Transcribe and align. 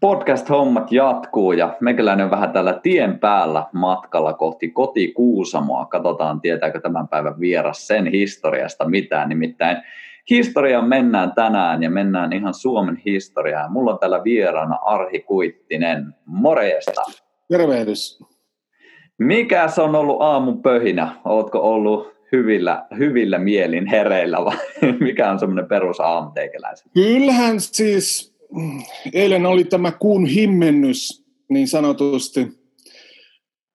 podcast-hommat 0.00 0.92
jatkuu 0.92 1.52
ja 1.52 1.76
mekäläinen 1.80 2.24
on 2.24 2.30
vähän 2.30 2.52
tällä 2.52 2.80
tien 2.82 3.18
päällä 3.18 3.66
matkalla 3.72 4.32
kohti 4.32 4.68
koti 4.68 5.12
Kuusamoa. 5.12 5.84
Katsotaan, 5.84 6.40
tietääkö 6.40 6.80
tämän 6.80 7.08
päivän 7.08 7.40
vieras 7.40 7.86
sen 7.86 8.06
historiasta 8.06 8.88
mitään. 8.88 9.28
Nimittäin 9.28 9.76
historiaan 10.30 10.88
mennään 10.88 11.32
tänään 11.32 11.82
ja 11.82 11.90
mennään 11.90 12.32
ihan 12.32 12.54
Suomen 12.54 13.02
historiaan. 13.04 13.72
Mulla 13.72 13.92
on 13.92 13.98
täällä 13.98 14.24
vieraana 14.24 14.74
Arhi 14.74 15.20
Kuittinen. 15.20 16.14
Morjesta. 16.26 17.02
Tervehdys. 17.48 18.24
Mikäs 19.18 19.78
on 19.78 19.94
ollut 19.94 20.22
aamun 20.22 20.62
pöhinä? 20.62 21.14
Ootko 21.24 21.58
ollut 21.58 22.18
hyvillä, 22.32 22.86
hyvillä 22.98 23.38
mielin 23.38 23.86
hereillä 23.86 24.44
vai 24.44 24.56
mikä 25.00 25.30
on 25.30 25.38
semmoinen 25.38 25.68
perus 25.68 26.00
aamu? 26.00 26.30
Kyllähän 26.94 27.60
siis 27.60 28.37
eilen 29.12 29.46
oli 29.46 29.64
tämä 29.64 29.92
kuun 29.92 30.26
himmennys 30.26 31.24
niin 31.48 31.68
sanotusti. 31.68 32.46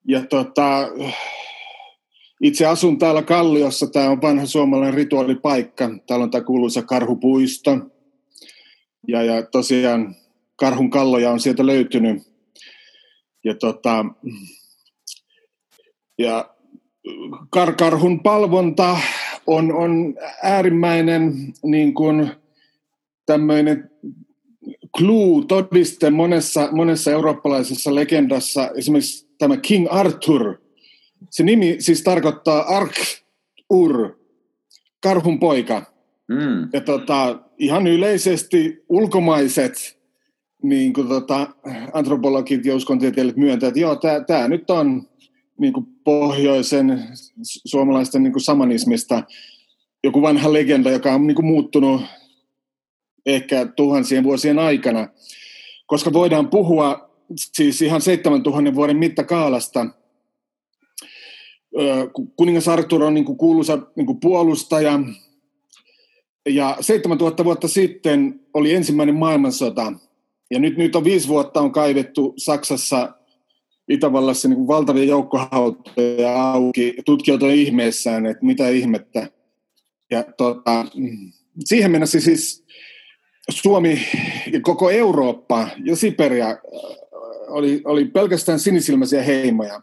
Ja 0.07 0.25
tota, 0.25 0.87
itse 2.41 2.65
asun 2.65 2.97
täällä 2.97 3.21
Kalliossa, 3.21 3.87
tämä 3.87 4.09
on 4.09 4.21
vanha 4.21 4.45
suomalainen 4.45 4.93
rituaalipaikka. 4.93 5.89
Täällä 6.07 6.23
on 6.23 6.31
tämä 6.31 6.43
kuuluisa 6.43 6.81
karhupuisto. 6.81 7.77
Ja, 9.07 9.23
ja 9.23 9.43
tosiaan 9.43 10.15
karhun 10.55 10.89
kalloja 10.89 11.31
on 11.31 11.39
sieltä 11.39 11.65
löytynyt. 11.65 12.23
Ja, 13.43 13.55
tota, 13.55 14.05
ja 16.17 16.55
kar- 17.55 17.75
karhun 17.77 18.19
palvonta 18.19 18.97
on, 19.47 19.73
on 19.73 20.15
äärimmäinen 20.43 21.33
niin 21.63 21.93
kuin, 21.93 22.31
tämmöinen 23.25 23.91
clue, 24.97 25.45
todiste 25.47 26.09
monessa, 26.09 26.69
monessa 26.71 27.11
eurooppalaisessa 27.11 27.95
legendassa, 27.95 28.71
esimerkiksi 28.75 29.27
tämä 29.37 29.57
King 29.57 29.87
Arthur, 29.89 30.57
se 31.29 31.43
nimi 31.43 31.75
siis 31.79 32.03
tarkoittaa 32.03 32.61
Ark-ur, 32.61 34.09
karhun 34.99 35.39
poika. 35.39 35.93
Mm. 36.27 36.69
Ja 36.73 36.81
tota, 36.81 37.39
ihan 37.57 37.87
yleisesti 37.87 38.83
ulkomaiset 38.89 39.99
niin 40.63 40.93
kuin 40.93 41.07
tota, 41.07 41.47
antropologit 41.93 42.65
ja 42.65 42.75
uskontieteilijät 42.75 43.37
myöntävät, 43.37 43.69
että 43.69 43.79
joo, 43.79 43.99
tämä 44.27 44.47
nyt 44.47 44.69
on 44.69 45.07
niin 45.59 45.73
kuin 45.73 45.85
pohjoisen 46.03 47.03
suomalaisten 47.41 48.23
niin 48.23 48.33
kuin 48.33 48.43
samanismista 48.43 49.23
joku 50.03 50.21
vanha 50.21 50.53
legenda, 50.53 50.91
joka 50.91 51.13
on 51.13 51.27
niin 51.27 51.35
kuin 51.35 51.45
muuttunut 51.45 52.01
ehkä 53.25 53.65
tuhansien 53.65 54.23
vuosien 54.23 54.59
aikana, 54.59 55.07
koska 55.85 56.13
voidaan 56.13 56.49
puhua 56.49 57.09
siis 57.35 57.81
ihan 57.81 58.01
7000 58.01 58.75
vuoden 58.75 58.97
mittakaalasta. 58.97 59.85
Kuningas 62.35 62.67
Arthur 62.67 63.03
on 63.03 63.13
niin 63.13 63.25
kuin 63.25 63.37
kuuluisa 63.37 63.79
niin 63.95 64.05
kuin 64.05 64.19
puolustaja, 64.19 64.99
ja 66.49 66.77
7000 66.81 67.45
vuotta 67.45 67.67
sitten 67.67 68.39
oli 68.53 68.73
ensimmäinen 68.73 69.15
maailmansota, 69.15 69.93
ja 70.51 70.59
nyt, 70.59 70.77
nyt 70.77 70.95
on 70.95 71.03
viisi 71.03 71.27
vuotta 71.27 71.61
on 71.61 71.71
kaivettu 71.71 72.33
Saksassa, 72.37 73.13
Itävallassa 73.89 74.47
niin 74.47 74.67
valtavia 74.67 75.03
joukkohautoja 75.03 76.51
auki, 76.51 76.93
tutkijat 77.05 77.43
on 77.43 77.51
ihmeessään, 77.51 78.25
että 78.25 78.45
mitä 78.45 78.69
ihmettä. 78.69 79.27
Ja 80.11 80.23
tota, 80.37 80.85
siihen 81.65 81.91
mennessä 81.91 82.19
siis 82.19 82.65
Suomi 83.49 84.01
ja 84.51 84.61
koko 84.61 84.89
Eurooppa 84.89 85.67
ja 85.83 85.95
Siberia 85.95 86.49
äh, 86.49 86.57
oli, 87.47 87.81
oli 87.85 88.05
pelkästään 88.05 88.59
sinisilmäisiä 88.59 89.23
heimoja. 89.23 89.81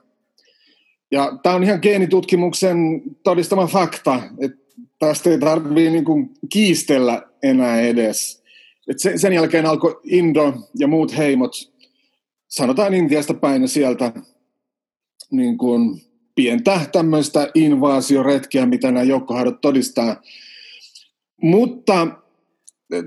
Ja 1.11 1.39
tämä 1.43 1.55
on 1.55 1.65
ihan 1.65 1.79
geenitutkimuksen 1.83 3.03
todistama 3.23 3.67
fakta, 3.67 4.23
että 4.41 4.59
tästä 4.99 5.31
ei 5.31 5.39
tarvitse 5.39 5.91
niin 5.91 6.31
kiistellä 6.53 7.23
enää 7.43 7.81
edes. 7.81 8.43
Et 8.89 8.99
sen, 9.17 9.33
jälkeen 9.33 9.67
alkoi 9.67 10.01
Indo 10.05 10.55
ja 10.79 10.89
muut 10.89 11.17
heimot, 11.17 11.53
sanotaan 12.49 12.95
Intiasta 12.95 13.35
päin 13.35 13.63
ja 13.63 13.69
sieltä, 13.69 14.13
niin 15.31 15.59
kuin 15.59 16.03
pientä 16.35 16.81
tämmöistä 16.93 17.51
invaasioretkiä, 17.55 18.67
mitä 18.67 18.91
nämä 18.91 19.03
joukkohaudot 19.03 19.61
todistaa. 19.61 20.23
Mutta 21.43 22.07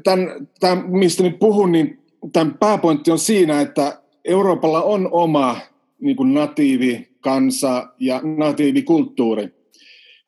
tämän, 0.04 0.48
tämän, 0.60 0.86
mistä 0.88 1.24
nyt 1.24 1.40
puhun, 1.40 1.72
niin 1.72 2.00
tämän 2.34 2.58
pääpointti 2.58 3.12
on 3.12 3.20
siinä, 3.20 3.62
että 3.62 4.02
Euroopalla 4.26 4.82
on 4.82 5.10
oma 5.12 5.58
niin 6.02 6.16
kuin 6.16 6.34
natiivi 6.34 7.10
kansa 7.20 7.88
ja 8.00 8.22
natiivikulttuuri, 8.38 9.50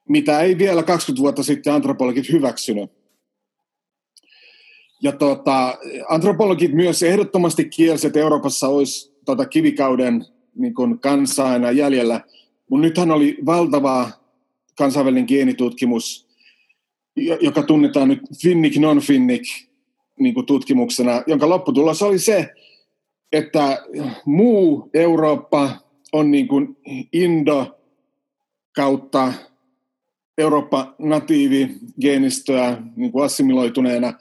mitä 0.10 0.40
ei 0.40 0.58
vielä 0.58 0.84
20 0.84 1.22
vuotta 1.22 1.44
sitten 1.44 1.74
antropologit 1.74 2.32
hyväksynyt. 2.32 2.92
Ja 5.04 5.12
tota, 5.12 5.78
antropologit 6.10 6.74
myös 6.74 7.04
ehdottomasti 7.04 7.70
kielsivät, 7.70 8.10
että 8.10 8.20
Euroopassa 8.20 8.68
olisi 8.68 9.16
tota 9.26 9.46
kivikauden 9.46 10.26
niin 10.56 10.74
kuin 10.74 11.00
kansaa 11.00 11.56
enää 11.56 11.72
jäljellä. 11.72 12.22
Mutta 12.70 12.82
nythän 12.82 13.12
oli 13.12 13.38
valtava 13.46 14.10
kansainvälinen 14.78 15.26
geenitutkimus 15.28 16.25
joka 17.16 17.64
tunnetaan 17.64 18.08
nyt 18.08 18.20
Finnick 18.42 18.78
non-Finnick 18.78 19.46
niin 20.20 20.46
tutkimuksena, 20.46 21.24
jonka 21.28 21.50
lopputulos 21.50 22.02
oli 22.02 22.20
se, 22.20 22.54
että 23.32 23.84
muu 24.26 24.90
Eurooppa 24.94 25.70
on 26.14 26.32
niin 26.32 26.48
kuin 26.48 26.78
Indo 27.14 27.80
kautta 28.76 29.34
Eurooppa 30.38 30.96
natiivi 31.00 31.70
geenistöä 32.02 32.82
niin 32.96 33.12
kuin 33.12 33.26
assimiloituneena, 33.26 34.14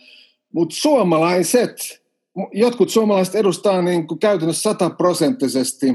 mutta 0.52 0.74
suomalaiset, 0.76 2.02
jotkut 2.52 2.90
suomalaiset 2.90 3.34
edustaa 3.34 3.82
niin 3.82 4.06
kuin 4.06 4.20
käytännössä 4.20 4.62
sataprosenttisesti 4.62 5.86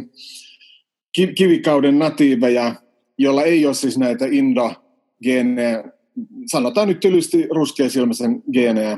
kivikauden 1.36 2.00
natiiveja, 2.00 2.76
jolla 3.18 3.44
ei 3.44 3.66
ole 3.66 3.74
siis 3.74 3.98
näitä 3.98 4.26
Indo-geenejä 4.26 5.99
sanotaan 6.46 6.88
nyt 6.88 7.00
tylysti 7.00 7.48
ruskeasilmäisen 7.52 8.44
geenejä. 8.54 8.98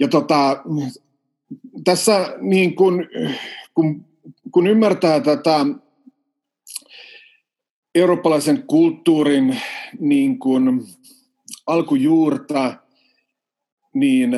Ja 0.00 0.08
tota, 0.08 0.62
tässä 1.84 2.36
niin 2.40 2.74
kun, 2.74 3.06
kun, 3.74 4.04
kun 4.50 4.66
ymmärtää 4.66 5.20
tätä 5.20 5.66
eurooppalaisen 7.94 8.62
kulttuurin 8.62 9.60
niin 10.00 10.38
kun 10.38 10.86
alkujuurta, 11.66 12.76
niin 13.94 14.30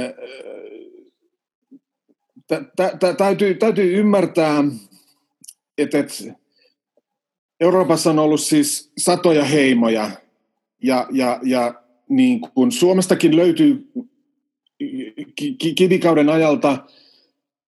täytyy, 3.18 3.54
täytyy 3.54 3.98
ymmärtää, 3.98 4.64
että, 5.78 5.98
että 5.98 6.14
Euroopassa 7.60 8.10
on 8.10 8.18
ollut 8.18 8.40
siis 8.40 8.92
satoja 8.98 9.44
heimoja– 9.44 10.10
ja, 10.82 11.06
ja, 11.10 11.40
ja 11.42 11.74
niin 12.08 12.40
kuin 12.40 12.72
Suomestakin 12.72 13.36
löytyy 13.36 13.92
kivikauden 15.76 16.28
ajalta 16.28 16.86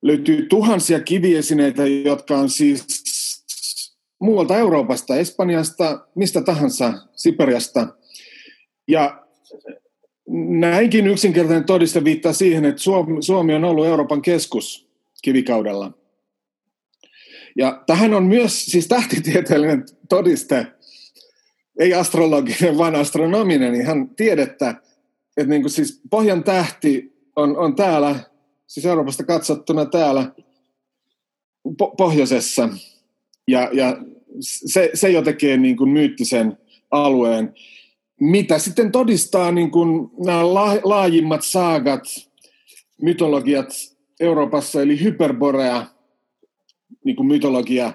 löytyy 0.03 0.47
tuhansia 0.47 1.01
kiviesineitä, 1.01 1.87
jotka 1.87 2.39
on 2.39 2.51
siis 2.51 2.85
muualta 4.19 4.57
Euroopasta, 4.57 5.17
Espanjasta, 5.17 6.07
mistä 6.15 6.43
tahansa, 6.43 6.93
Siperiasta. 7.17 7.89
Ja 8.89 9.25
näinkin 10.49 11.07
yksinkertainen 11.07 11.65
todiste 11.65 12.05
viittaa 12.05 12.33
siihen, 12.33 12.65
että 12.65 12.83
Suomi 13.21 13.55
on 13.55 13.65
ollut 13.65 13.87
Euroopan 13.87 14.23
keskus 14.23 14.89
kivikaudella. 15.23 15.93
Ja 17.57 17.83
tähän 17.87 18.15
on 18.15 18.25
myös 18.25 18.67
siis 18.67 18.89
tähtitieteellinen 18.89 19.85
todiste, 20.09 20.67
ei 21.79 21.95
astrologinen, 21.95 22.79
vaan 22.79 22.95
astronominen, 22.95 23.75
ihan 23.75 24.09
tiedettä, 24.09 24.71
että 25.37 25.51
niin 25.51 25.63
kuin 25.63 25.71
siis 25.71 26.01
Pohjan 26.11 26.45
tähti 26.45 27.15
on, 27.37 27.57
on 27.57 27.77
täällä, 27.77 28.21
siis 28.67 28.87
Euroopasta 28.87 29.25
katsottuna 29.25 29.87
täällä 29.87 30.33
po- 31.69 31.95
pohjoisessa. 31.97 32.69
Ja, 33.49 33.69
ja 33.73 33.97
se, 34.41 34.91
se 34.95 35.11
jo 35.11 35.23
tekee 35.23 35.57
niin 35.57 35.77
kuin 35.77 35.91
myyttisen 35.91 36.59
alueen. 36.91 37.55
Mitä 38.21 38.59
sitten 38.59 38.93
todistaa 38.93 39.53
niin 39.53 39.71
kuin 39.71 40.11
nämä 40.27 40.55
la, 40.55 40.75
laajimmat 40.83 41.45
saagat, 41.45 42.03
mytologiat 43.03 43.69
Euroopassa, 44.21 44.83
eli 44.83 45.03
Hyperborea, 45.03 45.87
niin 47.05 47.17
kuin 47.17 47.27
mytologia, 47.27 47.93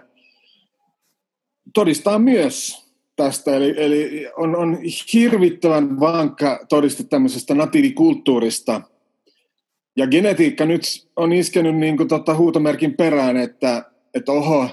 todistaa 1.74 2.20
myös 2.20 2.89
tästä. 3.24 3.56
Eli, 3.56 3.74
eli 3.78 4.28
on, 4.38 4.56
on 4.56 4.78
hirvittävän 5.14 6.00
vankka 6.00 6.66
todiste 6.70 7.04
tämmöisestä 7.04 7.56
natiivikulttuurista. 7.56 8.82
Ja 9.98 10.08
genetiikka 10.08 10.66
nyt 10.66 10.82
on 11.16 11.34
iskenyt 11.34 11.76
niin 11.76 11.98
kuin 11.98 12.10
tota 12.10 12.36
huutomerkin 12.36 12.94
perään, 12.94 13.38
että, 13.38 13.84
että 14.14 14.32
oho, 14.32 14.70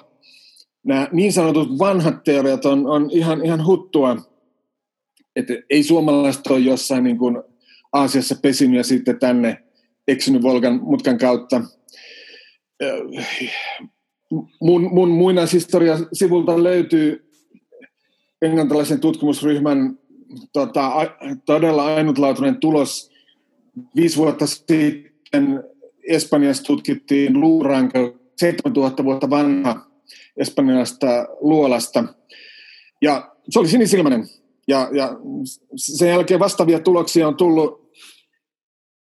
nämä 0.84 1.08
niin 1.12 1.32
sanotut 1.32 1.78
vanhat 1.78 2.24
teoriat 2.24 2.64
on, 2.64 2.86
on 2.86 3.08
ihan, 3.10 3.44
ihan 3.44 3.66
huttua. 3.66 4.16
Että 5.36 5.54
ei 5.70 5.82
suomalaiset 5.82 6.46
ole 6.46 6.58
jossain 6.58 7.04
niin 7.04 7.18
kuin 7.18 7.42
Aasiassa 7.92 8.34
pesinyt 8.42 8.76
ja 8.76 8.84
sitten 8.84 9.18
tänne 9.18 9.62
eksynyt 10.08 10.42
Volgan 10.42 10.80
mutkan 10.82 11.18
kautta. 11.18 11.62
Mun, 14.60 14.94
mun 14.94 15.10
muinaishistoria 15.10 15.98
sivulta 16.12 16.62
löytyy 16.62 17.25
englantilaisen 18.42 19.00
tutkimusryhmän 19.00 19.98
tota, 20.52 20.92
todella 21.44 21.84
ainutlaatuinen 21.84 22.56
tulos. 22.56 23.10
Viisi 23.96 24.16
vuotta 24.16 24.46
sitten 24.46 25.64
Espanjassa 26.08 26.64
tutkittiin 26.64 27.40
luuranko 27.40 28.16
7000 28.36 29.04
vuotta 29.04 29.30
vanha 29.30 29.86
espanjalaista 30.36 31.06
luolasta. 31.40 32.04
Ja 33.02 33.32
se 33.50 33.58
oli 33.58 33.68
sinisilmäinen. 33.68 34.28
Ja, 34.68 34.88
ja 34.92 35.16
sen 35.76 36.08
jälkeen 36.08 36.40
vastaavia 36.40 36.80
tuloksia 36.80 37.28
on 37.28 37.36
tullut. 37.36 37.90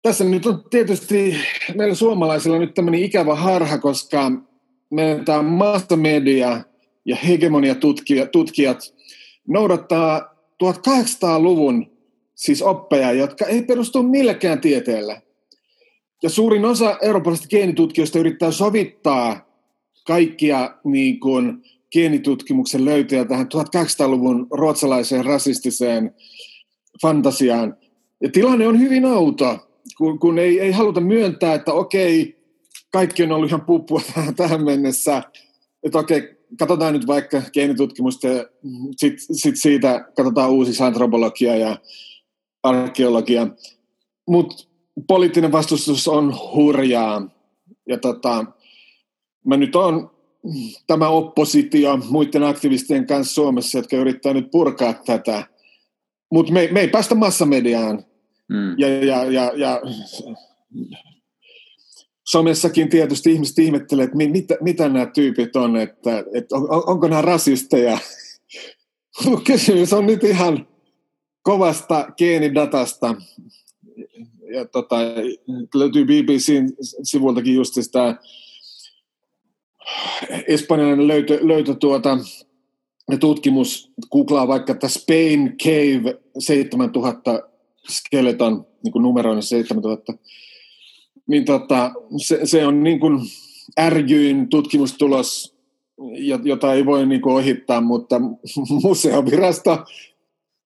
Tässä 0.01 0.23
nyt 0.23 0.45
on 0.45 0.63
tietysti 0.69 1.35
meillä 1.75 1.95
suomalaisilla 1.95 2.59
nyt 2.59 2.73
tämmöinen 2.73 3.03
ikävä 3.03 3.35
harha, 3.35 3.77
koska 3.77 4.31
meidän 4.89 5.25
tämä 5.25 5.41
massamedia 5.41 6.63
ja 7.05 7.15
hegemoniatutkijat 7.15 8.31
tutkijat 8.31 8.93
noudattaa 9.47 10.35
1800-luvun 10.63 11.91
siis 12.35 12.61
oppeja, 12.61 13.11
jotka 13.11 13.45
ei 13.45 13.63
perustu 13.63 14.03
millekään 14.03 14.61
tieteelle. 14.61 15.21
Ja 16.23 16.29
suurin 16.29 16.65
osa 16.65 16.97
eurooppalaisista 17.01 17.49
geenitutkijoista 17.49 18.19
yrittää 18.19 18.51
sovittaa 18.51 19.51
kaikkia 20.07 20.75
niin 20.83 21.19
kuin, 21.19 21.63
geenitutkimuksen 21.91 22.85
löytöjä 22.85 23.25
tähän 23.25 23.47
1800-luvun 23.47 24.47
ruotsalaiseen 24.51 25.25
rasistiseen 25.25 26.15
fantasiaan. 27.01 27.77
Ja 28.21 28.29
tilanne 28.29 28.67
on 28.67 28.79
hyvin 28.79 29.05
outo, 29.05 29.59
kun, 29.97 30.19
kun 30.19 30.39
ei, 30.39 30.59
ei 30.59 30.71
haluta 30.71 31.01
myöntää, 31.01 31.53
että 31.53 31.73
okei, 31.73 32.37
kaikki 32.91 33.23
on 33.23 33.31
ollut 33.31 33.49
ihan 33.49 33.61
puppua 33.61 34.01
tähän 34.35 34.63
mennessä. 34.63 35.23
Että 35.83 35.99
okei, 35.99 36.37
katsotaan 36.59 36.93
nyt 36.93 37.07
vaikka 37.07 37.41
geenitutkimusta 37.53 38.27
ja 38.27 38.45
sitten 38.97 39.35
sit 39.35 39.55
siitä 39.55 40.05
katsotaan 40.15 40.51
uusi 40.51 40.83
antropologia 40.83 41.55
ja 41.55 41.77
arkeologia. 42.63 43.47
Mutta 44.27 44.67
poliittinen 45.07 45.51
vastustus 45.51 46.07
on 46.07 46.35
hurjaa. 46.55 47.27
Ja 47.87 47.97
tota, 47.97 48.45
mä 49.45 49.57
nyt 49.57 49.75
on 49.75 50.11
tämä 50.87 51.09
oppositio 51.09 51.97
muiden 51.97 52.43
aktivistien 52.43 53.07
kanssa 53.07 53.33
Suomessa, 53.33 53.77
jotka 53.77 53.95
yrittää 53.95 54.33
nyt 54.33 54.51
purkaa 54.51 54.93
tätä. 54.93 55.43
Mutta 56.31 56.53
me, 56.53 56.69
me 56.71 56.79
ei 56.79 56.87
päästä 56.87 57.15
massamediaan. 57.15 58.05
Mm. 58.49 58.75
Ja, 58.77 58.87
ja, 58.87 59.23
ja, 59.23 59.51
ja 59.55 59.81
somessakin 62.31 62.89
tietysti 62.89 63.31
ihmiset 63.31 63.59
ihmettelee, 63.59 64.05
että 64.05 64.17
mitä, 64.17 64.57
mitä 64.61 64.89
nämä 64.89 65.05
tyypit 65.05 65.55
on, 65.55 65.77
että, 65.77 66.23
että 66.33 66.55
on, 66.55 66.89
onko 66.89 67.07
nämä 67.07 67.21
rasisteja. 67.21 67.97
Kysymys 69.47 69.93
on 69.93 70.05
nyt 70.05 70.23
ihan 70.23 70.67
kovasta 71.43 72.07
geenidatasta. 72.17 73.15
Ja 74.53 74.65
tota, 74.65 74.95
löytyy 75.75 76.05
BBCn 76.05 76.69
sivultakin 77.03 77.55
just 77.55 77.73
tämä 77.91 78.15
espanjalainen 80.47 81.07
löytö, 81.07 81.39
löytö 81.41 81.75
tuota, 81.75 82.17
tutkimus, 83.19 83.91
googlaa 84.11 84.47
vaikka 84.47 84.71
että 84.71 84.87
Spain 84.87 85.57
Cave 85.63 86.19
7000 86.39 87.39
skeleton, 87.89 88.65
niin 88.83 88.91
kuin 88.91 89.03
numeroinen 89.03 89.43
7000, 89.43 90.13
niin 91.31 91.45
tota, 91.45 91.91
se, 92.17 92.39
se, 92.43 92.65
on 92.67 92.83
niin 92.83 92.99
kuin 92.99 93.19
ärjyin 93.79 94.49
tutkimustulos, 94.49 95.55
jota 96.43 96.73
ei 96.73 96.85
voi 96.85 97.05
niin 97.05 97.21
kuin 97.21 97.35
ohittaa, 97.35 97.81
mutta 97.81 98.21
museovirasto 98.83 99.85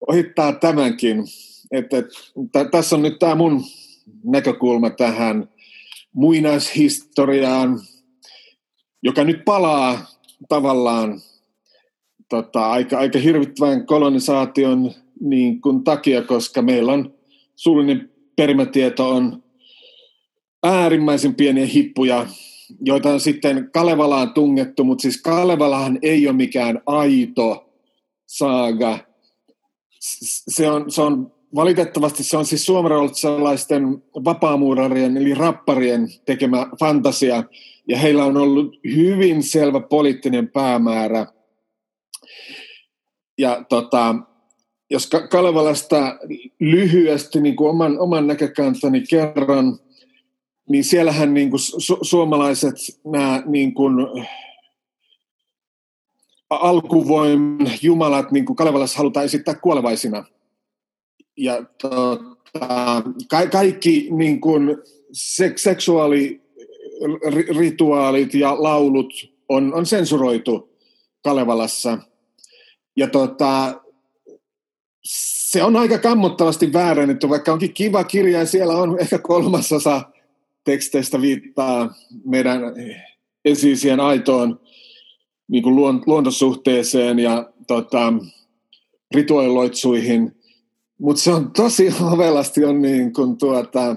ohittaa 0.07 0.53
tämänkin. 0.53 1.23
Että, 1.71 1.97
että, 1.97 2.65
tässä 2.71 2.95
on 2.95 3.01
nyt 3.01 3.19
tämä 3.19 3.35
mun 3.35 3.63
näkökulma 4.23 4.89
tähän 4.89 5.49
muinaishistoriaan, 6.13 7.79
joka 9.03 9.23
nyt 9.23 9.45
palaa 9.45 10.05
tavallaan 10.49 11.21
tota, 12.29 12.71
aika, 12.71 12.97
aika 12.97 13.19
hirvittävän 13.19 13.85
kolonisaation 13.85 14.91
niin 15.21 15.61
kuin 15.61 15.83
takia, 15.83 16.21
koska 16.21 16.61
meillä 16.61 16.93
on 16.93 17.13
suullinen 17.55 18.09
perimätieto 18.35 19.09
on 19.09 19.44
äärimmäisen 20.65 21.35
pieniä 21.35 21.65
hippuja, 21.65 22.27
joita 22.81 23.09
on 23.09 23.19
sitten 23.19 23.69
Kalevalaan 23.73 24.33
tungettu, 24.33 24.83
mutta 24.83 25.01
siis 25.01 25.21
Kalevalahan 25.21 25.99
ei 26.01 26.27
ole 26.27 26.35
mikään 26.35 26.81
aito 26.85 27.69
saaga. 28.25 28.99
Se 30.47 30.69
on, 30.69 30.91
se 30.91 31.01
on 31.01 31.31
valitettavasti 31.55 32.23
se 32.23 32.37
on 32.37 32.45
siis 32.45 32.65
suomalaisten 32.65 34.03
vapaamuurarien 34.25 35.17
eli 35.17 35.33
rapparien 35.33 36.07
tekemä 36.25 36.67
fantasia, 36.79 37.43
ja 37.87 37.97
heillä 37.97 38.25
on 38.25 38.37
ollut 38.37 38.79
hyvin 38.95 39.43
selvä 39.43 39.79
poliittinen 39.79 40.47
päämäärä. 40.47 41.25
Ja 43.37 43.63
tota, 43.69 44.15
jos 44.89 45.09
Kalevalasta 45.29 46.17
lyhyesti 46.59 47.41
niin 47.41 47.55
kuin 47.55 47.69
oman, 47.69 47.99
oman 47.99 48.27
näkökantani 48.27 49.03
kerron, 49.09 49.79
niin 50.69 50.83
siellähän 50.83 51.33
niin 51.33 51.49
kuin 51.49 51.59
su- 51.59 51.99
suomalaiset 52.01 52.75
nämä 53.05 53.43
niin 53.45 53.73
kuin 53.73 53.95
alkuvoiman 56.49 57.71
jumalat 57.81 58.31
niin 58.31 58.45
kuin 58.45 58.55
Kalevalassa 58.55 58.97
halutaan 58.97 59.25
esittää 59.25 59.55
kuolevaisina. 59.55 60.25
Ja 61.37 61.63
tota, 61.81 62.17
ka- 63.29 63.47
kaikki 63.47 64.07
niin 64.11 64.41
kuin 64.41 64.69
sek- 65.13 65.57
seksuaalirituaalit 65.57 68.33
ja 68.33 68.63
laulut 68.63 69.13
on, 69.49 69.73
on 69.73 69.85
sensuroitu 69.85 70.69
Kalevalassa. 71.23 71.97
Ja 72.97 73.07
tota, 73.07 73.81
se 75.03 75.63
on 75.63 75.75
aika 75.75 75.97
kammottavasti 75.97 76.73
väärennetty, 76.73 77.29
vaikka 77.29 77.53
onkin 77.53 77.73
kiva 77.73 78.03
kirja 78.03 78.39
ja 78.39 78.45
siellä 78.45 78.77
on 78.77 78.99
ehkä 78.99 79.19
kolmasosa 79.19 80.01
teksteistä 80.65 81.21
viittaa 81.21 81.93
meidän 82.25 82.61
esiisien 83.45 83.99
aitoon 83.99 84.59
niin 85.47 85.63
kuin 85.63 85.75
luontosuhteeseen 86.05 87.19
ja 87.19 87.53
tota, 87.67 88.13
rituaaliloitsuihin. 89.15 90.35
Mutta 90.99 91.21
se 91.21 91.31
on 91.33 91.51
tosi 91.51 91.93
ovelasti 92.13 92.65
on 92.65 92.81
niin 92.81 93.13
kuin 93.13 93.37
tuota, 93.37 93.95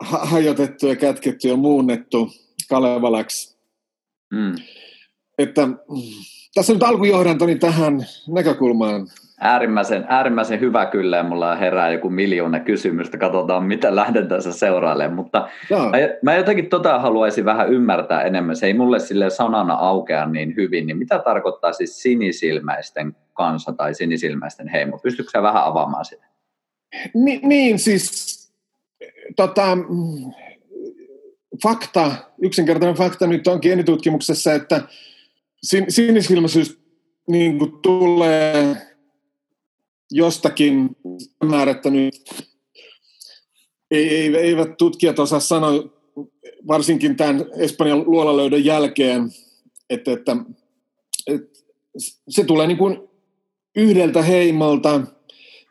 hajotettu 0.00 0.86
ja 0.86 0.96
kätketty 0.96 1.48
ja 1.48 1.56
muunnettu 1.56 2.32
Kalevalaksi. 2.68 3.56
Mm. 4.32 4.54
että 5.38 5.68
tässä 6.54 6.72
nyt 6.72 6.82
alkujohdantoni 6.82 7.58
tähän 7.58 8.06
näkökulmaan. 8.28 9.08
Äärimmäisen, 9.40 10.04
äärimmäisen 10.08 10.60
hyvä 10.60 10.86
kyllä, 10.86 11.16
ja 11.16 11.22
mulla 11.22 11.56
herää 11.56 11.90
joku 11.90 12.10
miljoona 12.10 12.60
kysymystä, 12.60 13.18
katsotaan 13.18 13.64
mitä 13.64 13.96
lähden 13.96 14.28
tässä 14.28 14.52
seurailemaan, 14.52 15.16
mutta 15.16 15.48
mä, 15.70 15.98
mä 16.22 16.34
jotenkin 16.34 16.68
tota 16.68 16.98
haluaisin 16.98 17.44
vähän 17.44 17.72
ymmärtää 17.72 18.22
enemmän, 18.22 18.56
se 18.56 18.66
ei 18.66 18.74
mulle 18.74 18.98
sille 18.98 19.30
sanana 19.30 19.74
aukea 19.74 20.26
niin 20.26 20.56
hyvin, 20.56 20.86
niin 20.86 20.98
mitä 20.98 21.18
tarkoittaa 21.18 21.72
siis 21.72 22.02
sinisilmäisten 22.02 23.16
kanssa 23.32 23.72
tai 23.72 23.94
sinisilmäisten 23.94 24.68
heimo? 24.68 24.98
Pystytkö 24.98 25.30
sä 25.30 25.42
vähän 25.42 25.64
avaamaan 25.64 26.04
sitä? 26.04 26.26
Ni, 27.14 27.40
niin, 27.42 27.78
siis 27.78 28.36
tota, 29.36 29.78
fakta, 31.62 32.12
yksinkertainen 32.42 32.96
fakta 32.96 33.26
nyt 33.26 33.46
on 33.46 33.58
geenitutkimuksessa, 33.62 34.52
että 34.52 34.80
sin, 35.62 35.84
sinisilmäisyys 35.88 36.80
niin 37.28 37.58
kuin 37.58 37.72
tulee 37.82 38.76
jostakin 40.10 40.96
määrättä 41.44 41.90
nyt 41.90 42.14
ei, 43.90 44.08
ei, 44.08 44.36
eivät 44.36 44.76
tutkijat 44.76 45.18
osaa 45.18 45.40
sanoa, 45.40 45.72
varsinkin 46.68 47.16
tämän 47.16 47.46
Espanjan 47.56 48.04
luolalöydön 48.06 48.64
jälkeen, 48.64 49.30
että, 49.90 50.12
että, 50.12 50.36
että 51.26 51.58
se 52.28 52.44
tulee 52.44 52.66
niin 52.66 52.78
kuin 52.78 53.08
yhdeltä 53.76 54.22
heimolta 54.22 55.00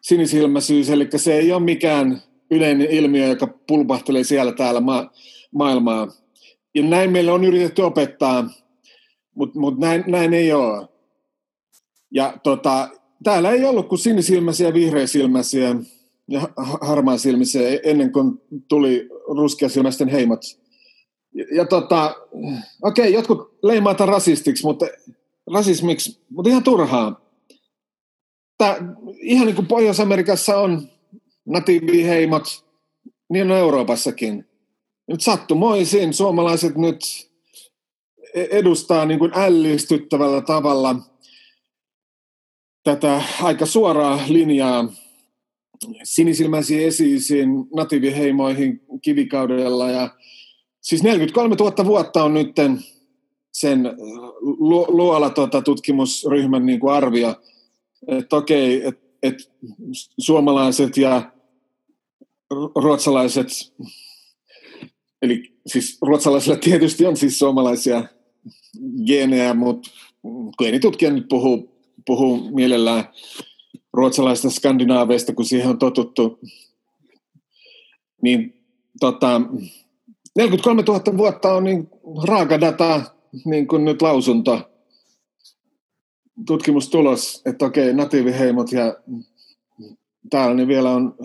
sinisilmäisyys, 0.01 0.89
eli 0.89 1.07
se 1.15 1.37
ei 1.37 1.51
ole 1.51 1.63
mikään 1.63 2.21
yleinen 2.51 2.91
ilmiö, 2.91 3.27
joka 3.27 3.47
pulpahtelee 3.67 4.23
siellä 4.23 4.51
täällä 4.51 4.81
ma- 4.81 5.11
maailmaa. 5.51 6.07
Ja 6.75 6.83
näin 6.83 7.11
meillä 7.11 7.33
on 7.33 7.43
yritetty 7.43 7.81
opettaa, 7.81 8.49
mutta 9.35 9.59
mut 9.59 9.79
näin, 9.79 10.03
näin 10.07 10.33
ei 10.33 10.53
ole. 10.53 10.87
Ja 12.11 12.37
tota, 12.43 12.89
täällä 13.23 13.51
ei 13.51 13.65
ollut 13.65 13.89
kuin 13.89 13.99
sinisilmäisiä, 13.99 14.73
vihreisilmäisiä 14.73 15.75
ja 16.27 16.49
harmaasilmäisiä 16.81 17.69
e-, 17.69 17.79
ennen 17.83 18.11
kuin 18.11 18.41
tuli 18.67 19.09
ruskeasilmäisten 19.27 20.07
heimot. 20.07 20.41
Ja, 21.33 21.45
ja 21.55 21.65
tota, 21.65 22.15
okei, 22.81 23.03
okay, 23.03 23.13
jotkut 23.13 23.57
leimaata 23.63 24.05
rasistiksi, 24.05 24.63
mutta 24.63 24.85
rasismiksi, 25.53 26.19
mutta 26.29 26.49
ihan 26.49 26.63
turhaa. 26.63 27.21
Tää, 28.57 28.77
ihan 29.19 29.45
niin 29.45 29.55
kuin 29.55 29.67
Pohjois-Amerikassa 29.67 30.57
on 30.57 30.89
natiiviheimot, 31.45 32.65
niin 33.29 33.51
on 33.51 33.57
Euroopassakin. 33.57 34.45
Nyt 35.07 35.21
sattumoisin 35.21 36.13
suomalaiset 36.13 36.75
nyt 36.75 37.29
e-, 38.33 38.47
edustaa 38.51 39.05
niin 39.05 39.19
kuin 39.19 39.31
ällistyttävällä 39.35 40.41
tavalla 40.41 40.95
tätä 42.85 43.21
aika 43.41 43.65
suoraa 43.65 44.19
linjaa 44.27 44.93
sinisilmäisiin 46.03 46.87
esiisiin 46.87 47.49
natiiviheimoihin 47.75 48.81
kivikaudella. 49.01 49.91
Ja 49.91 50.15
siis 50.81 51.03
43 51.03 51.55
000 51.59 51.85
vuotta 51.85 52.23
on 52.23 52.33
nyt 52.33 52.55
sen 53.51 53.93
luola 54.87 55.29
tota, 55.29 55.61
tutkimusryhmän 55.61 56.65
niin 56.65 56.79
kuin 56.79 56.93
arvio, 56.93 57.35
että 58.07 58.35
okei, 58.35 58.87
että 58.87 59.05
et 59.23 59.51
suomalaiset 60.19 60.97
ja 60.97 61.31
ruotsalaiset, 62.75 63.47
eli 65.21 65.53
siis 65.67 65.97
ruotsalaisilla 66.01 66.57
tietysti 66.57 67.05
on 67.05 67.17
siis 67.17 67.39
suomalaisia 67.39 68.03
geenejä, 69.07 69.53
mutta 69.53 69.91
geenitutkija 70.57 71.11
nyt 71.11 71.27
puhuu, 71.29 71.74
puhuu 72.05 72.51
mielellään 72.51 73.03
ruotsalaista 73.93 74.49
skandinaaveista, 74.49 75.33
kun 75.33 75.45
siihen 75.45 75.69
on 75.69 75.79
totuttu, 75.79 76.39
niin 78.21 78.63
tota, 78.99 79.41
43 80.35 80.83
000 80.87 81.17
vuotta 81.17 81.53
on 81.53 81.63
niin 81.63 81.89
raaka 82.23 82.61
data, 82.61 83.01
niin 83.45 83.67
kuin 83.67 83.85
nyt 83.85 84.01
lausunto, 84.01 84.69
tutkimustulos, 86.47 87.41
että 87.45 87.65
okei, 87.65 87.93
natiiviheimot 87.93 88.71
ja 88.71 88.97
täällä 90.29 90.55
ne 90.55 90.67
vielä 90.67 90.91
on 90.91 91.15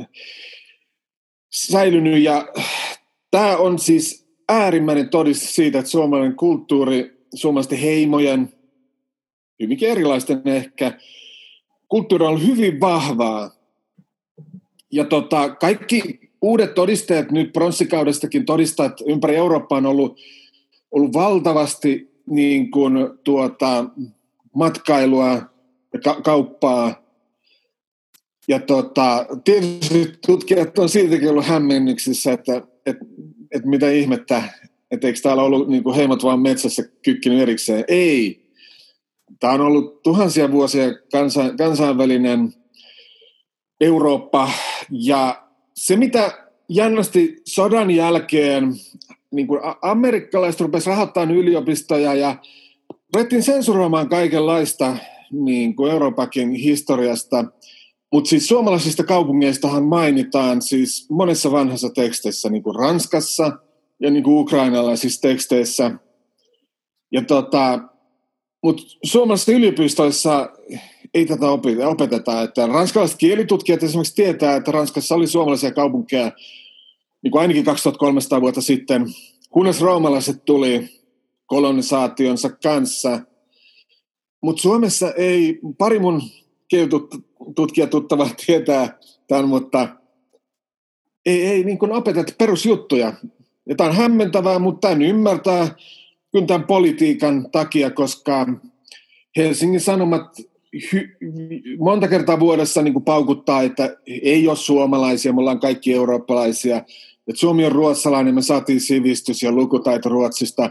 säilynyt 1.50 2.22
ja 2.22 2.48
tämä 3.30 3.56
on 3.56 3.78
siis 3.78 4.28
äärimmäinen 4.48 5.08
todiste 5.08 5.46
siitä, 5.46 5.78
että 5.78 5.90
suomalainen 5.90 6.36
kulttuuri, 6.36 7.26
suomalaisten 7.34 7.78
heimojen, 7.78 8.59
hyvinkin 9.60 9.88
erilaisten 9.88 10.42
ehkä, 10.44 10.98
kulttuuri 11.88 12.24
on 12.24 12.46
hyvin 12.46 12.80
vahvaa. 12.80 13.50
Ja 14.92 15.04
tota, 15.04 15.48
kaikki 15.48 16.20
uudet 16.42 16.74
todisteet 16.74 17.30
nyt 17.30 17.52
pronssikaudestakin 17.52 18.44
todistaa, 18.44 18.86
että 18.86 19.04
ympäri 19.06 19.36
Eurooppaa 19.36 19.78
on 19.78 19.86
ollut, 19.86 20.20
ollut 20.90 21.12
valtavasti 21.12 22.10
niin 22.26 22.70
kuin, 22.70 22.94
tuota, 23.24 23.84
matkailua 24.54 25.28
ja 25.92 26.00
ka- 26.04 26.20
kauppaa 26.20 27.02
ja 28.48 28.60
tota, 28.60 29.26
tietysti 29.44 30.12
tutkijat 30.26 30.78
on 30.78 30.88
siltikin 30.88 31.30
ollut 31.30 31.46
hämmennyksissä, 31.46 32.32
että, 32.32 32.62
että, 32.86 33.04
että 33.50 33.68
mitä 33.68 33.90
ihmettä, 33.90 34.42
että 34.90 35.06
eikö 35.06 35.20
täällä 35.22 35.42
ollut 35.42 35.68
niin 35.68 35.82
kuin 35.82 35.96
heimot 35.96 36.22
vaan 36.22 36.40
metsässä 36.40 36.82
kykkinyt 37.02 37.40
erikseen. 37.40 37.84
Ei. 37.88 38.49
Tämä 39.40 39.52
on 39.52 39.60
ollut 39.60 40.02
tuhansia 40.02 40.52
vuosia 40.52 40.84
kansa, 41.12 41.44
kansainvälinen 41.58 42.52
Eurooppa. 43.80 44.50
Ja 44.90 45.42
se, 45.74 45.96
mitä 45.96 46.48
jännästi 46.68 47.36
sodan 47.48 47.90
jälkeen 47.90 48.74
niin 49.30 49.46
kuin 49.46 49.60
amerikkalaiset 49.82 50.60
rupesivat 50.60 50.96
rahoittamaan 50.96 51.36
yliopistoja 51.36 52.14
ja 52.14 52.36
ruvettiin 53.14 53.42
sensuroimaan 53.42 54.08
kaikenlaista 54.08 54.96
niin 55.30 55.76
kuin 55.76 55.92
Euroopakin 55.92 56.50
historiasta– 56.50 57.44
mutta 58.12 58.28
siis 58.28 58.48
suomalaisista 58.48 59.04
kaupungeistahan 59.04 59.84
mainitaan 59.84 60.62
siis 60.62 61.06
monessa 61.10 61.52
vanhassa 61.52 61.90
teksteissä, 61.90 62.50
niin 62.50 62.62
kuin 62.62 62.76
Ranskassa 62.76 63.58
ja 64.00 64.10
niin 64.10 64.24
kuin 64.24 64.38
ukrainalaisissa 64.38 65.20
teksteissä. 65.20 65.90
Ja 67.12 67.22
tota, 67.24 67.80
mutta 68.62 68.82
suomalaisissa 69.04 69.52
yliopistoissa 69.52 70.50
ei 71.14 71.26
tätä 71.26 71.46
opeteta. 71.86 72.42
Että 72.42 72.66
ranskalaiset 72.66 73.18
kielitutkijat 73.18 73.82
esimerkiksi 73.82 74.14
tietää, 74.14 74.56
että 74.56 74.72
Ranskassa 74.72 75.14
oli 75.14 75.26
suomalaisia 75.26 75.72
kaupunkeja 75.72 76.32
niin 77.22 77.30
kuin 77.30 77.42
ainakin 77.42 77.64
2300 77.64 78.40
vuotta 78.40 78.60
sitten, 78.60 79.06
kunnes 79.50 79.80
roomalaiset 79.80 80.44
tuli 80.44 80.88
kolonisaationsa 81.46 82.50
kanssa. 82.50 83.20
Mutta 84.42 84.62
Suomessa 84.62 85.12
ei, 85.12 85.60
pari 85.78 85.98
mun 85.98 86.22
tutkijatuttava 87.54 88.30
tietää 88.46 88.98
tämän, 89.28 89.48
mutta 89.48 89.88
ei, 91.26 91.46
ei 91.46 91.64
niin 91.64 91.92
opeteta 91.92 92.32
perusjuttuja. 92.38 93.12
Ja 93.68 93.74
tämä 93.74 93.90
on 93.90 93.96
hämmentävää, 93.96 94.58
mutta 94.58 94.88
tämän 94.88 95.02
ymmärtää 95.02 95.74
kyllä 96.32 96.46
tämän 96.46 96.66
politiikan 96.66 97.48
takia, 97.52 97.90
koska 97.90 98.46
Helsingin 99.36 99.80
Sanomat 99.80 100.22
hy, 100.92 101.16
monta 101.78 102.08
kertaa 102.08 102.40
vuodessa 102.40 102.82
niin 102.82 102.92
kuin 102.92 103.04
paukuttaa, 103.04 103.62
että 103.62 103.96
ei 104.06 104.48
ole 104.48 104.56
suomalaisia, 104.56 105.32
me 105.32 105.40
ollaan 105.40 105.60
kaikki 105.60 105.94
eurooppalaisia. 105.94 106.76
Että 107.28 107.40
Suomi 107.40 107.64
on 107.64 107.72
ruotsalainen, 107.72 108.34
me 108.34 108.42
saatiin 108.42 108.80
sivistys 108.80 109.42
ja 109.42 109.52
lukutaito 109.52 110.08
Ruotsista. 110.08 110.70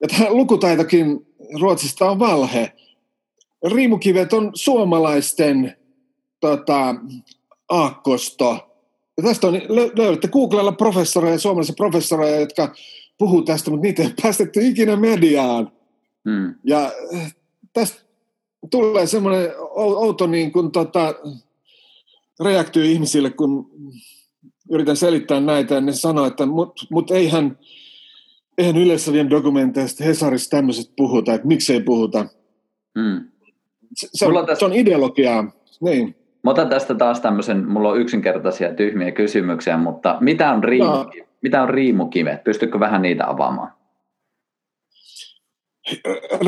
Ja 0.00 0.08
tämä 0.08 0.30
lukutaitokin 0.30 1.26
Ruotsista 1.60 2.10
on 2.10 2.18
valhe 2.18 2.72
riimukivet 3.68 4.32
on 4.32 4.50
suomalaisten 4.54 5.76
tota, 6.40 6.94
aakkosto. 7.68 8.58
Ja 9.16 9.22
tästä 9.22 9.46
on, 9.46 9.54
löydätte 9.96 10.28
Googlella 10.28 10.72
professoreja, 10.72 11.38
suomalaisia 11.38 11.74
professoreja, 11.76 12.40
jotka 12.40 12.74
puhuu 13.20 13.42
tästä, 13.42 13.70
mutta 13.70 13.82
niitä 13.82 14.02
ei 14.02 14.14
päästetty 14.22 14.66
ikinä 14.66 14.96
mediaan. 14.96 15.72
Hmm. 16.30 16.54
Ja 16.64 16.92
äh, 17.14 17.34
tästä 17.72 18.00
tulee 18.70 19.06
semmoinen 19.06 19.50
outo 19.74 20.26
niin 20.26 20.52
kuin, 20.52 20.72
tota, 20.72 21.14
reaktio 22.44 22.82
ihmisille, 22.82 23.30
kun 23.30 23.70
yritän 24.70 24.96
selittää 24.96 25.40
näitä, 25.40 25.74
ja 25.74 25.80
ne 25.80 25.92
sanoo, 25.92 26.26
että 26.26 26.46
mut, 26.46 26.86
mut 26.90 27.10
eihän, 27.10 27.58
eihän 28.58 28.76
Yleisradion 28.76 29.30
dokumenteista 29.30 30.04
Hesarissa 30.04 30.50
tämmöiset 30.50 30.92
puhuta, 30.96 31.34
että 31.34 31.46
miksei 31.46 31.80
puhuta. 31.82 32.26
Hmm 33.00 33.30
se, 33.94 34.26
on, 34.26 34.34
tästä, 34.34 34.58
se 34.58 34.64
on 34.64 34.72
ideologiaa. 34.72 35.52
Niin. 35.80 36.16
Mä 36.42 36.50
otan 36.50 36.68
tästä 36.68 36.94
taas 36.94 37.20
tämmöisen, 37.20 37.68
mulla 37.68 37.88
on 37.88 38.00
yksinkertaisia 38.00 38.74
tyhmiä 38.74 39.12
kysymyksiä, 39.12 39.76
mutta 39.76 40.16
mitä 40.20 40.50
on, 40.52 40.64
riimu, 40.64 40.86
no. 40.86 41.10
mitä 41.42 41.62
on 41.62 41.68
riimukivet? 41.68 42.44
Pystytkö 42.44 42.80
vähän 42.80 43.02
niitä 43.02 43.30
avaamaan? 43.30 43.72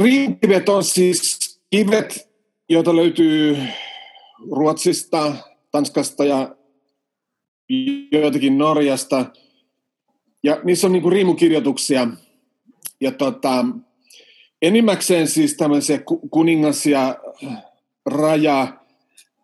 Riikivet 0.02 0.68
on 0.68 0.84
siis 0.84 1.60
kivet, 1.70 2.30
joita 2.68 2.96
löytyy 2.96 3.58
Ruotsista, 4.50 5.32
Tanskasta 5.70 6.24
ja 6.24 6.56
joitakin 8.12 8.58
Norjasta. 8.58 9.26
Ja 10.44 10.60
niissä 10.64 10.86
on 10.86 10.92
niinku 10.92 11.10
riimukirjoituksia. 11.10 12.08
Ja 13.00 13.12
tota, 13.12 13.64
enimmäkseen 14.62 15.28
siis 15.28 15.56
tämmöisiä 15.56 15.98
kuningas- 16.30 16.86
ja 16.86 17.18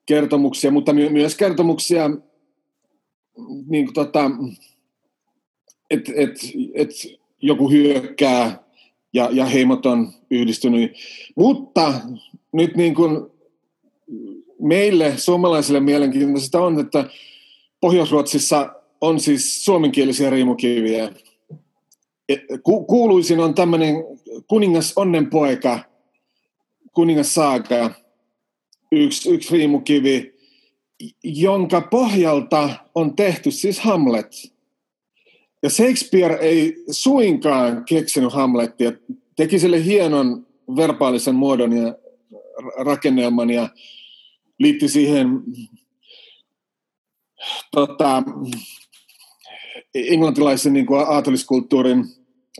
rajakertomuksia, 0.09 0.71
mutta 0.71 0.93
myös 0.93 1.37
kertomuksia, 1.37 2.11
niin 3.67 3.85
kuin 3.85 3.95
tota, 3.95 4.31
että 5.91 6.12
et, 6.17 6.38
et 6.75 6.91
joku 7.43 7.71
hyökkää 7.71 8.65
ja, 9.12 9.29
ja 9.33 9.45
heimot 9.45 9.87
on 9.87 10.12
yhdistynyt. 10.31 10.93
Mutta 11.37 11.95
nyt 12.53 12.77
niin 12.77 12.95
kuin 12.95 13.27
meille 14.61 15.17
suomalaisille 15.17 15.81
mielenkiintoista 15.81 16.61
on, 16.61 16.81
että 16.81 17.05
Pohjois-Ruotsissa 17.81 18.75
on 19.00 19.21
siis 19.21 19.65
suomenkielisiä 19.65 20.31
riimukiviä. 20.31 21.12
E, 22.29 22.37
ku, 22.62 22.85
kuuluisin 22.85 23.41
on 23.41 23.55
tämmöinen 23.55 23.95
kuningas 24.47 24.93
onnenpoika, 24.97 25.79
kuningas 26.93 27.35
Saaga, 27.35 27.91
yksi, 28.92 29.30
yksi 29.30 29.57
riimukivi, 29.57 30.35
jonka 31.25 31.80
pohjalta 31.80 32.71
on 32.95 33.16
tehty 33.16 33.50
siis 33.50 33.80
Hamlet. 33.80 34.52
Ja 35.62 35.71
Shakespeare 35.71 36.38
ei 36.40 36.85
suinkaan 36.90 37.85
keksinyt 37.85 38.33
Hamletia, 38.33 38.92
teki 39.37 39.59
sille 39.59 39.85
hienon 39.85 40.47
verbaalisen 40.76 41.35
muodon 41.35 41.73
ja 41.73 41.95
rakennelman 42.78 43.50
ja 43.50 43.68
liitti 44.59 44.88
siihen 44.88 45.28
tota, 47.71 48.23
englantilaisen 49.95 50.73
niin 50.73 50.87
kuin 50.87 51.00
aateliskulttuurin 51.00 52.04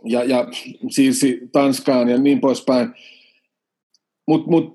ja, 0.05 0.25
ja 0.25 0.47
siirsi 0.91 1.41
Tanskaan 1.53 2.09
ja 2.09 2.19
niin 2.19 2.41
poispäin. 2.41 2.95
Mutta 4.29 4.51
mut, 4.51 4.73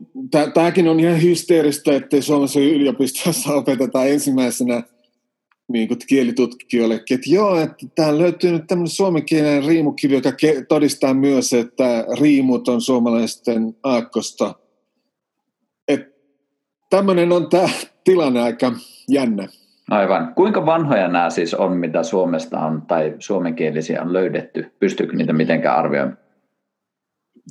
tämäkin 0.53 0.87
on 0.87 0.99
ihan 0.99 1.21
hysteeristä, 1.21 1.95
että 1.95 2.21
Suomessa 2.21 2.59
yliopistossa 2.59 3.53
opetetaan 3.53 4.07
ensimmäisenä 4.07 4.83
niin 5.67 5.87
kuin 5.87 5.99
kielitutkijoille, 6.07 6.95
että 6.95 7.15
joo, 7.25 7.59
että 7.59 7.85
täällä 7.95 8.21
löytyy 8.21 8.51
nyt 8.51 8.67
tämmöinen 8.67 8.87
suomenkielinen 8.87 9.65
riimukivi, 9.65 10.13
joka 10.15 10.31
todistaa 10.67 11.13
myös, 11.13 11.53
että 11.53 12.05
riimut 12.19 12.67
on 12.67 12.81
suomalaisten 12.81 13.75
aakkosta. 13.83 14.55
Tämmöinen 16.89 17.31
on 17.31 17.49
tämä 17.49 17.69
tilanne 18.03 18.41
aika 18.41 18.71
jännä. 19.09 19.47
Aivan. 19.89 20.33
Kuinka 20.35 20.65
vanhoja 20.65 21.07
nämä 21.07 21.29
siis 21.29 21.53
on, 21.53 21.77
mitä 21.77 22.03
Suomesta 22.03 22.59
on 22.59 22.81
tai 22.81 23.15
suomenkielisiä 23.19 24.01
on 24.01 24.13
löydetty? 24.13 24.71
Pystyykö 24.79 25.15
niitä 25.15 25.33
mitenkään 25.33 25.77
arvioimaan? 25.77 26.22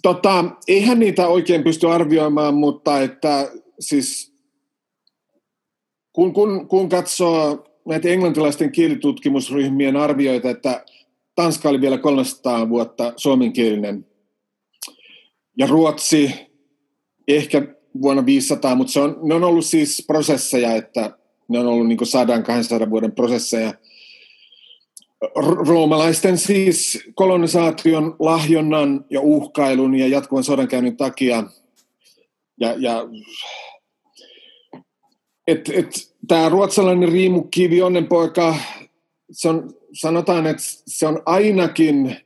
Tota, 0.02 0.44
eihän 0.68 0.98
niitä 0.98 1.28
oikein 1.28 1.64
pysty 1.64 1.90
arvioimaan, 1.90 2.54
mutta 2.54 3.00
että 3.00 3.50
siis 3.80 4.32
kun, 6.12 6.32
kun, 6.32 6.68
kun 6.68 6.88
katsoo 6.88 7.64
näitä 7.88 8.08
englantilaisten 8.08 8.72
kielitutkimusryhmien 8.72 9.96
arvioita, 9.96 10.50
että 10.50 10.84
Tanska 11.34 11.68
oli 11.68 11.80
vielä 11.80 11.98
300 11.98 12.68
vuotta 12.68 13.12
suomenkielinen 13.16 14.06
ja 15.58 15.66
Ruotsi 15.66 16.30
ehkä 17.28 17.62
vuonna 18.02 18.26
500, 18.26 18.74
mutta 18.74 18.92
se 18.92 19.00
on, 19.00 19.18
ne 19.22 19.34
on 19.34 19.44
ollut 19.44 19.64
siis 19.64 20.04
prosesseja, 20.06 20.74
että 20.74 21.18
ne 21.48 21.58
on 21.58 21.66
ollut 21.66 21.88
niin 21.88 21.98
100-200 22.86 22.90
vuoden 22.90 23.12
prosesseja. 23.12 23.74
Roomalaisten 25.66 26.38
siis 26.38 27.04
kolonisaation, 27.14 28.16
lahjonnan 28.18 29.04
ja 29.10 29.20
uhkailun 29.20 29.94
ja 29.94 30.08
jatkuvan 30.08 30.44
sodankäynnin 30.44 30.96
takia 30.96 31.44
ja, 32.60 32.74
ja 32.78 33.08
et, 35.46 35.68
et, 35.68 36.14
tämä 36.28 36.48
ruotsalainen 36.48 37.12
riimukivi 37.12 37.82
onnenpoika, 37.82 38.56
se 39.30 39.48
on, 39.48 39.74
sanotaan, 39.92 40.46
että 40.46 40.62
se 40.86 41.06
on 41.06 41.22
ainakin 41.26 42.16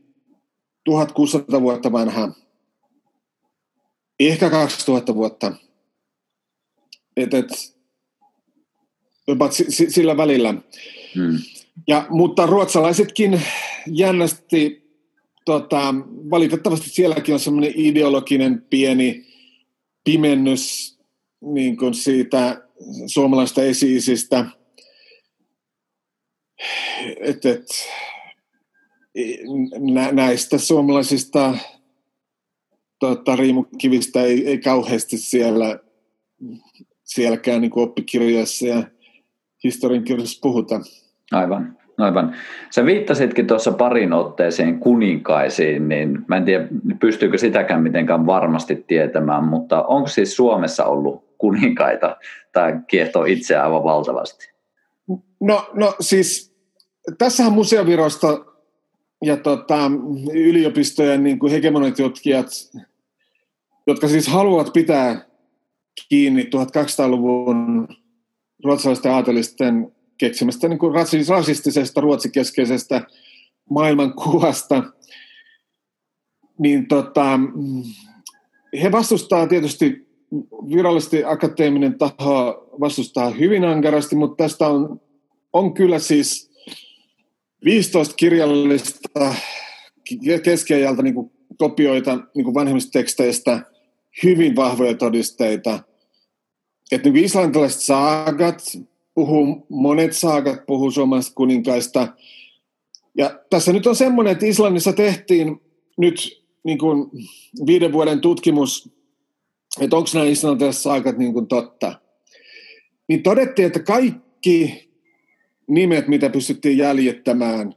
1600 0.85 1.61
vuotta 1.61 1.93
vanha 1.93 2.33
ehkä 4.21 4.51
2000 4.51 5.15
vuotta. 5.15 5.53
Et, 7.17 7.35
et, 7.35 7.49
sillä 9.89 10.17
välillä. 10.17 10.55
Hmm. 11.15 11.39
Ja, 11.89 12.07
mutta 12.11 12.47
ruotsalaisetkin 12.47 13.43
jännästi, 13.87 14.87
tota, 15.45 15.95
valitettavasti 16.31 16.91
sielläkin 16.91 17.35
on 17.35 17.41
semmoinen 17.41 17.73
ideologinen 17.75 18.67
pieni 18.71 19.27
pimennys 20.05 20.97
niin 21.41 21.77
kuin 21.77 21.95
siitä 21.95 22.69
suomalaista 23.07 23.63
esiisistä. 23.63 24.47
Et, 27.21 27.47
et, 27.47 27.67
näistä 30.13 30.59
suomalaisista 30.59 31.59
tota, 32.99 33.37
riimukivistä 33.37 34.23
ei, 34.23 34.47
ei 34.47 34.59
kauheasti 34.59 35.19
siellä, 35.19 35.79
sielläkään 37.05 37.61
niin 37.61 37.79
oppikirjoissa 37.79 38.67
ja 38.67 38.91
historiankirjoissa 39.65 40.39
puhuta. 40.43 40.81
Aivan, 41.33 41.77
aivan. 41.99 42.35
Sä 42.71 42.85
viittasitkin 42.85 43.47
tuossa 43.47 43.73
parin 43.73 44.13
otteeseen 44.13 44.79
kuninkaisiin, 44.79 45.89
niin 45.89 46.25
mä 46.29 46.37
en 46.37 46.45
tiedä, 46.45 46.69
pystyykö 47.01 47.39
sitäkään 47.39 47.83
mitenkään 47.83 48.27
varmasti 48.27 48.85
tietämään, 48.87 49.45
mutta 49.45 49.83
onko 49.83 50.09
siis 50.09 50.37
Suomessa 50.37 50.85
ollut 50.85 51.25
kuninkaita 51.39 52.17
tai 52.53 52.81
kiehtoo 52.87 53.25
itseään 53.25 53.65
aivan 53.65 53.85
valtavasti? 53.85 54.51
No, 55.41 55.71
no 55.75 55.95
siis 56.01 56.57
tässähän 57.19 57.53
museovirosta 57.53 58.45
ja 59.25 59.37
tota, 59.37 59.91
yliopistojen 60.35 61.25
niin 61.25 61.39
kuin 61.39 61.53
hegemonitutkijat, 61.53 62.47
jotka 63.87 64.09
siis 64.09 64.29
haluavat 64.29 64.73
pitää 64.73 65.27
kiinni 66.09 66.43
1200-luvun 66.43 67.89
ruotsalaisten 68.65 69.13
aatelisten 69.13 69.96
keksimästä 70.19 70.69
niin 70.69 70.79
kuin 70.79 70.95
rasistisesta, 71.29 72.01
ruotsikeskeisestä 72.01 73.07
maailmankuvasta, 73.71 74.83
niin 76.59 76.89
tota, 76.89 77.41
he 78.83 78.93
vastustaa 78.93 79.47
tietysti 79.47 80.07
virallisesti 80.75 81.25
akateeminen 81.25 81.99
taho 81.99 82.69
vastustaa 82.81 83.31
hyvin 83.31 83.65
ankarasti, 83.65 84.17
mutta 84.17 84.45
tästä 84.45 84.69
on, 84.69 85.01
on 85.53 85.75
kyllä 85.75 85.99
siis 85.99 86.51
15 87.65 88.15
kirjallista 88.15 89.35
keskiajalta 90.43 91.03
niin 91.03 91.15
kuin 91.15 91.31
kopioita 91.59 92.19
niin 92.35 92.45
kuin 92.45 92.55
vanhemmista 92.55 92.91
teksteistä, 92.93 93.63
hyvin 94.23 94.57
vahvoja 94.57 94.95
todisteita. 94.95 95.81
Että 96.93 97.11
niin 97.11 97.25
islantilaiset 97.25 97.81
saagat 97.81 98.63
puhuu, 99.17 99.67
monet 99.69 100.13
saagat 100.13 100.67
puhuu 100.67 100.91
suomalaisista 100.91 101.35
kuninkaista. 101.35 102.09
Ja 103.15 103.41
tässä 103.51 103.73
nyt 103.73 103.87
on 103.87 103.97
semmoinen, 103.97 104.33
että 104.33 104.47
Islannissa 104.47 104.93
tehtiin 104.93 105.61
nyt 105.99 106.45
niin 106.65 106.79
kuin 106.79 107.11
viiden 107.67 107.93
vuoden 107.93 108.21
tutkimus, 108.21 108.91
että 109.81 109.97
onko 109.97 110.09
nämä 110.15 110.27
islantilaiset 110.27 110.83
saagat 110.83 111.19
niin 111.19 111.33
kuin 111.33 111.47
totta. 111.47 112.01
Niin 113.09 113.23
todettiin, 113.23 113.67
että 113.67 113.81
kaikki 113.81 114.91
nimet, 115.69 116.09
mitä 116.09 116.31
pystyttiin 116.31 116.79
jäljittämään. 116.79 117.75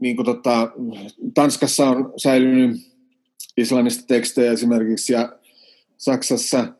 Niin 0.00 0.16
kuin 0.16 0.26
tota, 0.26 0.72
Tanskassa 1.34 1.88
on 1.90 2.12
säilynyt 2.16 2.76
islannista 3.56 4.06
tekstejä 4.06 4.52
esimerkiksi 4.52 5.12
ja 5.12 5.38
Saksassa 5.96 6.72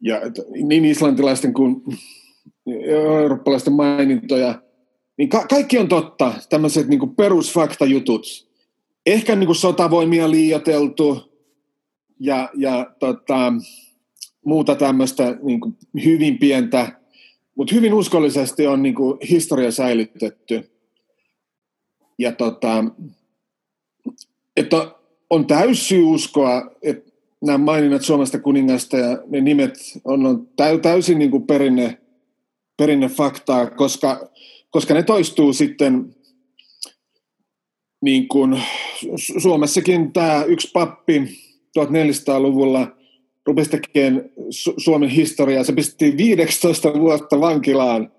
ja 0.00 0.20
niin 0.62 0.84
islantilaisten 0.84 1.54
kuin 1.54 1.82
eurooppalaisten 2.84 3.72
mainintoja, 3.72 4.62
niin 5.16 5.28
ka- 5.28 5.46
kaikki 5.46 5.78
on 5.78 5.88
totta, 5.88 6.34
tämmöiset 6.48 6.88
niin 6.88 7.14
perusfaktajutut. 7.16 8.26
Ehkä 9.06 9.36
niin 9.36 9.54
sotavoimia 9.54 10.30
liioteltu 10.30 11.32
ja, 12.20 12.48
ja 12.54 12.86
tota, 12.98 13.52
muuta 14.44 14.74
tämmöistä 14.74 15.36
niin 15.42 15.60
hyvin 16.04 16.38
pientä 16.38 17.00
mutta 17.60 17.74
hyvin 17.74 17.94
uskollisesti 17.94 18.66
on 18.66 18.82
niin 18.82 18.94
historia 19.30 19.70
säilytetty. 19.70 20.70
Ja 22.18 22.32
tota, 22.32 22.84
että 24.56 24.94
on 25.30 25.46
täysi 25.46 26.02
uskoa, 26.02 26.70
että 26.82 27.10
nämä 27.42 27.58
maininnat 27.58 28.02
Suomesta 28.02 28.38
kuningasta 28.38 28.96
ja 28.96 29.18
ne 29.26 29.40
nimet 29.40 29.74
on, 30.04 30.26
on 30.26 30.48
täysin 30.82 31.18
niin 31.18 31.46
perinne, 31.46 31.98
perinne 32.80 33.08
faktaa, 33.08 33.66
koska, 33.66 34.30
koska 34.70 34.94
ne 34.94 35.02
toistuu 35.02 35.52
sitten 35.52 36.16
niin 38.02 38.28
kuin 38.28 38.62
Suomessakin 39.42 40.12
tämä 40.12 40.44
yksi 40.44 40.70
pappi 40.72 41.20
1400-luvulla 41.78 42.96
rupesi 43.46 43.70
tekemään 43.70 44.24
Su- 44.36 44.74
Suomen 44.76 45.08
historiaa. 45.08 45.64
Se 45.64 45.72
pisti 45.72 46.16
15 46.16 46.94
vuotta 46.94 47.40
vankilaan 47.40 48.12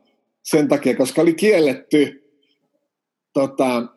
sen 0.44 0.68
takia, 0.68 0.96
koska 0.96 1.22
oli 1.22 1.34
kielletty 1.34 2.34
tota, 3.34 3.88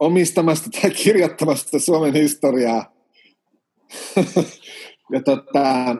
omistamasta 0.00 0.70
tai 0.70 0.90
kirjoittamasta 0.90 1.78
Suomen 1.78 2.14
historiaa. 2.14 2.92
ja 5.12 5.22
tota, 5.24 5.96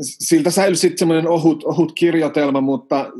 siltä 0.00 0.50
säilyi 0.50 0.76
sitten 0.76 0.98
semmoinen 0.98 1.28
ohut, 1.28 1.64
ohut 1.64 1.92
kirjoitelma, 1.92 2.60
mutta 2.60 3.12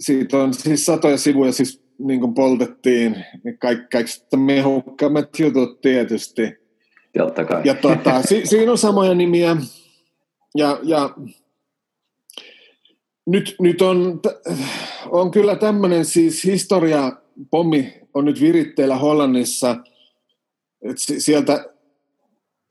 siitä 0.00 0.38
on 0.38 0.54
siis 0.54 0.86
satoja 0.86 1.18
sivuja 1.18 1.52
siis 1.52 1.82
niin 1.98 2.20
kuin 2.20 2.34
poltettiin, 2.34 3.24
niin 3.44 3.58
kaikki, 3.58 3.86
kaikista 3.92 4.36
mehukkaammat 4.36 5.38
jutut 5.38 5.80
tietysti. 5.80 6.42
Totta 7.18 7.44
kai. 7.44 7.62
Ja 7.64 7.74
tota, 7.74 8.22
si, 8.28 8.46
siinä 8.46 8.72
on 8.72 8.78
samoja 8.78 9.14
nimiä. 9.14 9.56
Ja, 10.54 10.80
ja 10.82 11.14
nyt, 13.26 13.56
nyt 13.60 13.82
on, 13.82 14.20
on 15.10 15.30
kyllä 15.30 15.56
tämmöinen 15.56 16.04
siis 16.04 16.44
historia, 16.44 17.12
pommi 17.50 17.94
on 18.14 18.24
nyt 18.24 18.40
viritteillä 18.40 18.96
Hollannissa. 18.96 19.76
Et 20.82 20.96
sieltä, 20.98 21.64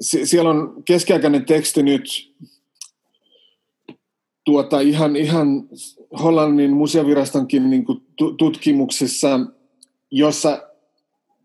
siellä 0.02 0.50
on 0.50 0.84
keskiaikainen 0.86 1.46
teksti 1.46 1.84
nyt 1.84 2.34
tuota, 4.46 4.80
ihan, 4.80 5.16
ihan 5.16 5.70
Hollannin 6.24 6.74
museovirastonkin 6.74 7.70
niin 7.70 7.86
kuin 7.86 8.02
tutkimuksessa, 8.38 9.40
jossa 10.12 10.64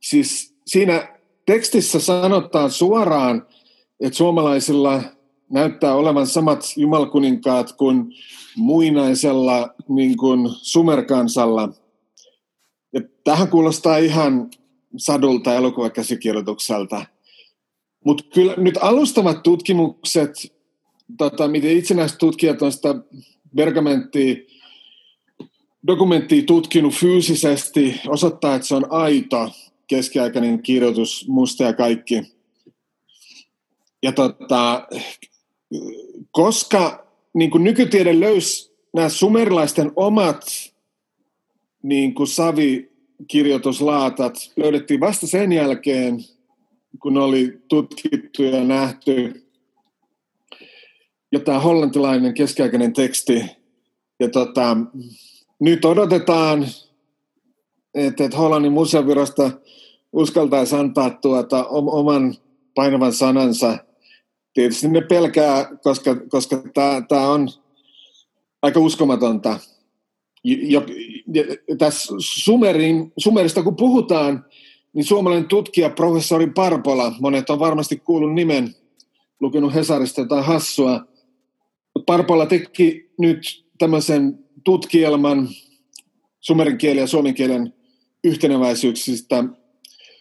siis 0.01 0.55
siinä 0.67 1.19
tekstissä 1.47 2.01
sanotaan 2.01 2.71
suoraan, 2.71 3.47
että 4.01 4.17
suomalaisilla 4.17 5.03
näyttää 5.51 5.95
olevan 5.95 6.27
samat 6.27 6.61
jumalkuninkaat 6.77 7.73
kuin 7.73 8.13
muinaisella 8.57 9.75
niin 9.89 10.17
kuin 10.17 10.49
sumerkansalla. 10.53 11.69
Ja 12.93 13.01
tähän 13.25 13.49
kuulostaa 13.49 13.97
ihan 13.97 14.51
sadulta 14.97 15.55
elokuvakäsikirjoitukselta. 15.55 17.07
Mutta 18.05 18.25
kyllä 18.35 18.55
nyt 18.57 18.79
alustavat 18.81 19.43
tutkimukset, 19.43 20.31
tota, 21.19 21.49
miten 21.49 21.77
itsenäiset 21.77 22.19
tutkijat 22.19 22.63
on 22.63 22.73
sitä 22.73 22.95
pergamenttia, 23.57 24.37
dokumenttia 25.87 26.43
tutkinut 26.43 26.95
fyysisesti, 26.95 28.01
osoittaa, 28.09 28.55
että 28.55 28.69
se 28.69 28.75
on 28.75 28.87
aito 28.91 29.51
keskiaikainen 29.87 30.63
kirjoitus, 30.63 31.29
musta 31.29 31.65
ja 31.65 31.73
kaikki. 31.73 32.23
Ja 34.03 34.13
tota, 34.13 34.89
koska 36.31 37.07
niin 37.35 37.51
kuin 37.51 37.65
nykytiede 37.65 38.21
löysi 38.21 38.71
nämä 38.95 39.09
sumerilaisten 39.09 39.93
omat 39.97 40.47
niin 41.83 42.15
kuin 42.15 42.27
savikirjoituslaatat, 42.27 44.35
löydettiin 44.57 45.01
vasta 45.01 45.27
sen 45.27 45.53
jälkeen, 45.53 46.25
kun 46.99 47.17
oli 47.17 47.59
tutkittu 47.69 48.43
ja 48.43 48.65
nähty. 48.65 49.47
Ja 51.33 51.41
tämä 51.41 51.59
hollantilainen 51.61 52.35
keskiaikainen 52.35 52.93
teksti. 52.93 53.45
Ja 54.21 54.29
tota, 54.29 54.77
nyt 55.61 55.85
odotetaan, 55.85 56.67
että, 57.95 58.25
että 58.25 58.37
Hollannin 58.37 58.73
museovirasto 58.73 59.51
uskaltaisi 60.13 60.77
antaa 60.77 61.11
tuota, 61.11 61.67
oman 61.69 62.35
painavan 62.75 63.13
sanansa. 63.13 63.79
Tietysti 64.55 64.89
ne 64.89 65.01
pelkää, 65.01 65.77
koska, 65.83 66.17
koska 66.17 66.63
tämä 67.09 67.29
on 67.29 67.49
aika 68.63 68.81
uskomatonta. 68.81 69.59
Ja, 70.45 70.83
ja, 71.35 71.43
tässä 71.79 72.15
Sumerin, 72.19 73.13
Sumerista 73.19 73.63
kun 73.63 73.77
puhutaan, 73.77 74.45
niin 74.93 75.05
suomalainen 75.05 75.49
tutkija 75.49 75.91
professori 75.91 76.47
Parpola, 76.47 77.13
monet 77.21 77.51
on 77.51 77.59
varmasti 77.59 77.97
kuullut 77.97 78.35
nimen, 78.35 78.75
lukenut 79.41 79.75
Hesarista 79.75 80.21
jotain 80.21 80.45
hassua, 80.45 81.05
mutta 81.95 82.07
Parpola 82.07 82.47
teki 82.47 83.11
nyt 83.19 83.67
tämmöisen 83.79 84.45
tutkielman 84.65 85.49
sumerin 86.41 86.79
kielen 86.79 87.01
ja 87.01 87.07
suomen 87.07 87.35
kielen 87.35 87.75
yhteneväisyyksistä 88.25 89.45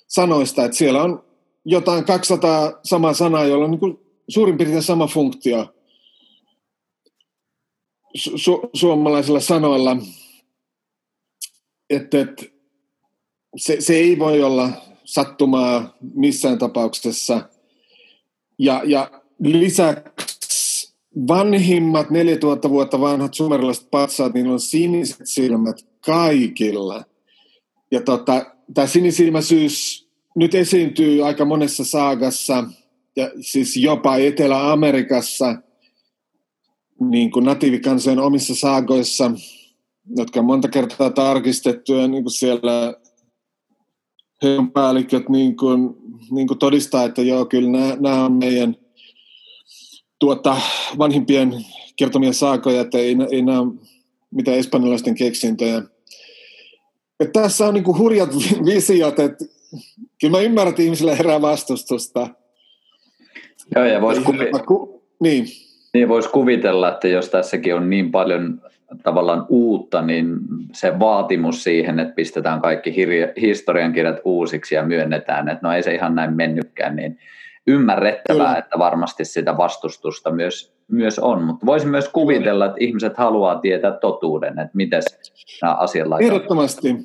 sanoista, 0.08 0.66
että 0.66 0.78
siellä 0.78 1.04
on 1.04 1.24
jotain 1.66 2.06
200 2.06 2.80
samaa 2.84 3.14
sanaa, 3.14 3.46
jolla 3.46 3.66
on 3.66 3.72
niin 3.72 4.00
suurin 4.30 4.58
piirtein 4.58 4.84
sama 4.84 5.08
funktio 5.08 5.74
su- 8.18 8.70
suomalaisilla 8.74 9.40
sanoilla. 9.40 9.98
Että, 11.90 12.22
että 12.22 12.46
se, 13.58 13.76
se 13.80 13.96
ei 13.96 14.20
voi 14.20 14.44
olla 14.44 14.72
sattumaa 15.06 15.98
missään 16.16 16.58
tapauksessa. 16.58 17.50
Ja, 18.60 18.82
ja 18.86 19.12
lisäksi 19.44 20.96
vanhimmat 21.28 22.10
4000 22.10 22.70
vuotta 22.70 23.00
vanhat 23.00 23.34
sumerilaiset 23.34 23.88
patsaat, 23.92 24.34
niillä 24.34 24.54
on 24.54 24.60
siniset 24.60 25.22
silmät 25.24 25.78
kaikilla. 26.06 27.04
Ja 27.92 28.02
tota, 28.02 28.56
tämä 28.74 28.88
sinisilmäisyys 28.88 30.08
nyt 30.36 30.56
esiintyy 30.56 31.26
aika 31.28 31.46
monessa 31.46 31.86
saagassa, 31.86 32.64
ja 33.16 33.32
siis 33.42 33.78
jopa 33.78 34.18
Etelä-Amerikassa, 34.18 35.56
niin 37.00 37.32
kuin 37.32 37.46
natiivikansojen 37.46 38.20
omissa 38.20 38.56
saagoissa, 38.56 39.32
jotka 40.18 40.40
on 40.40 40.46
monta 40.46 40.68
kertaa 40.68 41.10
tarkistettu, 41.10 41.94
ja 41.94 42.08
niin 42.08 42.24
kuin 42.24 42.34
siellä 42.34 42.94
heidän 44.44 44.72
päälliköt 44.72 45.30
niin 45.30 45.58
kuin, 45.58 45.96
niin 46.32 46.48
kuin 46.48 46.60
todistaa, 46.60 47.04
että 47.04 47.22
joo, 47.22 47.46
kyllä 47.46 47.70
nämä, 47.70 47.98
nämä 48.00 48.26
on 48.26 48.34
meidän 48.34 48.76
tuota, 50.20 50.58
vanhimpien 50.98 51.66
kertomia 51.96 52.34
saakoja, 52.34 52.82
että 52.82 52.98
ei, 52.98 53.16
ei 53.32 53.42
nämä 53.42 53.62
mitään 54.32 54.58
espanjalaisten 54.58 55.16
keksintöjä. 55.16 55.82
Että 57.20 57.42
tässä 57.42 57.68
on 57.68 57.74
niinku 57.74 57.98
hurjat 57.98 58.30
visiot, 58.66 59.20
että 59.20 59.46
kyllä 60.22 60.38
mä 60.38 60.42
ymmärrän, 60.42 60.70
että 60.70 60.82
ihmisille 60.82 61.18
herää 61.18 61.42
vastustusta. 61.42 62.28
Joo, 63.76 63.86
ja 63.86 64.02
voisi 64.02 64.22
kuvi- 64.22 64.66
ku- 64.68 65.04
niin. 65.20 65.46
niin 65.94 66.10
vois 66.10 66.28
kuvitella, 66.28 66.92
että 66.92 67.08
jos 67.08 67.30
tässäkin 67.30 67.76
on 67.76 67.90
niin 67.90 68.12
paljon 68.12 68.62
tavallaan 69.04 69.46
uutta, 69.50 70.02
niin 70.02 70.36
se 70.74 71.00
vaatimus 71.00 71.64
siihen, 71.64 72.00
että 72.00 72.14
pistetään 72.14 72.62
kaikki 72.62 72.96
historiankirjat 73.42 74.18
uusiksi 74.26 74.76
ja 74.76 74.86
myönnetään, 74.86 75.50
että 75.50 75.68
no 75.68 75.74
ei 75.74 75.84
se 75.84 75.94
ihan 75.94 76.16
näin 76.16 76.34
mennytkään, 76.34 76.96
niin 76.96 77.20
ymmärrettävää, 77.68 78.48
Kyllä. 78.48 78.58
että 78.58 78.80
varmasti 78.80 79.26
sitä 79.26 79.58
vastustusta 79.58 80.32
myös, 80.32 80.74
myös 80.88 81.20
on, 81.20 81.44
mutta 81.44 81.66
voisin 81.66 81.90
myös 81.90 82.10
kuvitella, 82.10 82.66
että 82.66 82.78
ihmiset 82.80 83.18
haluaa 83.18 83.60
tietää 83.60 83.92
totuuden, 83.92 84.60
että 84.60 84.72
miten 84.74 85.02
nämä 85.62 85.74
asiat 85.74 86.08
laitetaan. 86.08 86.36
Ehdottomasti. 86.36 86.96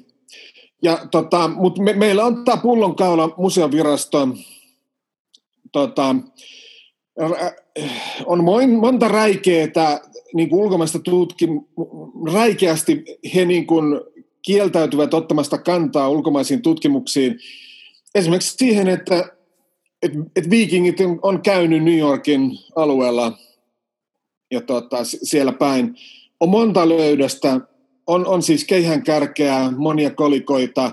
Ja, 0.82 0.98
tota, 1.10 1.48
mutta 1.48 1.82
me, 1.82 1.92
meillä 1.92 2.24
on 2.24 2.44
tämä 2.44 2.58
pullonkaula 2.62 3.34
museovirasto, 3.36 4.28
tota, 5.72 6.16
on 8.26 8.44
monta 8.80 9.08
räikeää 9.08 10.00
niin 10.34 10.48
kuin 10.48 10.62
ulkomaista 10.62 10.98
tutkin, 10.98 11.50
räikeästi 12.32 13.04
he 13.34 13.44
niin 13.44 13.66
kuin 13.66 14.00
kieltäytyvät 14.42 15.14
ottamasta 15.14 15.58
kantaa 15.58 16.08
ulkomaisiin 16.08 16.62
tutkimuksiin. 16.62 17.38
Esimerkiksi 18.14 18.56
siihen, 18.56 18.88
että 18.88 19.34
että 20.04 20.18
et 20.36 20.50
viikingit 20.50 20.96
on 21.22 21.42
käynyt 21.42 21.84
New 21.84 21.98
Yorkin 21.98 22.50
alueella 22.76 23.38
ja 24.50 24.60
tota, 24.60 25.04
siellä 25.04 25.52
päin. 25.52 25.94
On 26.40 26.48
monta 26.48 26.88
löydöstä, 26.88 27.60
on, 28.06 28.26
on 28.26 28.42
siis 28.42 28.64
keihän 28.64 29.02
kärkeä, 29.02 29.70
monia 29.76 30.10
kolikoita 30.10 30.92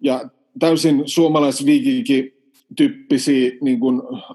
ja 0.00 0.30
täysin 0.58 1.02
suomalaisviikinki 1.06 2.34
tyyppisiä 2.76 3.50
niin 3.60 3.78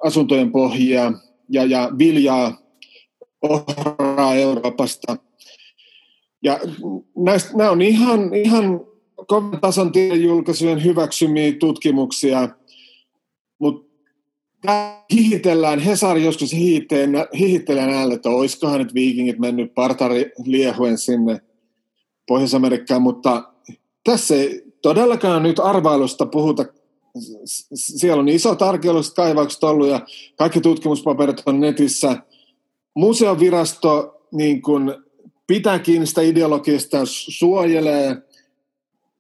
asuntojen 0.03 0.51
pohjia 0.51 1.11
ja, 1.49 1.63
ja 1.63 1.91
viljaa 1.97 2.64
ohraa 3.49 4.35
Euroopasta. 4.35 5.17
Ja 6.43 6.59
näistä, 7.17 7.57
nämä 7.57 7.71
on 7.71 7.81
ihan, 7.81 8.33
ihan 8.33 8.81
kovan 9.27 9.61
tason 9.61 9.91
tiedejulkaisujen 9.91 10.83
hyväksymiä 10.83 11.53
tutkimuksia– 11.59 12.49
Mutta 13.59 13.85
hihitellään, 15.13 15.79
Hesari 15.79 16.23
joskus 16.23 16.53
hihittelee 17.39 17.85
näille, 17.87 18.13
että 18.13 18.29
olisikohan 18.29 18.79
nyt 18.79 18.93
viikingit 18.93 19.39
mennyt 19.39 19.73
partari 19.73 20.31
liehuen 20.45 20.97
sinne 20.97 21.41
Pohjois-Amerikkaan, 22.27 23.01
mutta 23.01 23.43
tässä 24.03 24.35
ei 24.35 24.63
todellakaan 24.81 25.43
nyt 25.43 25.59
arvailusta 25.59 26.25
puhuta. 26.25 26.65
Siellä 27.73 28.19
on 28.19 28.29
isot 28.29 28.61
arkeologiset 28.61 29.15
kaivaukset 29.15 29.63
ollut 29.63 29.87
ja 29.87 30.01
kaikki 30.37 30.61
tutkimuspaperit 30.61 31.41
on 31.45 31.59
netissä. 31.59 32.17
Museovirasto 32.95 34.21
niin 34.31 34.61
kun 34.61 35.05
pitää 35.47 35.79
kiinni 35.79 36.05
sitä 36.05 36.21
ideologista, 36.21 36.97
suojelee 37.05 38.17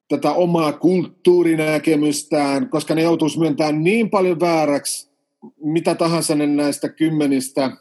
tätä 0.07 0.31
omaa 0.31 0.73
kulttuurinäkemystään, 0.73 2.69
koska 2.69 2.95
ne 2.95 3.01
joutuisi 3.01 3.39
myöntämään 3.39 3.83
niin 3.83 4.09
paljon 4.09 4.39
vääräksi 4.39 5.15
mitä 5.63 5.95
tahansa 5.95 6.35
ne 6.35 6.47
näistä 6.47 6.89
kymmenistä 6.89 7.71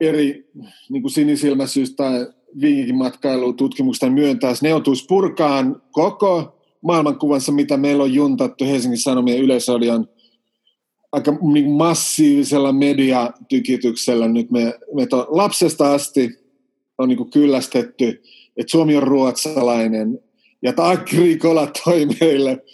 eri 0.00 0.50
niin 0.88 1.02
kuin 1.02 1.12
sinisilmäisyys- 1.12 1.94
tai 1.96 2.26
viikinkimatkailututkimuksista 2.60 4.10
myöntää, 4.10 4.54
ne 4.62 4.68
joutuisi 4.68 5.06
purkaan 5.08 5.82
koko 5.90 6.58
maailmankuvansa, 6.82 7.52
mitä 7.52 7.76
meillä 7.76 8.02
on 8.02 8.14
juntattu 8.14 8.64
Helsingin 8.64 8.98
Sanomien 8.98 9.38
yleisradion 9.38 10.08
aika 11.12 11.38
niin 11.52 11.70
massiivisella 11.70 12.72
mediatykityksellä. 12.72 14.28
Nyt 14.28 14.50
me, 14.50 14.74
me 14.94 15.06
to, 15.06 15.26
lapsesta 15.30 15.94
asti 15.94 16.38
on 16.98 17.08
niin 17.08 17.30
kyllästetty, 17.30 18.22
että 18.56 18.70
Suomi 18.70 18.96
on 18.96 19.02
ruotsalainen 19.02 20.20
ja 20.62 20.70
että 20.70 20.88
Agricola 20.88 21.72
toi 21.84 22.06
meille 22.20 22.64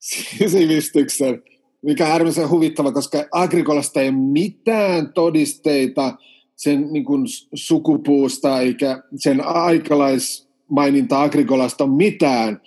sivistyksen 0.50 1.42
mikä 1.82 2.06
on 2.06 2.12
äärimmäisen 2.12 2.50
huvittava, 2.50 2.92
koska 2.92 3.24
Agrikolasta 3.32 4.00
ei 4.00 4.08
ole 4.08 4.16
mitään 4.16 5.12
todisteita 5.12 6.16
sen 6.56 6.92
niin 6.92 7.04
kuin, 7.04 7.26
sukupuusta 7.54 8.60
eikä 8.60 9.02
sen 9.16 9.46
aikalaismaininta 9.46 11.22
Agrikolasta 11.22 11.84
on 11.84 11.90
mitään. 11.90 12.60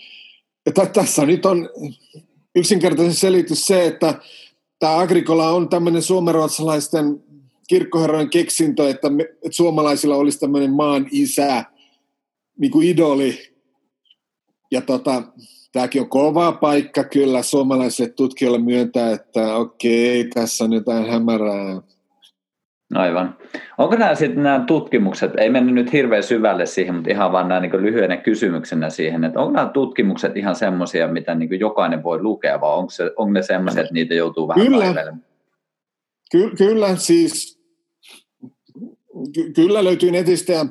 Ja 0.65 0.85
tässä 0.85 1.25
nyt 1.25 1.45
on 1.45 1.69
yksinkertaisen 2.55 3.13
selitys 3.13 3.65
se, 3.65 3.85
että 3.85 4.19
tämä 4.83 4.99
Agrikola 4.99 5.49
on 5.49 5.69
tämmöinen 5.69 6.01
suomenruotsalaisten 6.01 7.23
kirkkoherrojen 7.67 8.29
keksintö, 8.29 8.89
että, 8.89 9.09
me, 9.09 9.23
että 9.23 9.51
suomalaisilla 9.51 10.15
olisi 10.15 10.39
tämmöinen 10.39 10.73
maan 10.73 11.07
isä, 11.11 11.65
niin 12.57 12.71
kuin 12.71 12.87
idoli. 12.87 13.55
Ja 14.71 14.81
tota, 14.81 15.23
tämäkin 15.71 16.01
on 16.01 16.09
kova 16.09 16.51
paikka 16.51 17.03
kyllä 17.03 17.43
suomalaisille 17.43 18.09
tutkijoille 18.09 18.59
myöntää, 18.59 19.11
että 19.11 19.55
okei, 19.55 20.23
tässä 20.33 20.63
on 20.63 20.73
jotain 20.73 21.09
hämärää. 21.09 21.81
Aivan. 22.97 23.37
Onko 23.77 23.95
nämä 23.95 24.15
sitten 24.15 24.43
nämä 24.43 24.63
tutkimukset, 24.67 25.31
ei 25.37 25.49
mennä 25.49 25.71
nyt 25.71 25.93
hirveän 25.93 26.23
syvälle 26.23 26.65
siihen, 26.65 26.95
mutta 26.95 27.09
ihan 27.09 27.31
vaan 27.31 27.61
niin 27.61 27.81
lyhyenä 27.81 28.17
kysymyksenä 28.17 28.89
siihen, 28.89 29.23
että 29.23 29.39
onko 29.39 29.51
nämä 29.51 29.69
tutkimukset 29.69 30.37
ihan 30.37 30.55
semmoisia, 30.55 31.07
mitä 31.07 31.35
niin 31.35 31.59
jokainen 31.59 32.03
voi 32.03 32.21
lukea, 32.21 32.61
vai 32.61 32.73
onko, 32.73 32.89
se, 32.89 33.03
onko 33.15 33.31
ne 33.31 33.41
semmoisia, 33.41 33.81
että 33.81 33.93
niitä 33.93 34.13
joutuu 34.13 34.47
vähän 34.47 34.67
kyllä. 34.67 35.17
Ky- 36.31 36.51
kyllä, 36.57 36.95
siis 36.95 37.61
ky- 39.33 39.51
kyllä 39.51 39.83
löytyy 39.83 40.11
netistä 40.11 40.65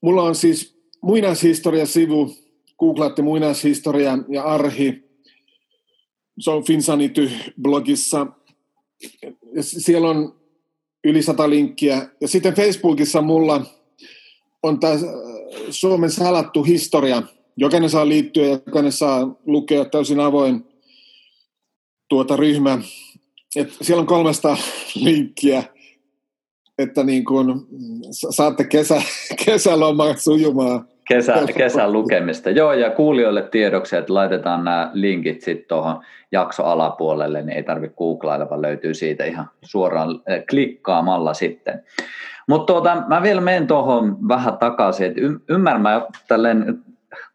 mulla 0.00 0.22
on 0.22 0.34
siis 0.34 0.78
muinaishistoria-sivu, 1.02 2.34
googlaatte 2.78 3.22
muinaishistoria 3.22 4.18
ja 4.28 4.42
arhi, 4.42 5.08
se 6.38 6.50
on 6.50 6.62
Finsanity-blogissa. 6.62 8.26
Siellä 9.60 10.08
on 10.08 10.37
yli 11.08 11.22
sata 11.22 11.50
linkkiä. 11.50 12.08
Ja 12.20 12.28
sitten 12.28 12.54
Facebookissa 12.54 13.22
mulla 13.22 13.66
on 14.62 14.80
tämä 14.80 14.92
äh, 14.92 15.00
Suomen 15.70 16.10
salattu 16.10 16.62
historia. 16.62 17.22
Jokainen 17.56 17.90
saa 17.90 18.08
liittyä 18.08 18.44
ja 18.44 18.60
jokainen 18.66 18.92
saa 18.92 19.36
lukea 19.46 19.84
täysin 19.84 20.20
avoin 20.20 20.64
tuota 22.08 22.36
ryhmä. 22.36 22.78
Et 23.56 23.76
siellä 23.82 24.00
on 24.00 24.06
300 24.06 24.56
linkkiä, 24.94 25.64
että 26.78 27.04
niin 27.04 27.24
kun 27.24 27.68
saatte 28.30 28.64
kesä, 28.64 29.02
kesälomaa 29.44 30.16
sujumaan 30.16 30.88
Kesä, 31.08 31.34
kesän 31.56 31.92
lukemista. 31.92 32.50
Joo, 32.50 32.72
ja 32.72 32.90
kuulijoille 32.90 33.42
tiedoksi, 33.42 33.96
että 33.96 34.14
laitetaan 34.14 34.64
nämä 34.64 34.90
linkit 34.92 35.40
sitten 35.40 35.68
tuohon 35.68 36.00
jakso 36.32 36.64
alapuolelle, 36.64 37.42
niin 37.42 37.56
ei 37.56 37.62
tarvitse 37.62 37.96
googlailla, 37.96 38.50
vaan 38.50 38.62
löytyy 38.62 38.94
siitä 38.94 39.24
ihan 39.24 39.50
suoraan 39.62 40.20
eh, 40.26 40.44
klikkaamalla 40.50 41.34
sitten. 41.34 41.82
Mutta 42.48 42.72
tuota, 42.72 43.02
mä 43.08 43.22
vielä 43.22 43.40
menen 43.40 43.66
tuohon 43.66 44.28
vähän 44.28 44.58
takaisin, 44.58 45.06
että 45.06 45.20
ymmärrän, 45.48 45.82
mä 45.82 46.06
tälleen 46.28 46.78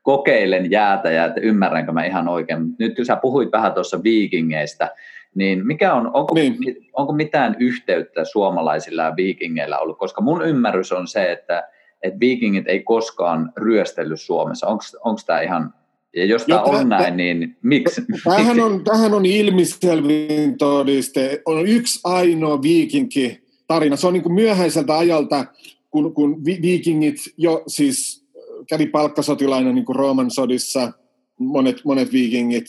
kokeilen 0.01 0.71
jäätä 0.71 1.11
ja 1.11 1.25
että 1.25 1.41
ymmärränkö 1.41 1.91
mä 1.91 2.05
ihan 2.05 2.27
oikein. 2.27 2.75
Nyt 2.79 2.95
kun 2.95 3.05
sä 3.05 3.15
puhuit 3.15 3.51
vähän 3.51 3.73
tuossa 3.73 4.03
viikingeistä, 4.03 4.89
niin 5.35 5.67
mikä 5.67 5.93
on, 5.93 6.11
onko, 6.13 6.35
niin. 6.35 6.57
onko 6.93 7.13
mitään 7.13 7.55
yhteyttä 7.59 8.25
suomalaisilla 8.25 9.03
ja 9.03 9.15
viikingeillä 9.15 9.77
ollut? 9.79 9.97
Koska 9.97 10.21
mun 10.21 10.45
ymmärrys 10.45 10.91
on 10.91 11.07
se, 11.07 11.31
että 11.31 11.63
että 12.03 12.19
viikingit 12.19 12.67
ei 12.67 12.83
koskaan 12.83 13.53
ryöstellyt 13.57 14.21
Suomessa. 14.21 14.67
Onko 15.03 15.21
tämä 15.25 15.41
ihan, 15.41 15.73
ja 16.15 16.25
jos 16.25 16.45
tämä 16.45 16.61
on 16.61 16.89
näin, 16.89 17.17
niin 17.17 17.57
miksi? 17.61 18.01
Tämähän 18.23 18.59
on, 18.59 18.83
tämähän 18.83 19.13
on 19.13 19.25
ilmiselvin 19.25 20.57
todiste. 20.57 21.41
On 21.45 21.67
yksi 21.67 21.99
ainoa 22.03 22.61
viikinki 22.61 23.43
tarina. 23.67 23.95
Se 23.95 24.07
on 24.07 24.13
niin 24.13 24.23
kuin 24.23 24.33
myöhäiseltä 24.33 24.97
ajalta, 24.97 25.45
kun, 25.89 26.13
kun 26.13 26.45
viikingit 26.45 27.15
jo 27.37 27.63
siis 27.67 28.25
kävi 28.69 28.85
palkkasotilaina 28.85 29.71
niin 29.71 29.85
kuin 29.85 29.95
Rooman 29.95 30.31
sodissa, 30.31 30.91
monet, 31.39 31.81
monet 31.85 32.11
viikingit. 32.11 32.65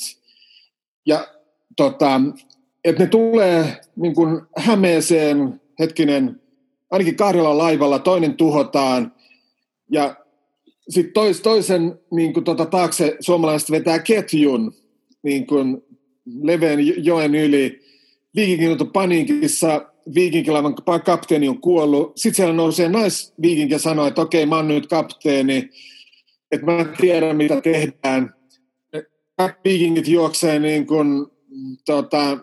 Ja 1.07 1.29
tota, 1.77 2.20
että 2.85 3.03
ne 3.03 3.09
tulee 3.09 3.81
niin 3.97 4.14
kuin 4.14 4.42
Hämeeseen, 4.57 5.61
hetkinen, 5.79 6.40
ainakin 6.90 7.16
kahdella 7.16 7.59
laivalla, 7.59 7.99
toinen 7.99 8.35
tuhotaan, 8.35 9.12
ja 9.90 10.16
sitten 10.88 11.12
tois, 11.12 11.40
toisen 11.40 11.99
niin 12.11 12.33
kuin 12.33 12.44
tota, 12.44 12.66
taakse 12.66 13.16
suomalaiset 13.20 13.70
vetää 13.70 13.99
ketjun 13.99 14.75
niin 15.23 15.47
kuin 15.47 15.83
leveän 16.42 17.05
joen 17.05 17.35
yli. 17.35 17.81
Viikinkin 18.37 18.70
on 18.70 18.90
paniikissa, 18.92 19.87
viikinkilaivan 20.14 20.75
kapteeni 21.05 21.49
on 21.49 21.61
kuollut. 21.61 22.12
Sitten 22.16 22.37
siellä 22.37 22.55
nousee 22.55 22.88
naisviikinki 22.88 23.75
ja 23.75 23.79
sanoo, 23.79 24.07
että 24.07 24.23
okei, 24.23 24.47
mä 24.47 24.57
oon 24.57 24.68
nyt 24.68 24.87
kapteeni, 24.87 25.70
että 26.51 26.66
mä 26.66 26.85
tiedän, 27.01 27.37
mitä 27.37 27.61
tehdään. 27.61 28.35
Viikingit 29.64 30.09
juoksee 30.09 30.59
niin 30.59 30.87
kuin, 30.87 31.27
tota, 31.87 32.38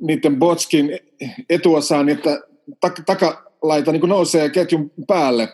niiden 0.00 0.38
botskin 0.38 0.90
etuosaan, 1.50 2.08
että 2.08 2.40
tak- 2.86 3.02
takalaita 3.06 3.92
niin 3.92 4.08
nousee 4.08 4.50
ketjun 4.50 4.90
päälle 5.06 5.48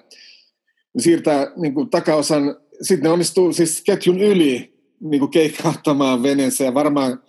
siirtää 0.98 1.52
niin 1.56 1.74
kuin 1.74 1.90
takaosan, 1.90 2.56
sitten 2.82 3.02
ne 3.02 3.10
onnistuu 3.10 3.52
siis 3.52 3.82
ketjun 3.86 4.20
yli 4.20 4.74
niin 5.00 5.20
kuin 5.20 5.30
keikkahtamaan 5.30 6.22
veneessä 6.22 6.64
ja 6.64 6.74
varmaan 6.74 7.22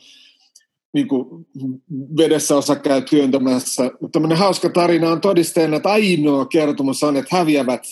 niin 0.94 1.08
kuin 1.08 1.48
vedessä 2.18 2.58
osa 2.58 2.76
käy 2.76 3.02
työntämässä. 3.02 3.84
Mutta 3.84 4.10
tämmöinen 4.12 4.38
hauska 4.38 4.70
tarina 4.70 5.12
on 5.12 5.22
todisteena, 5.22 5.78
että 5.78 5.90
ainoa 5.90 6.46
kertomus 6.46 7.04
on, 7.04 7.18
että 7.18 7.36
häviävät, 7.38 7.84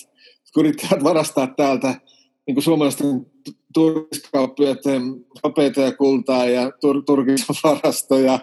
kun 0.54 0.66
yrittävät 0.66 1.04
varastaa 1.04 1.48
täältä 1.48 1.96
niin 2.48 2.56
kuin 2.56 2.64
suomalaisten 2.64 3.26
turkiskauppiaiden 3.74 5.26
hopeita 5.44 5.82
ja 5.82 5.92
kultaa 5.92 6.46
ja 6.46 6.70
tur- 6.70 7.04
turkisvarastoja. 7.06 8.40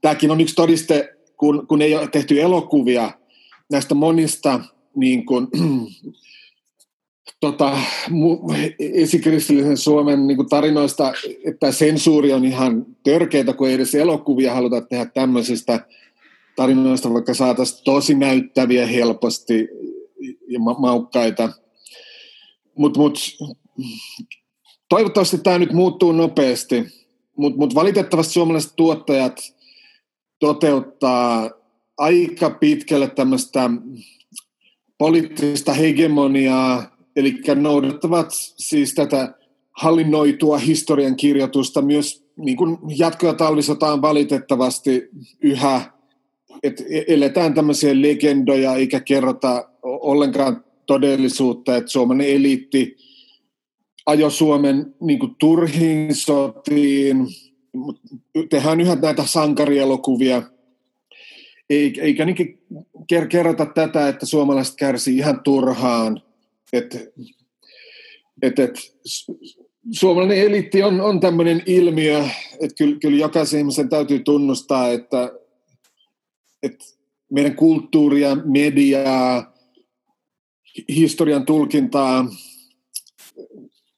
Tämäkin 0.00 0.30
on 0.30 0.40
yksi 0.40 0.54
todiste, 0.54 1.14
kun, 1.36 1.66
kun 1.66 1.82
ei 1.82 1.96
ole 1.96 2.08
tehty 2.08 2.42
elokuvia 2.42 3.10
näistä 3.72 3.94
monista 3.94 4.60
niin 4.96 5.26
kuin, 5.26 5.46
tota, 7.40 7.78
esikristillisen 8.78 9.76
Suomen 9.76 10.26
niin 10.26 10.36
kuin 10.36 10.48
tarinoista, 10.48 11.12
että 11.44 11.72
sensuuri 11.72 12.32
on 12.32 12.44
ihan 12.44 12.86
törkeitä, 13.02 13.52
kun 13.52 13.68
ei 13.68 13.74
edes 13.74 13.94
elokuvia 13.94 14.54
haluta 14.54 14.80
tehdä 14.80 15.04
tämmöisistä 15.04 15.86
tarinoista, 16.56 17.12
vaikka 17.12 17.34
saataisiin 17.34 17.84
tosi 17.84 18.14
näyttäviä 18.14 18.86
helposti 18.86 19.68
ja 20.48 20.60
ma- 20.60 20.76
maukkaita. 20.78 21.52
Mutta 22.78 23.00
mut, 23.00 23.18
toivottavasti 24.88 25.38
tämä 25.38 25.58
nyt 25.58 25.72
muuttuu 25.72 26.12
nopeasti, 26.12 26.84
mutta 27.36 27.58
mut 27.58 27.74
valitettavasti 27.74 28.32
suomalaiset 28.32 28.72
tuottajat 28.76 29.40
toteuttaa 30.38 31.50
aika 31.98 32.50
pitkälle 32.50 33.08
tämmöistä 33.08 33.70
poliittista 34.98 35.72
hegemoniaa, 35.72 36.96
eli 37.16 37.40
noudattavat 37.54 38.26
siis 38.56 38.94
tätä 38.94 39.34
hallinnoitua 39.72 40.58
historian 40.58 41.16
kirjoitusta, 41.16 41.82
myös 41.82 42.24
niin 42.36 42.56
kuin 42.56 42.78
jatko- 42.98 43.26
ja 43.26 43.34
talvisotaan 43.34 44.02
valitettavasti 44.02 45.08
yhä, 45.42 45.80
että 46.62 46.84
e-, 46.90 47.04
eletään 47.08 47.54
tämmöisiä 47.54 48.02
legendoja 48.02 48.74
eikä 48.74 49.00
kerrota 49.00 49.68
ollenkaan 49.82 50.64
todellisuutta, 50.86 51.76
että 51.76 51.90
suomalainen 51.90 52.36
eliitti 52.36 52.96
ajo 54.06 54.30
Suomen 54.30 54.94
niin 55.00 55.18
kuin 55.18 55.34
turhiin 55.38 56.14
sotiin, 56.14 57.26
tehdään 58.50 58.80
yhä 58.80 58.94
näitä 58.94 59.26
sankarielokuvia, 59.26 60.42
eikä 61.70 62.24
niin 62.24 62.58
kerrota 63.28 63.66
tätä, 63.66 64.08
että 64.08 64.26
suomalaiset 64.26 64.74
kärsii 64.76 65.16
ihan 65.16 65.40
turhaan, 65.42 66.22
että 66.72 66.98
et, 68.42 68.58
et, 68.58 68.74
suomalainen 69.92 70.38
eliitti 70.38 70.82
on, 70.82 71.00
on 71.00 71.20
tämmöinen 71.20 71.62
ilmiö, 71.66 72.24
että 72.60 72.74
kyllä, 72.78 72.98
kyllä 72.98 73.18
jokaisen 73.18 73.58
ihmisen 73.58 73.88
täytyy 73.88 74.18
tunnustaa, 74.18 74.88
että, 74.88 75.32
että 76.62 76.84
meidän 77.32 77.56
kulttuuria, 77.56 78.34
mediaa, 78.34 79.54
historian 80.88 81.46
tulkintaa, 81.46 82.26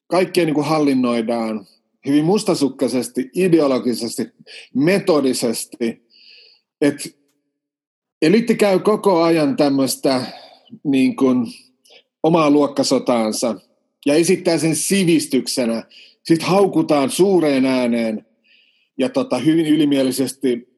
kaikkea 0.07 0.44
niin 0.44 0.55
kuin 0.55 0.66
hallinnoidaan 0.66 1.66
hyvin 2.07 2.24
mustasukkaisesti, 2.24 3.31
ideologisesti, 3.35 4.29
metodisesti. 4.74 6.07
että 6.81 7.09
eliitti 8.22 8.55
käy 8.55 8.79
koko 8.79 9.22
ajan 9.22 9.57
tämmöistä 9.57 10.26
niin 10.85 11.16
kuin, 11.16 11.46
omaa 12.22 12.50
luokkasotaansa 12.50 13.55
ja 14.07 14.14
esittää 14.14 14.59
sen 14.59 14.76
sivistyksenä. 14.76 15.85
Sitten 16.22 16.48
haukutaan 16.48 17.11
suureen 17.11 17.66
ääneen 17.66 18.26
ja 18.98 19.09
tota, 19.09 19.38
hyvin 19.38 19.66
ylimielisesti 19.66 20.68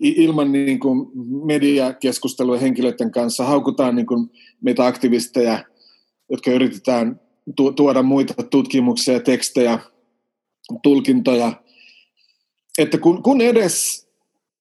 ilman 0.00 0.52
niin 0.52 0.80
kuin 0.80 1.08
mediakeskustelua 1.46 2.58
henkilöiden 2.58 3.10
kanssa 3.10 3.44
haukutaan 3.44 3.96
niin 3.96 4.06
kuin 4.06 4.30
meitä 4.60 4.86
aktivisteja, 4.86 5.64
jotka 6.30 6.50
yritetään 6.50 7.20
tuoda 7.76 8.02
muita 8.02 8.42
tutkimuksia, 8.42 9.20
tekstejä, 9.20 9.78
tulkintoja. 10.82 11.62
Että 12.78 12.98
kun, 12.98 13.22
kun 13.22 13.40
edes 13.40 14.06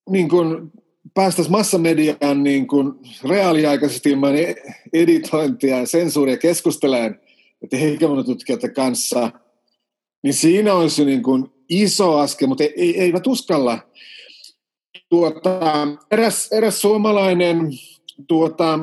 niin 0.10 0.30
kuin 0.30 0.72
päästäisiin 1.16 1.52
massamediaan 1.52 2.44
niin 2.44 2.68
kuin 2.68 2.94
reaaliaikaisesti 3.30 4.10
ilman 4.10 4.36
e-, 4.36 4.56
editointia, 4.94 5.86
sensuuria 5.86 6.38
keskusteleen 6.38 7.20
että 7.66 7.78
hegemonitutkijoiden 7.78 8.74
kanssa, 8.74 9.32
niin 10.24 10.34
siinä 10.34 10.74
olisi 10.74 11.06
niin 11.06 11.24
kuin 11.24 11.46
iso 11.70 12.18
askel, 12.18 12.48
mutta 12.48 12.64
ei, 12.64 13.02
eivät 13.02 13.28
uskalla. 13.28 13.80
Tuota, 15.10 15.60
eräs, 16.12 16.48
eräs 16.52 16.82
suomalainen 16.82 17.58
tuota, 18.28 18.80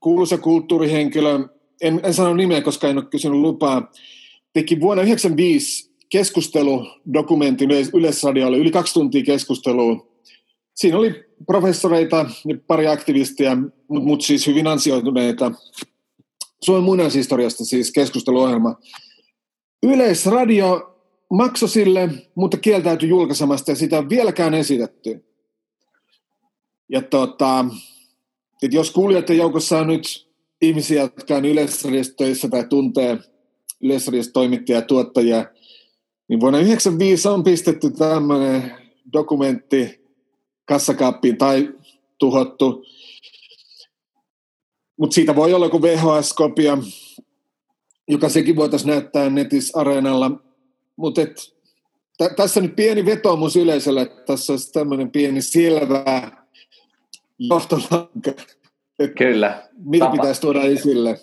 kuuluisa 0.00 0.38
kulttuurihenkilö, 0.38 1.48
en, 1.80 2.00
en 2.02 2.14
sano 2.14 2.34
nimeä, 2.34 2.62
koska 2.62 2.88
en 2.88 2.98
ole 2.98 3.06
kysynyt 3.06 3.40
lupaa, 3.40 3.92
teki 4.52 4.80
vuonna 4.80 5.02
1995 5.02 5.94
keskusteludokumentin 6.08 7.70
Yleisradiolle, 7.70 8.58
yli 8.58 8.70
kaksi 8.70 8.94
tuntia 8.94 9.24
keskustelua. 9.24 10.06
Siinä 10.74 10.98
oli 10.98 11.24
professoreita 11.46 12.16
ja 12.16 12.56
pari 12.66 12.86
aktivistia, 12.86 13.56
mutta 13.88 14.06
mut 14.06 14.22
siis 14.22 14.46
hyvin 14.46 14.66
ansioituneita 14.66 15.52
Suomen 16.64 16.84
muinaishistoriasta 16.84 17.64
siis 17.64 17.92
keskusteluohjelma. 17.92 18.76
Yleisradio 19.82 21.00
maksoi 21.30 21.68
sille, 21.68 22.08
mutta 22.34 22.56
kieltäytyi 22.56 23.08
julkaisemasta 23.08 23.70
ja 23.70 23.74
sitä 23.74 23.98
on 23.98 24.08
vieläkään 24.08 24.54
esitetty. 24.54 25.24
Ja 26.88 27.02
tota, 27.02 27.64
että 28.62 28.76
jos 28.76 28.90
kuulijoiden 28.90 29.36
joukossa 29.36 29.78
on 29.78 29.86
nyt 29.86 30.28
ihmisiä, 30.62 31.02
jotka 31.02 31.36
on 31.36 31.44
yleisradiossa 31.44 32.48
tai 32.50 32.64
tuntee 32.68 33.18
yleisradiossa 33.82 34.32
toimittajia 34.32 34.78
ja 34.78 34.82
tuottajia, 34.82 35.46
niin 36.28 36.40
vuonna 36.40 36.58
1995 36.58 37.28
on 37.28 37.44
pistetty 37.44 37.90
tämmöinen 37.90 38.72
dokumentti 39.12 40.03
kassakaappiin 40.64 41.38
tai 41.38 41.68
tuhottu. 42.18 42.84
Mutta 44.96 45.14
siitä 45.14 45.36
voi 45.36 45.54
olla 45.54 45.66
joku 45.66 45.82
VHS-kopia, 45.82 46.78
joka 48.08 48.28
sekin 48.28 48.56
voitaisiin 48.56 48.90
näyttää 48.90 49.30
netissä 49.30 49.80
areenalla. 49.80 50.30
Mutta 50.96 51.20
t- 52.18 52.36
tässä 52.36 52.60
nyt 52.60 52.76
pieni 52.76 53.04
vetoomus 53.06 53.56
yleisölle, 53.56 54.02
että 54.02 54.22
tässä 54.26 54.52
olisi 54.52 54.72
tämmöinen 54.72 55.10
pieni 55.10 55.42
selvä 55.42 56.30
johtolanka. 57.38 58.32
Kyllä. 59.18 59.68
Mitä 59.84 60.04
Tapa. 60.04 60.16
pitäisi 60.16 60.40
tuoda 60.40 60.62
esille? 60.62 61.20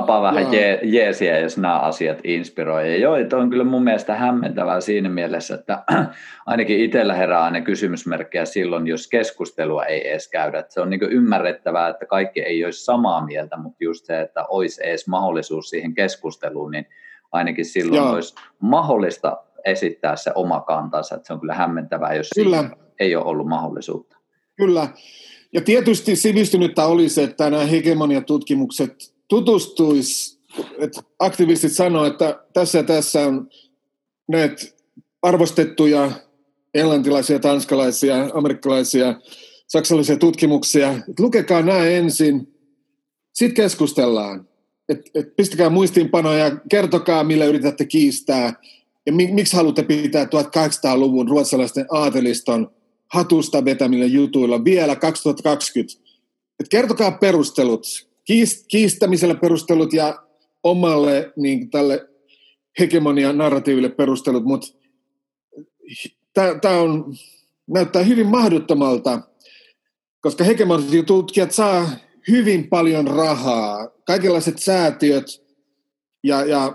Tapa 0.00 0.22
vähän 0.22 0.54
je, 0.54 0.80
jeesiä, 0.82 1.38
jos 1.38 1.58
nämä 1.58 1.78
asiat 1.78 2.18
inspiroi. 2.24 2.90
Ja 2.90 2.96
joo, 2.96 3.14
on 3.32 3.50
kyllä 3.50 3.64
mun 3.64 3.84
mielestä 3.84 4.14
hämmentävää 4.14 4.80
siinä 4.80 5.08
mielessä, 5.08 5.54
että 5.54 5.84
ainakin 6.46 6.80
itsellä 6.80 7.14
herää 7.14 7.44
aina 7.44 7.60
kysymysmerkkejä 7.60 8.44
silloin, 8.44 8.86
jos 8.86 9.08
keskustelua 9.08 9.84
ei 9.84 10.08
edes 10.08 10.28
käydä. 10.28 10.58
Että 10.58 10.72
se 10.72 10.80
on 10.80 10.90
niin 10.90 11.02
ymmärrettävää, 11.02 11.88
että 11.88 12.06
kaikki 12.06 12.40
ei 12.40 12.64
olisi 12.64 12.84
samaa 12.84 13.26
mieltä, 13.26 13.56
mutta 13.56 13.84
just 13.84 14.06
se, 14.06 14.20
että 14.20 14.44
olisi 14.48 14.86
edes 14.86 15.08
mahdollisuus 15.08 15.70
siihen 15.70 15.94
keskusteluun, 15.94 16.70
niin 16.70 16.86
ainakin 17.32 17.64
silloin 17.64 17.96
joo. 17.96 18.12
olisi 18.12 18.34
mahdollista 18.60 19.36
esittää 19.64 20.16
se 20.16 20.32
oma 20.34 20.60
kantansa. 20.60 21.14
Että 21.14 21.26
se 21.26 21.32
on 21.32 21.40
kyllä 21.40 21.54
hämmentävää, 21.54 22.14
jos 22.14 22.30
kyllä. 22.34 22.70
ei 23.00 23.16
ole 23.16 23.24
ollut 23.24 23.48
mahdollisuutta. 23.48 24.16
Kyllä. 24.56 24.88
Ja 25.52 25.60
tietysti 25.60 26.16
sivistynyttä 26.16 26.86
olisi, 26.86 27.22
että 27.22 27.50
nämä 27.50 27.64
hegemoniatutkimukset 27.64 29.11
tutustuisi, 29.32 30.38
että 30.78 31.02
aktivistit 31.18 31.72
sanoo, 31.72 32.04
että 32.04 32.44
tässä 32.52 32.78
ja 32.78 32.84
tässä 32.84 33.26
on 33.26 33.48
näitä 34.28 34.56
arvostettuja 35.22 36.10
englantilaisia, 36.74 37.38
tanskalaisia, 37.38 38.30
amerikkalaisia, 38.34 39.20
saksalaisia 39.66 40.16
tutkimuksia. 40.16 40.92
Et 40.92 41.20
lukekaa 41.20 41.62
nämä 41.62 41.86
ensin, 41.86 42.54
sitten 43.32 43.54
keskustellaan. 43.54 44.48
Et, 44.88 45.00
et 45.14 45.36
pistäkää 45.36 45.70
muistiinpanoja, 45.70 46.56
kertokaa 46.70 47.24
millä 47.24 47.44
yritätte 47.44 47.84
kiistää 47.84 48.52
ja 49.06 49.12
mi, 49.12 49.32
miksi 49.32 49.56
haluatte 49.56 49.82
pitää 49.82 50.24
1800-luvun 50.24 51.28
ruotsalaisten 51.28 51.86
aateliston 51.90 52.70
hatusta 53.08 53.64
vetämillä 53.64 54.06
jutuilla 54.06 54.64
vielä 54.64 54.96
2020. 54.96 56.02
Et 56.60 56.68
kertokaa 56.68 57.12
perustelut, 57.12 58.11
kiistämiselle 58.68 59.34
perustelut 59.34 59.92
ja 59.92 60.22
omalle 60.62 61.32
niin 61.36 61.70
tälle 61.70 62.08
hegemonia 62.78 63.32
narratiiville 63.32 63.88
perustelut, 63.88 64.44
mutta 64.44 64.68
tämä 66.60 66.80
on, 66.80 67.14
näyttää 67.66 68.02
hyvin 68.02 68.26
mahdottomalta, 68.26 69.20
koska 70.20 70.44
tutkijat 71.06 71.52
saa 71.52 71.90
hyvin 72.28 72.68
paljon 72.68 73.06
rahaa. 73.06 73.88
Kaikenlaiset 74.06 74.58
säätiöt 74.58 75.24
ja, 76.24 76.44
ja 76.44 76.72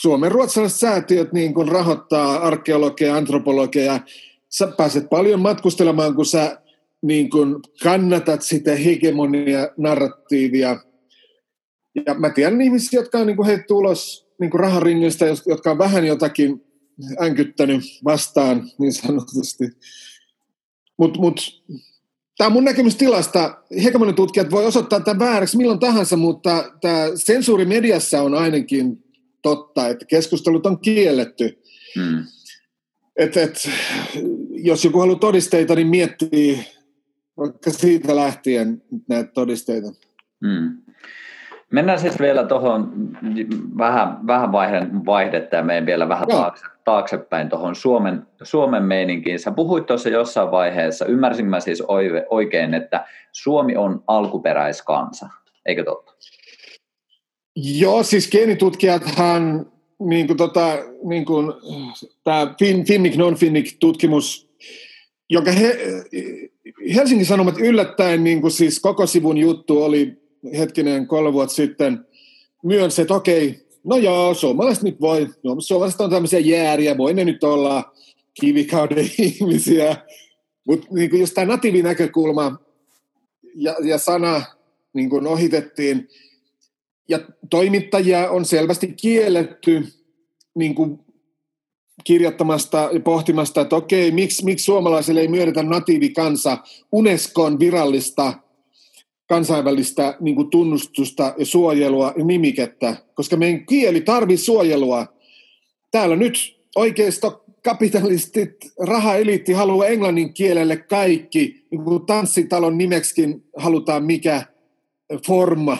Suomen 0.00 0.32
ruotsalaiset 0.32 0.78
säätiöt 0.78 1.32
niin 1.32 1.54
kun 1.54 1.68
rahoittaa 1.68 2.38
arkeologia, 2.38 3.16
antropologia. 3.16 4.00
Sä 4.48 4.66
pääset 4.76 5.08
paljon 5.10 5.40
matkustelemaan, 5.40 6.14
kun 6.14 6.26
sä 6.26 6.62
niin 7.06 7.30
kuin 7.30 7.56
kannatat 7.82 8.42
sitä 8.42 8.76
hegemonia-narratiivia. 8.76 10.80
Ja 12.06 12.14
mä 12.14 12.30
tiedän 12.30 12.60
ihmisiä, 12.60 13.00
jotka 13.00 13.18
on 13.18 13.26
niin 13.26 13.46
heitetty 13.46 13.74
ulos 13.74 14.26
niin 14.40 14.50
kuin 14.50 14.60
raharingistä, 14.60 15.26
jotka 15.46 15.70
on 15.70 15.78
vähän 15.78 16.06
jotakin 16.06 16.66
änkyttänyt 17.20 17.82
vastaan 18.04 18.70
niin 18.78 18.92
sanotusti. 18.92 19.64
Mutta 20.98 21.20
mut, 21.20 21.62
tämä 22.38 22.46
on 22.46 22.52
mun 22.52 22.64
näkemys 22.64 22.96
tilasta. 22.96 23.62
Hegemonitutkijat 23.84 24.50
voi 24.50 24.64
osoittaa 24.64 25.00
tämän 25.00 25.18
vääräksi 25.18 25.56
milloin 25.56 25.78
tahansa, 25.78 26.16
mutta 26.16 26.72
tämä 26.80 27.10
sensuuri 27.14 27.64
mediassa 27.64 28.22
on 28.22 28.34
ainakin 28.34 29.04
totta, 29.42 29.88
että 29.88 30.06
keskustelut 30.06 30.66
on 30.66 30.80
kielletty. 30.80 31.62
Hmm. 31.94 32.24
Et, 33.16 33.36
et, 33.36 33.68
jos 34.50 34.84
joku 34.84 35.00
haluaa 35.00 35.18
todisteita, 35.18 35.74
niin 35.74 35.86
miettii 35.86 36.75
vaikka 37.36 37.70
siitä 37.70 38.16
lähtien 38.16 38.82
näitä 39.08 39.30
todisteita. 39.32 39.88
Hmm. 40.46 40.82
Mennään 41.72 41.98
sitten 42.00 42.24
vielä 42.26 42.44
tuohon 42.44 42.92
vähän, 43.78 44.26
vähän 44.26 44.52
vaihdetta 45.06 45.56
ja 45.56 45.62
meidän 45.62 45.86
vielä 45.86 46.08
vähän 46.08 46.28
taakse, 46.28 46.64
taaksepäin 46.84 47.48
tuohon 47.48 47.74
Suomen, 47.74 48.26
Suomen 48.42 48.82
meininkiin. 48.82 49.38
Sä 49.38 49.50
puhuit 49.50 49.86
tuossa 49.86 50.08
jossain 50.08 50.50
vaiheessa, 50.50 51.06
ymmärsin 51.06 51.46
mä 51.46 51.60
siis 51.60 51.82
oikein, 52.30 52.74
että 52.74 53.06
Suomi 53.32 53.76
on 53.76 54.04
alkuperäiskansa, 54.06 55.28
eikö 55.66 55.84
totta? 55.84 56.12
Joo, 57.56 58.02
siis 58.02 58.30
geenitutkijathan 58.30 59.66
niin 59.98 60.26
kuin 60.26 60.36
tota, 60.36 60.78
niin 61.04 61.24
kuin, 61.24 61.52
tämä 62.24 62.54
fin, 62.58 62.86
Finnic 62.86 63.16
non-Finnic 63.16 63.76
tutkimus, 63.80 64.50
joka 65.30 65.50
he, 65.50 65.78
Helsingin 66.94 67.26
Sanomat 67.26 67.58
yllättäen, 67.58 68.24
niin 68.24 68.40
kuin 68.40 68.50
siis 68.50 68.80
koko 68.80 69.06
sivun 69.06 69.38
juttu 69.38 69.82
oli 69.82 70.16
hetkinen 70.58 71.06
kolme 71.06 71.32
vuotta 71.32 71.54
sitten, 71.54 72.06
myönsi, 72.64 73.02
että 73.02 73.14
okei, 73.14 73.66
no 73.84 73.96
joo, 73.96 74.34
suomalaiset 74.34 74.84
nyt 74.84 75.00
voi, 75.00 75.28
no, 75.42 75.60
suomalaiset 75.60 76.00
on 76.00 76.10
tämmöisiä 76.10 76.38
jääriä, 76.38 76.98
voi 76.98 77.14
ne 77.14 77.24
nyt 77.24 77.44
olla 77.44 77.92
kivikauden 78.40 79.10
ihmisiä, 79.18 79.96
mutta 80.64 80.86
niin 80.90 81.18
just 81.18 81.34
tämä 81.34 81.52
natiivinäkökulma 81.52 82.58
ja, 83.54 83.74
ja 83.84 83.98
sana 83.98 84.42
niin 84.92 85.10
kuin 85.10 85.26
ohitettiin, 85.26 86.08
ja 87.08 87.18
toimittajia 87.50 88.30
on 88.30 88.44
selvästi 88.44 88.92
kielletty 88.92 89.86
niin 90.54 90.74
kuin 90.74 91.05
kirjoittamasta 92.06 92.88
ja 92.92 93.00
pohtimasta, 93.00 93.60
että 93.60 93.76
okei, 93.76 94.10
miksi, 94.10 94.44
miksi 94.44 94.64
suomalaisille 94.64 95.20
ei 95.20 95.28
myönnetä 95.28 95.62
natiivikansa 95.62 96.58
Unescon 96.92 97.58
virallista 97.58 98.32
kansainvälistä 99.28 100.16
niin 100.20 100.36
kuin 100.36 100.50
tunnustusta 100.50 101.34
ja 101.38 101.46
suojelua 101.46 102.12
ja 102.16 102.24
nimikettä, 102.24 102.96
koska 103.14 103.36
meidän 103.36 103.66
kieli 103.66 104.00
tarvitsee 104.00 104.44
suojelua. 104.44 105.06
Täällä 105.90 106.16
nyt 106.16 106.56
oikeisto 106.76 107.44
kapitalistit, 107.64 108.56
rahaeliitti 108.86 109.52
haluaa 109.52 109.86
englannin 109.86 110.34
kielelle 110.34 110.76
kaikki, 110.76 111.66
niin 111.70 111.84
kuin 111.84 112.06
tanssitalon 112.06 112.78
nimeksikin 112.78 113.44
halutaan 113.56 114.04
mikä 114.04 114.42
forma. 115.26 115.78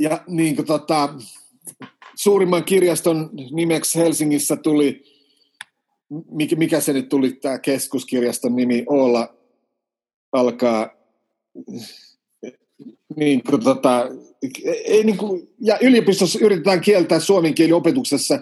Ja 0.00 0.24
niin 0.26 0.56
kuin 0.56 0.66
tota, 0.66 1.14
suurimman 2.16 2.64
kirjaston 2.64 3.30
nimeksi 3.50 3.98
Helsingissä 3.98 4.56
tuli, 4.56 5.02
mikä, 6.56 6.80
se 6.80 6.92
nyt 6.92 7.08
tuli, 7.08 7.32
tämä 7.32 7.58
keskuskirjaston 7.58 8.56
nimi, 8.56 8.84
olla 8.86 9.34
alkaa 10.32 10.90
niin 13.16 13.42
kuin 13.42 13.64
tota, 13.64 14.08
ei 14.84 15.04
niin 15.04 15.16
kuin, 15.16 15.48
ja 15.60 15.78
yliopistossa 15.80 16.38
yritetään 16.42 16.80
kieltää 16.80 17.20
suomen 17.20 17.54
kieli 17.54 17.72
opetuksessa, 17.72 18.40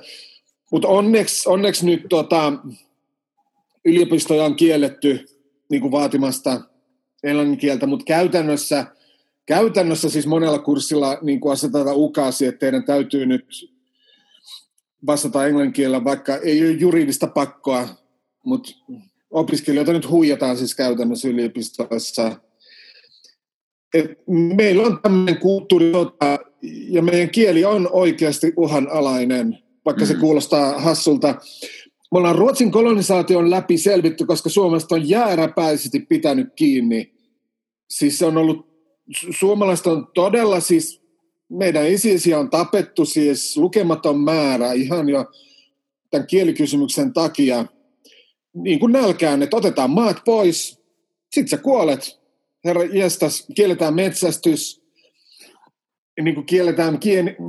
mutta 0.72 0.88
onneksi, 0.88 1.48
onneksi 1.48 1.86
nyt 1.86 2.02
tota, 2.08 2.52
yliopistoja 3.84 4.44
on 4.44 4.56
kielletty 4.56 5.26
niin 5.70 5.80
kuin 5.80 5.92
vaatimasta 5.92 6.60
englannin 7.22 7.58
kieltä, 7.58 7.86
mutta 7.86 8.04
käytännössä, 8.04 8.86
käytännössä 9.46 10.10
siis 10.10 10.26
monella 10.26 10.58
kurssilla 10.58 11.18
niin 11.22 11.40
kuin 11.40 11.52
asetetaan 11.52 11.96
ukaasi, 11.96 12.46
että 12.46 12.58
teidän 12.58 12.84
täytyy 12.84 13.26
nyt 13.26 13.46
vastata 15.06 15.46
englannin 15.46 15.72
kielellä, 15.72 16.04
vaikka 16.04 16.36
ei 16.36 16.62
ole 16.62 16.70
juridista 16.70 17.26
pakkoa, 17.26 17.88
mutta 18.44 18.72
opiskelijoita 19.30 19.92
nyt 19.92 20.10
huijataan 20.10 20.56
siis 20.56 20.74
käytännössä 20.74 21.28
yliopistoissa. 21.28 22.40
Et 23.94 24.10
meillä 24.26 24.82
on 24.82 24.98
tämmöinen 25.02 25.38
kulttuuri, 25.38 25.92
ja 26.88 27.02
meidän 27.02 27.30
kieli 27.30 27.64
on 27.64 27.88
oikeasti 27.92 28.52
uhanalainen 28.56 29.58
vaikka 29.84 30.06
se 30.06 30.14
mm. 30.14 30.20
kuulostaa 30.20 30.80
hassulta. 30.80 31.34
Me 32.12 32.18
ollaan 32.18 32.34
Ruotsin 32.34 32.70
kolonisaation 32.70 33.50
läpi 33.50 33.78
selvitty, 33.78 34.26
koska 34.26 34.48
Suomesta 34.48 34.94
on 34.94 35.08
jääräpäisesti 35.08 36.00
pitänyt 36.00 36.48
kiinni. 36.56 37.14
Siis 37.90 38.18
se 38.18 38.26
on 38.26 38.36
ollut, 38.36 38.73
suomalaiset 39.38 39.86
on 39.86 40.06
todella 40.14 40.60
siis, 40.60 41.02
meidän 41.48 41.88
isisiä 41.88 42.38
on 42.38 42.50
tapettu 42.50 43.04
siis 43.04 43.56
lukematon 43.56 44.20
määrä 44.20 44.72
ihan 44.72 45.08
jo 45.08 45.24
tämän 46.10 46.26
kielikysymyksen 46.26 47.12
takia. 47.12 47.66
Niin 48.54 48.80
kuin 48.80 48.92
nälkään, 48.92 49.42
että 49.42 49.56
otetaan 49.56 49.90
maat 49.90 50.16
pois, 50.24 50.82
sit 51.32 51.48
sä 51.48 51.56
kuolet. 51.56 52.20
Herra 52.64 52.84
jestas, 52.84 53.46
kielletään 53.56 53.94
metsästys, 53.94 54.82
niin 56.22 56.34
kuin 56.34 56.46
kielletään 56.46 56.98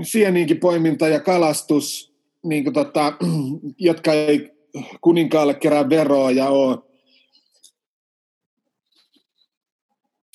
sieniinkin 0.03 0.59
poiminta 0.59 1.07
ja 1.07 1.19
kalastus, 1.19 2.13
niin 2.43 2.63
kuin 2.63 2.73
tota, 2.73 3.13
jotka 3.77 4.13
ei 4.13 4.51
kuninkaalle 5.01 5.53
kerää 5.53 5.89
veroa 5.89 6.31
ja 6.31 6.49
ole 6.49 6.77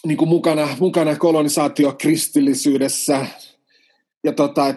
niin 0.06 0.18
kuin 0.18 0.28
mukana, 0.28 0.68
mukana 0.80 1.16
kolonisaatio 1.16 1.92
kristillisyydessä. 1.92 3.26
Ja 4.24 4.32
tota, 4.32 4.74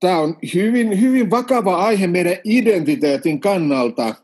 tämä 0.00 0.18
on 0.18 0.36
hyvin, 0.54 1.00
hyvin 1.00 1.30
vakava 1.30 1.76
aihe 1.76 2.06
meidän 2.06 2.36
identiteetin 2.44 3.40
kannalta. 3.40 4.14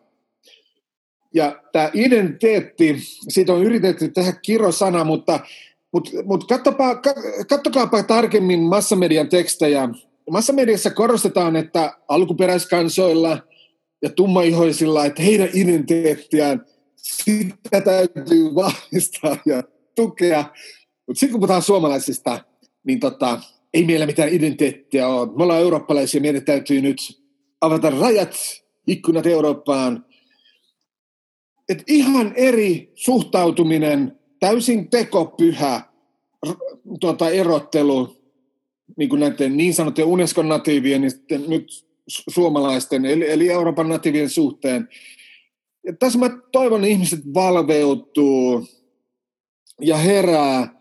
Ja 1.34 1.62
tämä 1.72 1.90
identiteetti, 1.94 2.96
siitä 3.28 3.52
on 3.52 3.62
yritetty 3.62 4.08
tehdä 4.08 4.32
kirosana, 4.32 5.04
mutta, 5.04 5.40
mutta, 5.92 6.10
mutta 6.24 6.46
katsokaa, 6.46 7.00
katsokaapa 7.48 8.02
tarkemmin 8.02 8.60
massamedian 8.60 9.28
tekstejä 9.28 9.88
massamediassa 10.30 10.90
korostetaan, 10.90 11.56
että 11.56 11.96
alkuperäiskansoilla 12.08 13.38
ja 14.02 14.10
tummaihoisilla, 14.10 15.04
että 15.04 15.22
heidän 15.22 15.48
identiteettiään 15.54 16.66
sitä 16.96 17.80
täytyy 17.84 18.54
vahvistaa 18.54 19.36
ja 19.46 19.62
tukea. 19.94 20.44
Mutta 21.06 21.20
sitten 21.20 21.30
kun 21.30 21.40
puhutaan 21.40 21.62
suomalaisista, 21.62 22.44
niin 22.84 23.00
tota, 23.00 23.40
ei 23.74 23.84
meillä 23.84 24.06
mitään 24.06 24.28
identiteettiä 24.28 25.08
ole. 25.08 25.26
Me 25.36 25.42
ollaan 25.42 25.60
eurooppalaisia, 25.60 26.20
meidän 26.20 26.44
täytyy 26.44 26.80
nyt 26.80 26.98
avata 27.60 27.90
rajat, 27.90 28.36
ikkunat 28.86 29.26
Eurooppaan. 29.26 30.04
Et 31.68 31.82
ihan 31.86 32.32
eri 32.36 32.92
suhtautuminen, 32.94 34.18
täysin 34.40 34.90
tekopyhä 34.90 35.82
tuota, 37.00 37.30
erottelu 37.30 38.16
niin 38.96 39.08
kuin 39.08 39.20
näiden 39.20 39.56
niin 39.56 39.74
sanottujen 39.74 40.08
Unescon 40.08 40.48
natiivien 40.48 41.10
sitten 41.10 41.44
nyt 41.48 41.86
suomalaisten, 42.08 43.04
eli, 43.04 43.30
eli 43.30 43.50
Euroopan 43.50 43.88
natiivien 43.88 44.30
suhteen. 44.30 44.88
Ja 45.86 45.92
tässä 45.92 46.18
mä 46.18 46.30
toivon, 46.52 46.80
että 46.80 46.92
ihmiset 46.92 47.20
valveutuu 47.34 48.66
ja 49.80 49.96
herää, 49.96 50.80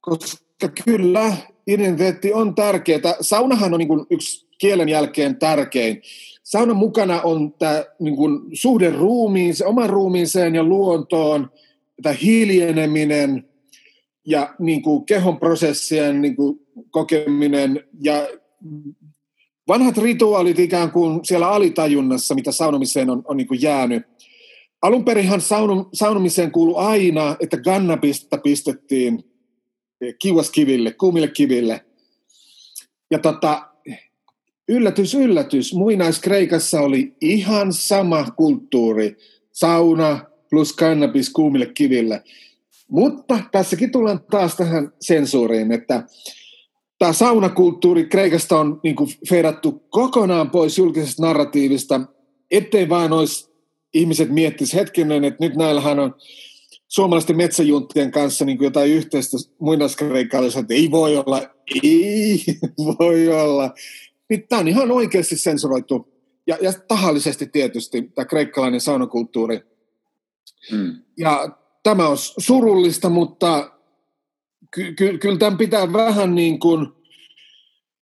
koska 0.00 0.68
kyllä 0.84 1.36
identiteetti 1.66 2.32
on 2.32 2.54
tärkeää. 2.54 3.14
Saunahan 3.20 3.74
on 3.74 3.78
niin 3.78 3.88
kuin 3.88 4.06
yksi 4.10 4.48
kielen 4.58 4.88
jälkeen 4.88 5.36
tärkein. 5.36 6.02
Saunan 6.42 6.76
mukana 6.76 7.22
on 7.22 7.52
tämä 7.52 7.84
niin 8.00 8.16
kuin 8.16 8.40
suhde 8.52 8.90
ruumiin, 8.90 9.54
oman 9.64 9.90
ruumiiseen 9.90 10.54
ja 10.54 10.64
luontoon, 10.64 11.50
tämä 12.02 12.14
hiljeneminen 12.22 13.48
ja 14.26 14.54
niin 14.58 14.82
kuin 14.82 15.04
kehon 15.04 15.38
prosessien 15.38 16.22
niin 16.22 16.36
kuin 16.36 16.60
kokeminen 16.90 17.84
ja 18.00 18.28
vanhat 19.68 19.98
rituaalit 19.98 20.58
ikään 20.58 20.90
kuin 20.90 21.24
siellä 21.24 21.48
alitajunnassa, 21.48 22.34
mitä 22.34 22.52
saunomiseen 22.52 23.10
on, 23.10 23.22
on 23.24 23.36
niin 23.36 23.46
kuin 23.46 23.62
jäänyt. 23.62 24.02
Alun 24.82 25.04
perinhan 25.04 25.40
saunomiseen 25.92 26.50
kuului 26.50 26.74
aina, 26.76 27.36
että 27.40 27.56
gannapista 27.56 28.38
pistettiin 28.38 29.24
kiuaskiville, 30.22 30.92
kuumille 30.92 31.28
kiville. 31.28 31.84
Ja 33.10 33.18
tota, 33.18 33.68
yllätys, 34.68 35.14
yllätys, 35.14 35.74
muinaiskreikassa 35.74 36.80
oli 36.80 37.16
ihan 37.20 37.72
sama 37.72 38.24
kulttuuri. 38.36 39.16
Sauna 39.52 40.24
plus 40.50 40.72
kannabis 40.72 41.30
kuumille 41.30 41.66
kiville. 41.66 42.22
Mutta 42.90 43.38
tässäkin 43.52 43.92
tullaan 43.92 44.20
taas 44.30 44.56
tähän 44.56 44.92
sensuuriin, 45.00 45.72
että 45.72 46.02
tämä 46.98 47.12
saunakulttuuri 47.12 48.06
Kreikasta 48.06 48.60
on 48.60 48.80
niin 48.82 48.96
kuin 48.96 49.10
feidattu 49.28 49.72
kokonaan 49.88 50.50
pois 50.50 50.78
julkisesta 50.78 51.22
narratiivista, 51.22 52.00
ettei 52.50 52.88
vaan 52.88 53.12
olisi 53.12 53.47
ihmiset 53.98 54.30
miettis 54.30 54.74
hetkinen, 54.74 55.24
että 55.24 55.44
nyt 55.44 55.56
näillähän 55.56 55.98
on 55.98 56.14
suomalaisten 56.88 57.36
metsäjunttien 57.36 58.10
kanssa 58.10 58.44
niin 58.44 58.58
kuin 58.58 58.66
jotain 58.66 58.90
yhteistä 58.90 59.36
muinaiskreikalaisilla, 59.58 60.60
että 60.60 60.74
ei 60.74 60.90
voi 60.90 61.16
olla, 61.16 61.42
ei 61.82 62.44
voi 62.98 63.28
olla. 63.28 63.74
Niin 64.30 64.48
tämä 64.48 64.60
on 64.60 64.68
ihan 64.68 64.90
oikeasti 64.90 65.36
sensuroitu 65.38 66.08
ja, 66.46 66.58
ja 66.60 66.72
tahallisesti 66.88 67.46
tietysti 67.46 68.02
tämä 68.02 68.24
kreikkalainen 68.24 68.80
saunakulttuuri. 68.80 69.60
Hmm. 70.70 70.94
Ja 71.18 71.48
tämä 71.82 72.08
on 72.08 72.16
surullista, 72.38 73.08
mutta 73.08 73.72
ky- 74.74 74.92
ky- 74.92 75.18
kyllä 75.18 75.38
tämän 75.38 75.58
pitää 75.58 75.92
vähän 75.92 76.34
niin 76.34 76.60
kuin 76.60 76.86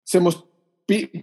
semmoista 0.04 0.45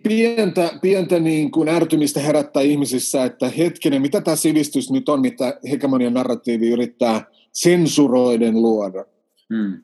pientä, 0.08 0.70
pientä 0.82 1.20
niin 1.20 1.52
kuin 1.52 1.70
ärtymistä 1.70 2.20
herättää 2.20 2.64
ihmisissä, 2.64 3.24
että 3.24 3.50
hetkinen, 3.58 4.02
mitä 4.02 4.22
tämä 4.22 4.36
sivistys 4.36 4.92
nyt 4.92 5.10
on, 5.10 5.22
mitä 5.22 5.60
hegemonian 5.72 6.14
narratiivi 6.14 6.70
yrittää 6.70 7.22
sensuroiden 7.52 8.62
luoda. 8.62 9.06
Hmm. 9.54 9.82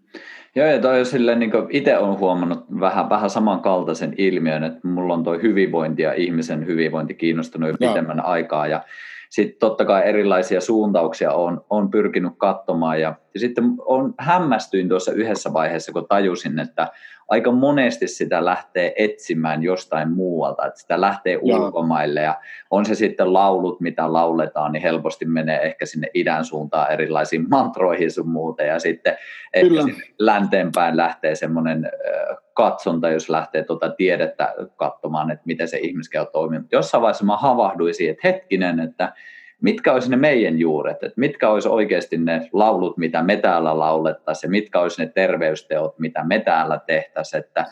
Joo, 0.56 0.68
ja 0.68 0.82
toi 0.82 1.06
silleen, 1.06 1.40
niin 1.40 1.52
itse 1.70 1.98
olen 1.98 2.20
huomannut 2.20 2.66
vähän, 2.80 3.10
vähän 3.10 3.30
samankaltaisen 3.30 4.14
ilmiön, 4.18 4.64
että 4.64 4.88
mulla 4.88 5.14
on 5.14 5.24
toi 5.24 5.42
hyvinvointi 5.42 6.02
ja 6.02 6.14
ihmisen 6.14 6.68
hyvinvointi 6.68 7.14
kiinnostunut 7.14 7.70
jo 7.70 7.76
pitemmän 7.80 8.26
aikaa, 8.26 8.68
ja 8.68 8.84
sitten 9.30 9.60
totta 9.60 9.86
kai 9.86 10.08
erilaisia 10.10 10.62
suuntauksia 10.62 11.34
on, 11.34 11.66
on 11.70 11.92
pyrkinyt 11.92 12.34
katsomaan, 12.38 13.02
ja, 13.02 13.16
ja 13.34 13.40
sitten 13.40 13.64
on 13.86 14.14
hämmästyin 14.18 14.90
tuossa 14.90 15.12
yhdessä 15.12 15.54
vaiheessa, 15.54 15.92
kun 15.92 16.08
tajusin, 16.10 16.60
että 16.60 16.88
aika 17.30 17.52
monesti 17.52 18.08
sitä 18.08 18.46
lähtee 18.46 18.94
etsimään 18.96 19.64
jostain 19.64 20.12
muualta, 20.12 20.66
että 20.66 20.80
sitä 20.80 21.02
lähtee 21.02 21.40
Joo. 21.44 21.60
ulkomaille 21.60 22.22
ja 22.22 22.38
on 22.72 22.86
se 22.86 22.96
sitten 22.96 23.34
laulut, 23.34 23.82
mitä 23.82 24.14
lauletaan, 24.14 24.72
niin 24.72 24.82
helposti 24.82 25.26
menee 25.26 25.62
ehkä 25.62 25.86
sinne 25.86 26.08
idän 26.14 26.46
suuntaan 26.46 26.92
erilaisiin 26.92 27.50
mantroihin 27.56 28.12
sun 28.12 28.30
muuta 28.30 28.64
ja 28.64 28.80
sitten 28.80 29.18
ehkä 29.54 29.82
sinne 29.82 30.04
länteenpäin 30.20 30.98
lähtee 30.98 31.36
semmoinen 31.36 31.92
katsonta, 32.54 33.10
jos 33.10 33.30
lähtee 33.30 33.64
tuota 33.64 33.90
tiedettä 33.90 34.56
katsomaan, 34.76 35.32
että 35.32 35.44
miten 35.46 35.68
se 35.68 35.78
ihmiskeho 35.78 36.26
toimii. 36.26 36.60
Jossain 36.72 37.02
vaiheessa 37.02 37.26
mä 37.26 37.38
havahduin 37.38 37.94
siihen, 37.94 38.12
että 38.12 38.28
hetkinen, 38.28 38.80
että 38.80 39.14
mitkä 39.62 39.94
olisi 39.94 40.10
ne 40.10 40.18
meidän 40.18 40.60
juuret, 40.60 41.04
että 41.04 41.14
mitkä 41.16 41.50
olisi 41.50 41.70
oikeasti 41.70 42.18
ne 42.18 42.50
laulut, 42.54 42.98
mitä 42.98 43.24
me 43.24 43.38
täällä 43.38 43.80
laulettaisiin, 43.80 44.52
mitkä 44.52 44.80
olisi 44.80 45.02
ne 45.02 45.12
terveysteot, 45.16 46.00
mitä 46.00 46.24
me 46.24 46.40
täällä 46.40 46.80
tehtäisiin, 46.88 47.40
että, 47.40 47.66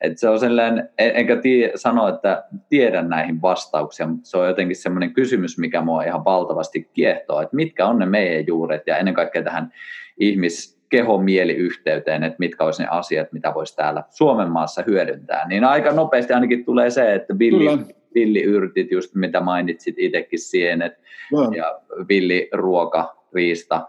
että 0.00 0.20
se 0.20 0.28
on 0.28 0.40
sellainen, 0.40 0.88
enkä 0.98 1.36
tii, 1.36 1.70
sano, 1.74 2.08
että 2.08 2.44
tiedän 2.68 3.08
näihin 3.08 3.42
vastauksia, 3.42 4.06
mutta 4.06 4.28
se 4.30 4.36
on 4.36 4.48
jotenkin 4.48 4.76
semmoinen 4.76 5.12
kysymys, 5.12 5.58
mikä 5.58 5.80
mua 5.80 6.02
ihan 6.02 6.24
valtavasti 6.24 6.90
kiehtoo, 6.92 7.40
että 7.40 7.56
mitkä 7.56 7.86
on 7.86 7.98
ne 7.98 8.06
meidän 8.06 8.46
juuret 8.46 8.82
ja 8.86 8.96
ennen 8.96 9.14
kaikkea 9.14 9.42
tähän 9.42 9.72
ihmis, 10.18 10.80
kehomieliyhteyteen, 10.88 12.24
että 12.24 12.36
mitkä 12.38 12.64
olisi 12.64 12.82
ne 12.82 12.88
asiat, 12.90 13.32
mitä 13.32 13.54
voisi 13.54 13.76
täällä 13.76 14.02
Suomen 14.10 14.50
maassa 14.50 14.84
hyödyntää, 14.86 15.48
niin 15.48 15.64
aika 15.64 15.92
nopeasti 15.92 16.32
ainakin 16.32 16.64
tulee 16.64 16.90
se, 16.90 17.14
että 17.14 17.38
villi, 17.38 17.99
villiyrtit, 18.14 18.90
just 18.90 19.14
mitä 19.14 19.40
mainitsit 19.40 19.94
itsekin, 19.98 20.38
sienet 20.38 20.92
no. 21.32 21.52
ja 21.56 21.80
villiruoka, 22.08 23.16
riista, 23.34 23.86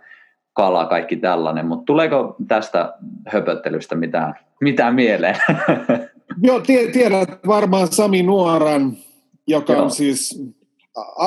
kala, 0.54 0.86
kaikki 0.86 1.16
tällainen, 1.16 1.66
mutta 1.66 1.86
tuleeko 1.86 2.36
tästä 2.48 2.94
höpöttelystä 3.28 3.96
mitään, 3.96 4.34
mitään 4.62 4.96
mieleen? 4.96 5.36
Joo, 6.44 6.62
tiedät 6.94 7.30
varmaan 7.48 7.88
Sami 7.88 8.24
Nuoran, 8.24 8.98
joka 9.48 9.74
Joo. 9.74 9.84
on 9.84 9.92
siis 9.92 10.44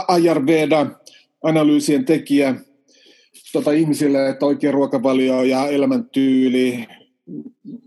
Ayurveda-analyysien 0.09 2.05
tekijä 2.05 2.55
tota, 3.53 3.73
ihmisille, 3.73 4.29
että 4.29 4.47
oikea 4.47 4.73
ruokavalio 4.73 5.43
ja 5.43 5.69
elämäntyyli, 5.69 6.87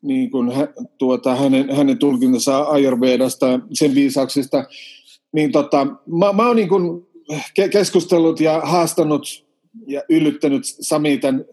niin 0.02 0.32
kuin 0.32 0.52
tuota, 0.98 1.36
hänen, 1.36 1.76
hänen 1.76 1.98
tulkintansa 1.98 2.58
Ayurvedasta, 2.60 3.60
sen 3.74 3.96
viisauksista, 3.96 4.66
niin 5.34 5.52
tota, 5.52 5.86
mä, 6.06 6.34
mä 6.34 6.48
oon 6.48 6.56
niin 6.56 6.70
kuin 6.70 7.08
keskustellut 7.72 8.40
ja 8.40 8.62
haastanut 8.64 9.46
ja 9.88 10.02
yllyttänyt 10.10 10.62
Sami 10.66 11.18
tämän 11.18 11.46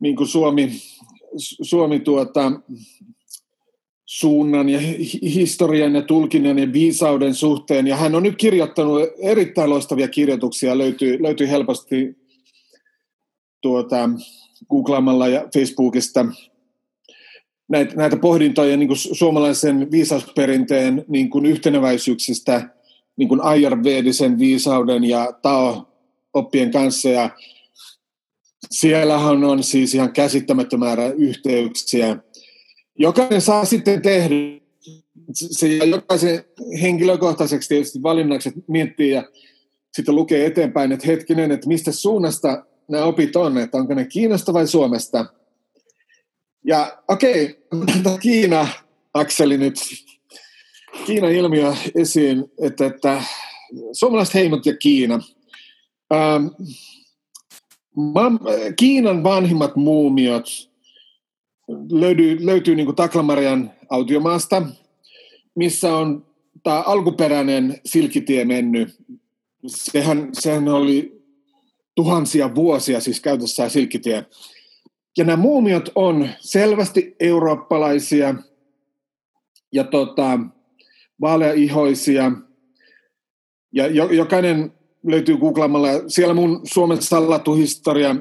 niin 0.00 0.16
kuin 0.16 0.28
Suomi, 0.28 0.70
Suomi 1.62 2.00
tuota, 2.00 2.52
suunnan 4.06 4.68
ja 4.68 4.80
historian 5.22 5.94
ja 5.94 6.02
tulkinnan 6.02 6.58
ja 6.58 6.72
viisauden 6.72 7.34
suhteen. 7.34 7.86
Ja 7.86 7.96
hän 7.96 8.14
on 8.14 8.22
nyt 8.22 8.36
kirjoittanut 8.36 9.02
erittäin 9.18 9.70
loistavia 9.70 10.08
kirjoituksia, 10.08 10.78
löytyy, 10.78 11.22
löytyy 11.22 11.48
helposti 11.48 12.16
tuota, 13.60 14.10
googlaamalla 14.70 15.28
ja 15.28 15.48
Facebookista 15.54 16.26
näitä, 17.70 17.94
näitä 17.94 18.16
pohdintoja 18.16 18.76
niin 18.76 18.88
kuin 18.88 18.98
suomalaisen 18.98 19.90
viisausperinteen 19.90 21.04
niin 21.08 21.30
kuin 21.30 21.46
yhteneväisyyksistä 21.46 22.68
niin 23.16 23.28
kuin 23.28 23.40
ayurvedisen 23.40 24.38
viisauden 24.38 25.04
ja 25.04 25.32
Tao-oppien 25.42 26.70
kanssa. 26.70 27.08
Ja 27.08 27.30
siellähän 28.70 29.44
on 29.44 29.62
siis 29.62 29.94
ihan 29.94 30.12
käsittämätön 30.12 30.80
määrä 30.80 31.08
yhteyksiä. 31.08 32.16
Jokainen 32.98 33.40
saa 33.40 33.64
sitten 33.64 34.02
tehdä 34.02 34.34
se 35.32 35.76
jokaisen 35.76 36.44
henkilökohtaiseksi 36.82 37.68
tietysti 37.68 38.02
valinnaksi 38.02 38.52
miettii 38.66 39.10
ja 39.10 39.24
sitten 39.92 40.14
lukee 40.14 40.46
eteenpäin, 40.46 40.92
että 40.92 41.06
hetkinen, 41.06 41.50
että 41.50 41.68
mistä 41.68 41.92
suunnasta 41.92 42.64
nämä 42.88 43.04
opit 43.04 43.36
on, 43.36 43.58
että 43.58 43.78
onko 43.78 43.94
ne 43.94 44.04
Kiinasta 44.04 44.52
vai 44.52 44.66
Suomesta– 44.66 45.26
ja 46.64 46.98
okei, 47.08 47.58
okay, 47.72 48.18
Kiina, 48.22 48.68
Akseli 49.14 49.58
nyt, 49.58 49.74
Kiinan 51.06 51.32
ilmiö 51.32 51.74
esiin, 51.94 52.44
että, 52.62 52.86
että 52.86 53.22
suomalaiset 53.92 54.34
heimot 54.34 54.66
ja 54.66 54.76
Kiina. 54.76 55.20
Ähm, 56.12 56.46
Kiinan 58.76 59.22
vanhimmat 59.22 59.76
muumiot 59.76 60.70
löytyy, 61.90 62.46
löytyy 62.46 62.74
niin 62.74 62.96
Taklamarian 62.96 63.72
autiomaasta, 63.88 64.62
missä 65.54 65.94
on 65.94 66.26
tämä 66.62 66.80
alkuperäinen 66.80 67.80
silkitie 67.84 68.44
mennyt. 68.44 68.96
Sehän, 69.66 70.28
sehän 70.32 70.68
oli 70.68 71.22
tuhansia 71.94 72.54
vuosia 72.54 73.00
siis 73.00 73.20
käytössä 73.20 73.68
silkitie. 73.68 74.26
Ja 75.18 75.24
nämä 75.24 75.36
muumiot 75.36 75.88
on 75.94 76.28
selvästi 76.40 77.16
eurooppalaisia 77.20 78.34
ja 79.72 79.84
tota, 79.84 80.38
vaaleaihoisia. 81.20 82.32
Ja 83.72 83.86
jo, 83.86 84.10
jokainen 84.10 84.72
löytyy 85.06 85.36
googlaamalla. 85.36 85.88
Siellä 86.06 86.34
mun 86.34 86.60
Suomen 86.64 87.02
sallattu 87.02 87.54
historia 87.54 88.16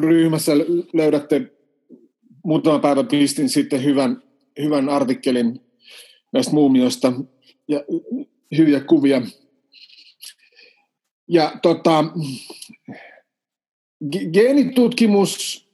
ryhmässä 0.00 0.52
löydätte 0.92 1.52
muutama 2.44 2.78
päivä 2.78 3.04
pistin 3.04 3.48
sitten 3.48 3.84
hyvän, 3.84 4.22
hyvän 4.62 4.88
artikkelin 4.88 5.60
näistä 6.32 6.52
muumioista 6.52 7.12
ja 7.68 7.84
hyviä 8.56 8.80
kuvia. 8.80 9.22
Ja 11.28 11.52
tota, 11.62 12.04
geenitutkimus, 14.32 15.66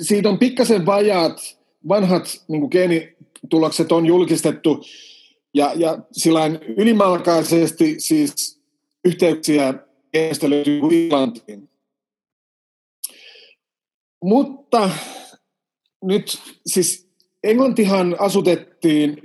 siitä 0.00 0.28
on 0.28 0.38
pikkasen 0.38 0.86
vajaat, 0.86 1.58
vanhat 1.88 2.44
niin 2.48 2.68
geenitulokset 2.70 3.92
on 3.92 4.06
julkistettu 4.06 4.84
ja, 5.54 5.72
ja 5.76 5.98
sillä 6.12 6.40
ylimalkaisesti 6.76 7.94
siis 7.98 8.60
yhteyksiä 9.04 9.74
geenistä 10.12 10.50
löytyy 10.50 10.80
Irlantiin. 10.90 11.68
Mutta 14.24 14.90
nyt 16.04 16.38
siis 16.66 17.08
Englantihan 17.44 18.16
asutettiin 18.18 19.22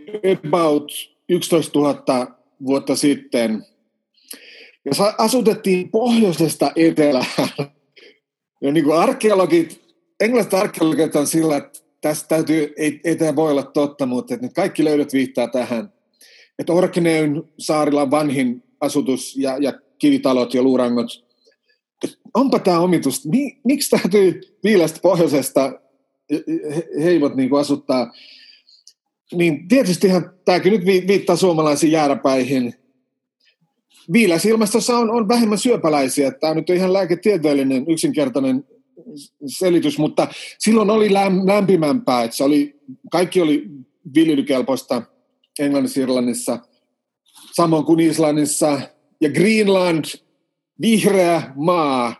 about 0.47 0.91
11 1.29 1.79
000 1.79 2.27
vuotta 2.65 2.95
sitten. 2.95 3.65
Ja 4.85 5.13
asutettiin 5.17 5.91
pohjoisesta 5.91 6.71
etelään 6.75 7.25
ja 8.63 8.71
niin 8.71 8.83
kuin 8.83 8.97
arkeologit, 8.97 9.81
englannilaiset 10.19 10.53
arkeologit 10.53 11.15
on 11.15 11.27
sillä, 11.27 11.57
että 11.57 11.79
tästä 12.01 12.27
täytyy, 12.27 12.73
ei, 12.77 13.01
ei 13.03 13.15
tämä 13.15 13.35
voi 13.35 13.51
olla 13.51 13.63
totta, 13.63 14.05
mutta 14.05 14.33
että 14.33 14.45
nyt 14.45 14.53
kaikki 14.53 14.83
löydöt 14.83 15.13
viittaa 15.13 15.47
tähän. 15.47 15.93
Että 16.59 16.73
Orkneyn 16.73 17.43
saarilla 17.59 18.01
on 18.01 18.11
vanhin 18.11 18.63
asutus 18.79 19.35
ja, 19.37 19.57
ja 19.59 19.73
kivitalot 19.99 20.53
ja 20.53 20.63
luurangot. 20.63 21.25
Onpa 22.33 22.59
tämä 22.59 22.79
omitus. 22.79 23.25
Mi, 23.25 23.59
miksi 23.63 23.89
täytyy 23.89 24.41
viilestä 24.63 24.99
pohjoisesta 25.01 25.79
heivot 27.03 27.35
niin 27.35 27.49
kuin 27.49 27.59
asuttaa? 27.61 28.13
Niin 29.33 29.67
tietystihan 29.67 30.31
tämäkin 30.45 30.73
nyt 30.73 30.85
viittaa 30.85 31.35
suomalaisiin 31.35 31.91
jääräpäihin– 31.91 32.73
viileässä 34.13 34.49
ilmastossa 34.49 34.97
on, 34.97 35.11
on 35.11 35.27
vähemmän 35.27 35.57
syöpäläisiä. 35.57 36.31
Tämä 36.31 36.53
nyt 36.53 36.69
on 36.69 36.75
ihan 36.75 36.93
lääketieteellinen 36.93 37.85
yksinkertainen 37.87 38.65
selitys, 39.47 39.97
mutta 39.97 40.27
silloin 40.59 40.89
oli 40.89 41.13
läm, 41.13 41.47
lämpimämpää, 41.47 42.23
että 42.23 42.37
se 42.37 42.43
oli, 42.43 42.75
kaikki 43.11 43.41
oli 43.41 43.69
viljelykelpoista 44.15 45.01
Englannissa, 45.59 46.01
Irlannissa, 46.01 46.59
samoin 47.53 47.85
kuin 47.85 47.99
Islannissa, 47.99 48.81
ja 49.21 49.29
Greenland, 49.29 50.05
vihreä 50.81 51.53
maa. 51.55 52.15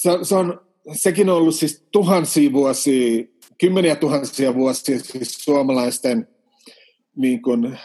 Se, 0.00 0.10
se 0.22 0.34
on, 0.34 0.60
sekin 0.92 1.30
on 1.30 1.36
ollut 1.36 1.54
siis 1.54 1.86
tuhansia 1.92 2.52
vuosia, 2.52 3.24
kymmeniä 3.58 3.96
tuhansia 3.96 4.54
vuosia 4.54 4.98
siis 5.00 5.44
suomalaisten 5.44 6.28
niin 7.16 7.42
kuin 7.42 7.78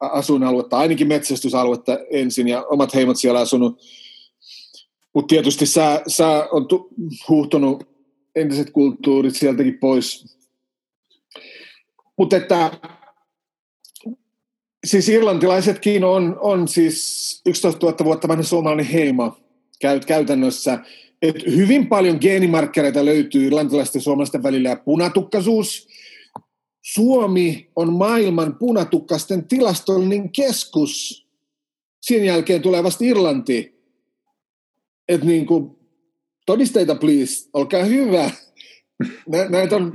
asuinaluetta, 0.00 0.78
ainakin 0.78 1.08
metsästysaluetta 1.08 1.98
ensin 2.10 2.48
ja 2.48 2.64
omat 2.70 2.94
heimot 2.94 3.16
siellä 3.16 3.40
asunut. 3.40 3.80
Mutta 5.14 5.34
tietysti 5.34 5.66
sää, 5.66 6.02
sää 6.06 6.48
on 6.52 6.68
tu, 6.68 6.90
entiset 8.34 8.70
kulttuurit 8.70 9.36
sieltäkin 9.36 9.78
pois. 9.78 10.38
Mutta 12.16 12.36
että 12.36 12.70
siis 14.86 15.08
irlantilaisetkin 15.08 16.04
on, 16.04 16.36
on 16.40 16.68
siis 16.68 17.42
11 17.46 17.86
000 17.86 18.04
vuotta 18.04 18.28
vanha 18.28 18.42
suomalainen 18.42 18.86
heimo 18.86 19.36
käytännössä. 20.06 20.78
Et 21.22 21.46
hyvin 21.46 21.86
paljon 21.86 22.18
geenimarkkereita 22.20 23.04
löytyy 23.04 23.46
irlantilaisten 23.46 24.00
ja 24.00 24.02
suomalaisten 24.02 24.42
välillä 24.42 24.68
ja 24.68 24.76
punatukkaisuus. 24.76 25.88
Suomi 26.82 27.70
on 27.76 27.92
maailman 27.92 28.56
punatukkasten 28.58 29.48
tilastollinen 29.48 30.32
keskus. 30.32 31.26
Sen 32.00 32.24
jälkeen 32.24 32.62
tulee 32.62 32.82
vasta 32.82 33.04
Irlanti. 33.04 33.78
Et 35.08 35.24
niin 35.24 35.46
kuin, 35.46 35.76
todisteita 36.46 36.94
please, 36.94 37.48
olkaa 37.52 37.84
hyvä. 37.84 38.30
Näitä 39.48 39.76
on, 39.76 39.92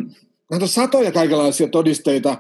näitä 0.51 0.65
on 0.65 0.69
satoja 0.69 1.11
kaikenlaisia 1.11 1.67
todisteita 1.67 2.37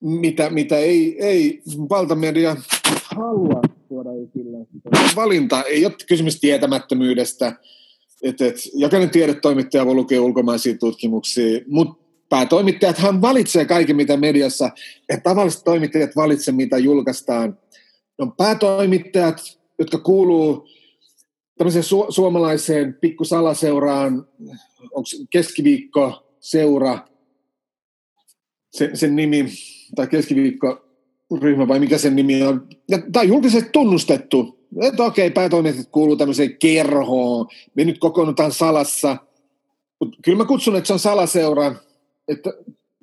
mitä, 0.00 0.50
mitä 0.50 0.78
ei, 0.78 1.24
ei 1.24 1.62
valtamedia 1.88 2.56
halua 3.02 3.60
tuoda 3.88 4.10
esille. 4.10 4.66
Valinta 5.16 5.62
ei 5.62 5.86
ole 5.86 5.94
kysymys 6.08 6.40
tietämättömyydestä. 6.40 7.52
Et, 8.22 8.40
et, 8.40 8.56
jokainen 8.74 9.10
tiedetoimittaja 9.10 9.86
voi 9.86 9.94
lukea 9.94 10.22
ulkomaisia 10.22 10.78
tutkimuksia, 10.78 11.60
mutta 11.66 12.05
päätoimittajathan 12.28 13.22
valitsee 13.22 13.64
kaiken, 13.64 13.96
mitä 13.96 14.16
mediassa, 14.16 14.70
että 15.08 15.30
tavalliset 15.30 15.64
toimittajat 15.64 16.16
valitsee, 16.16 16.54
mitä 16.54 16.78
julkaistaan. 16.78 17.58
On 18.18 18.32
päätoimittajat, 18.32 19.58
jotka 19.78 19.98
kuuluu 19.98 20.68
tämmöiseen 21.58 21.84
su- 21.84 22.12
suomalaiseen 22.12 22.94
pikkusalaseuraan, 22.94 24.28
onko 24.80 25.08
keskiviikko 25.30 26.26
seura, 26.40 26.98
sen, 28.72 28.96
sen 28.96 29.16
nimi, 29.16 29.46
tai 29.94 30.06
keskiviikkoryhmä 30.06 31.68
vai 31.68 31.78
mikä 31.78 31.98
sen 31.98 32.16
nimi 32.16 32.42
on. 32.42 32.68
Ja, 32.88 32.98
tämä 32.98 33.22
on 33.22 33.28
julkisesti 33.28 33.70
tunnustettu, 33.70 34.58
että 34.82 35.04
okei, 35.04 35.30
päätoimijat 35.30 35.76
kuuluu 35.92 36.16
tämmöiseen 36.16 36.56
kerhoon, 36.58 37.46
me 37.74 37.84
nyt 37.84 37.98
kokoonnutaan 37.98 38.52
salassa. 38.52 39.16
Mutta 40.00 40.18
kyllä 40.24 40.38
mä 40.38 40.44
kutsun, 40.44 40.76
että 40.76 40.86
se 40.86 40.92
on 40.92 40.98
salaseura, 40.98 41.74
että 42.28 42.50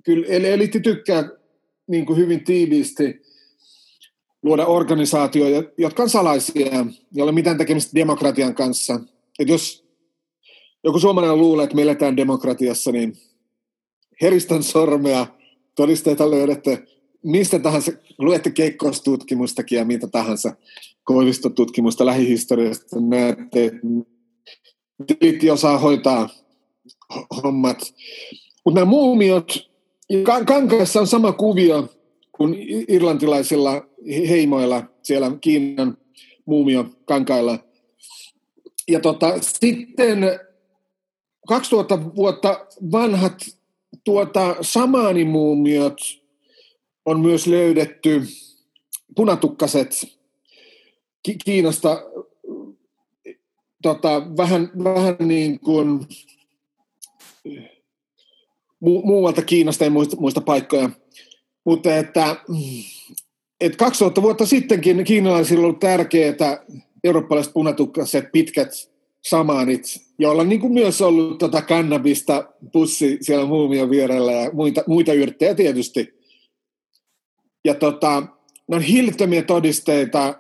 kyllä 0.04 0.28
eliitti 0.28 0.80
tykkää 0.80 1.30
niin 1.88 2.06
kuin 2.06 2.20
hyvin 2.20 2.44
tiiviisti 2.44 3.22
luoda 4.44 4.66
organisaatioita, 4.66 5.72
jotka 5.78 6.04
on 6.04 6.10
salaisia, 6.10 6.86
joilla 7.12 7.32
ei 7.32 7.36
mitään 7.36 7.58
tekemistä 7.58 7.96
demokratian 7.96 8.56
kanssa. 8.56 9.00
Et 9.40 9.48
jos 9.48 9.86
joku 10.84 11.00
suomalainen 11.00 11.40
luulee, 11.40 11.64
että 11.64 11.76
me 11.76 11.82
eletään 11.82 12.18
demokratiassa, 12.18 12.92
niin 12.92 13.18
heristän 14.22 14.64
sormea– 14.64 15.28
todisteita 15.76 16.32
löydätte 16.32 16.84
mistä 17.24 17.60
tahansa, 17.60 17.92
luette 18.18 18.52
keikkostutkimustakin 18.52 19.78
ja 19.78 19.86
mitä 19.86 20.08
tahansa 20.08 20.56
koivistotutkimusta 21.04 22.06
lähihistoriasta, 22.06 23.00
näette, 23.00 23.72
että 25.22 25.54
osaa 25.54 25.78
hoitaa 25.78 26.30
hommat. 27.44 27.94
Mutta 28.66 28.80
nämä 28.80 28.90
muumiot, 28.90 29.70
kankaissa 30.46 31.00
on 31.00 31.08
sama 31.08 31.32
kuvio 31.32 31.94
kuin 32.32 32.56
irlantilaisilla 32.88 33.86
heimoilla 34.30 34.84
siellä 35.04 35.32
Kiinan 35.42 35.98
muumio 36.46 36.86
kankailla. 37.06 37.60
Ja 38.88 39.00
tota, 39.00 39.42
sitten 39.42 40.20
2000 41.48 42.16
vuotta 42.16 42.68
vanhat 42.92 43.46
tuota, 44.04 44.56
samaanimuumiot 44.62 45.98
on 47.06 47.20
myös 47.20 47.48
löydetty, 47.48 48.22
punatukkaset 49.16 50.18
Kiinasta 51.46 52.04
tota, 53.82 54.22
vähän, 54.38 54.72
vähän 54.84 55.16
niin 55.20 55.60
kuin 55.60 56.08
mu- 58.84 59.06
muualta 59.06 59.42
Kiinasta, 59.42 59.86
en 59.86 59.92
muista, 59.92 60.16
muista 60.16 60.42
paikkoja, 60.42 60.90
mutta 61.66 61.96
että, 61.96 62.36
että 63.62 63.78
2000 63.78 64.22
vuotta 64.22 64.46
sittenkin 64.46 65.04
kiinalaisilla 65.04 65.62
on 65.62 65.66
ollut 65.66 65.80
tärkeää 65.80 66.66
eurooppalaiset 67.04 67.54
punatukkaset 67.54 68.32
pitkät 68.32 68.94
samaanit, 69.22 70.02
joilla 70.20 70.42
on 70.42 70.50
niin 70.50 70.62
kuin 70.62 70.74
myös 70.74 71.02
ollut 71.02 71.38
tota 71.38 71.62
kannabista 71.62 72.50
pussi 72.72 73.18
siellä 73.22 73.46
muumion 73.46 73.90
vierellä 73.90 74.32
ja 74.32 74.52
muita, 74.54 74.84
muita 74.88 75.14
yrttejä 75.14 75.56
tietysti. 75.56 76.14
Ja 77.66 77.74
tota, 77.74 78.24
ne 78.68 78.76
on 78.76 78.82
hillittömiä 78.82 79.42
todisteita, 79.44 80.40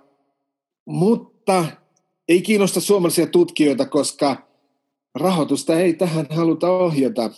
mutta 0.86 1.66
ei 2.28 2.42
kiinnosta 2.42 2.82
suomalaisia 2.82 3.28
tutkijoita, 3.28 3.86
koska 3.86 4.48
rahoitusta 5.16 5.80
ei 5.80 5.94
tähän 5.94 6.28
haluta 6.30 6.72
ohjata. 6.72 7.30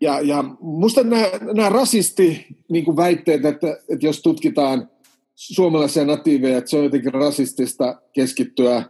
Ja, 0.00 0.20
ja 0.20 0.44
musta 0.60 1.02
nämä, 1.02 1.30
nämä 1.52 1.68
rasisti 1.68 2.46
niin 2.68 2.84
kuin 2.84 2.96
väitteet, 2.96 3.44
että, 3.44 3.78
että 3.88 4.06
jos 4.06 4.22
tutkitaan 4.22 4.90
suomalaisia 5.34 6.04
natiiveja, 6.04 6.58
että 6.58 6.70
se 6.70 6.76
on 6.76 6.84
jotenkin 6.84 7.14
rasistista 7.14 8.02
keskittyä 8.12 8.84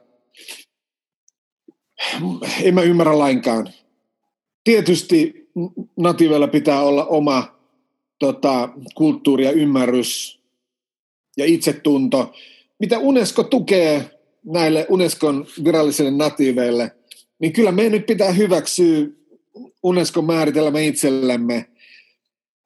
en 2.62 2.75
mä 2.75 2.83
ymmärrä 2.83 3.18
lainkaan. 3.18 3.68
Tietysti 4.64 5.49
natiiveilla 5.97 6.49
pitää 6.49 6.83
olla 6.83 7.07
oma 7.07 7.59
tota, 8.18 8.68
kulttuuri 8.95 9.45
ja 9.45 9.53
ymmärrys 9.53 10.41
ja 11.37 11.45
itsetunto. 11.45 12.33
Mitä 12.79 12.99
Unesco 12.99 13.43
tukee 13.43 14.11
näille 14.45 14.87
Unescon 14.89 15.47
virallisille 15.64 16.11
natiiveille, 16.11 16.91
niin 17.39 17.53
kyllä 17.53 17.73
meidän 17.73 17.93
nyt 17.93 18.07
pitää 18.07 18.33
hyväksyä 18.33 19.07
Unescon 19.83 20.24
määritelmä 20.24 20.80
itsellemme. 20.80 21.66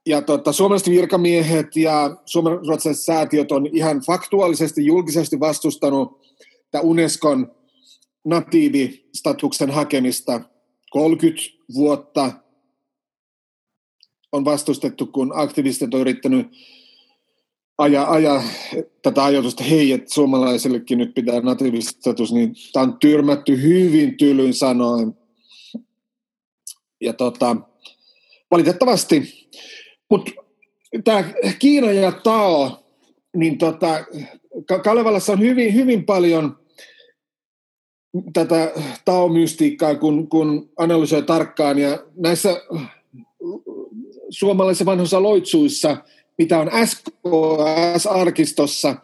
Ja 0.07 0.23
tota, 0.23 0.53
suomalaiset 0.53 0.91
virkamiehet 0.91 1.77
ja 1.77 2.17
suomalaiset 2.25 2.99
säätiöt 2.99 3.53
on 3.53 3.67
ihan 3.67 4.01
faktuaalisesti 4.07 4.87
julkisesti 4.87 5.41
vastustanut 5.41 6.27
Unescon 6.83 7.53
natiivistatuksen 8.25 9.71
hakemista 9.71 10.41
30 10.91 11.43
vuotta 11.75 12.33
on 14.33 14.45
vastustettu, 14.45 15.07
kun 15.07 15.33
aktivistit 15.35 15.95
on 15.95 16.01
yrittänyt 16.01 16.47
ajaa, 17.79 18.13
ajaa 18.13 18.43
tätä 19.03 19.25
ajatusta, 19.25 19.65
hei, 19.65 19.93
että 19.93 20.15
suomalaisellekin 20.15 20.99
nyt 20.99 21.15
pitää 21.15 21.41
natiivistatus, 21.41 22.33
niin 22.33 22.55
tämä 22.73 22.83
on 22.83 22.99
tyrmätty 22.99 23.63
hyvin 23.63 24.17
tylyin 24.17 24.55
sanoin. 24.55 25.15
Ja 27.01 27.13
tota, 27.13 27.57
valitettavasti. 28.51 29.49
Mutta 30.11 30.33
tämä 31.05 31.25
Kiina 31.59 31.93
ja 31.93 32.13
Tao, 32.13 32.85
niin 33.37 33.59
tota, 33.59 34.05
Kalevallassa 34.85 35.33
on 35.33 35.41
hyvin, 35.41 35.75
hyvin 35.75 36.05
paljon– 36.05 36.57
tätä 38.33 38.73
taomystiikkaa, 39.05 39.95
kun, 39.95 40.29
kun 40.29 40.71
analysoi 40.77 41.23
tarkkaan. 41.23 41.79
Ja 41.79 41.99
näissä 42.17 42.63
suomalaisissa 44.31 44.87
vanhoissa 44.87 45.23
loitsuissa, 45.23 45.97
mitä 46.39 46.59
on 46.59 46.71
SKS-arkistossa, 46.87 48.97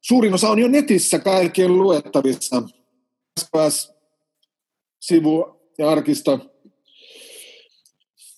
suurin 0.00 0.34
osa 0.34 0.48
on 0.48 0.58
jo 0.58 0.68
netissä 0.68 1.18
kaikkien 1.18 1.76
luettavissa. 1.76 2.62
SKS-sivu 3.40 5.60
ja 5.78 5.90
arkisto. 5.90 6.51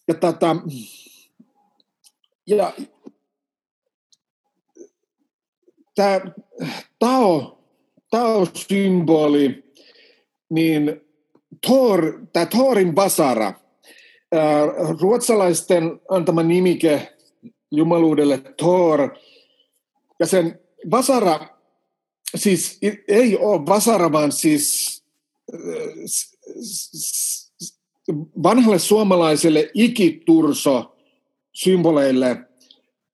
Ja, 0.09 0.15
tätä, 0.15 0.57
ja 2.47 2.73
tämä 5.95 6.21
Tao, 6.99 7.65
Tao-symboli 8.11 9.65
niin 10.51 11.01
Thor, 11.67 12.27
tämä 12.33 12.47
Thorin 12.47 12.95
Basara, 12.95 13.53
ruotsalaisten 15.01 16.01
antama 16.11 16.43
nimike 16.43 17.17
jumaluudelle 17.71 18.39
Thor, 18.57 19.17
ja 20.21 20.27
sen 20.27 20.61
Basara, 20.89 21.59
siis 22.37 22.79
ei 23.09 23.39
ole 23.39 23.61
Basara, 23.61 24.13
vaan 24.13 24.33
siis 24.33 25.05
vanhalle 28.43 28.79
suomalaiselle 28.79 29.71
ikiturso 29.75 30.97
symboleille, 31.53 32.37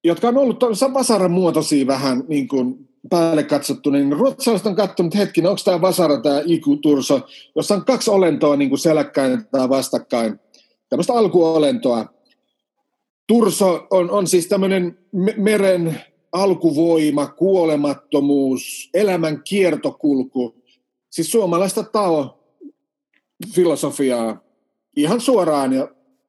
jotka 0.05 0.29
on 0.29 0.37
ollut 0.37 0.61
Vasaran 0.95 1.31
muotoisia 1.31 1.87
vähän 1.87 2.25
niin 2.29 2.49
kuin 2.49 2.89
päälle 3.11 3.43
katsottu, 3.43 3.91
niin 3.91 4.13
ruotsalaiset 4.13 4.67
on 4.67 4.77
katsonut 4.77 5.15
hetkin, 5.15 5.47
onko 5.47 5.61
tämä 5.65 5.81
vasara, 5.81 6.21
tämä 6.21 6.43
ikuturso, 6.47 7.21
jossa 7.57 7.75
on 7.75 7.85
kaksi 7.85 8.11
olentoa 8.11 8.57
niin 8.57 8.69
kuin 8.69 8.79
seläkkäin 8.79 9.45
tai 9.51 9.69
vastakkain, 9.69 10.41
tämmöistä 10.89 11.13
alkuolentoa. 11.13 12.07
Turso 13.27 13.87
on, 13.91 14.11
on 14.11 14.27
siis 14.27 14.47
tämmöinen 14.47 14.99
meren 15.37 16.01
alkuvoima, 16.33 17.27
kuolemattomuus, 17.27 18.91
elämän 18.95 19.43
kiertokulku, 19.43 20.55
siis 21.11 21.31
suomalaista 21.31 21.83
tao 21.83 22.45
filosofiaa 23.55 24.50
ihan 24.97 25.21
suoraan 25.21 25.73
ja 25.73 25.89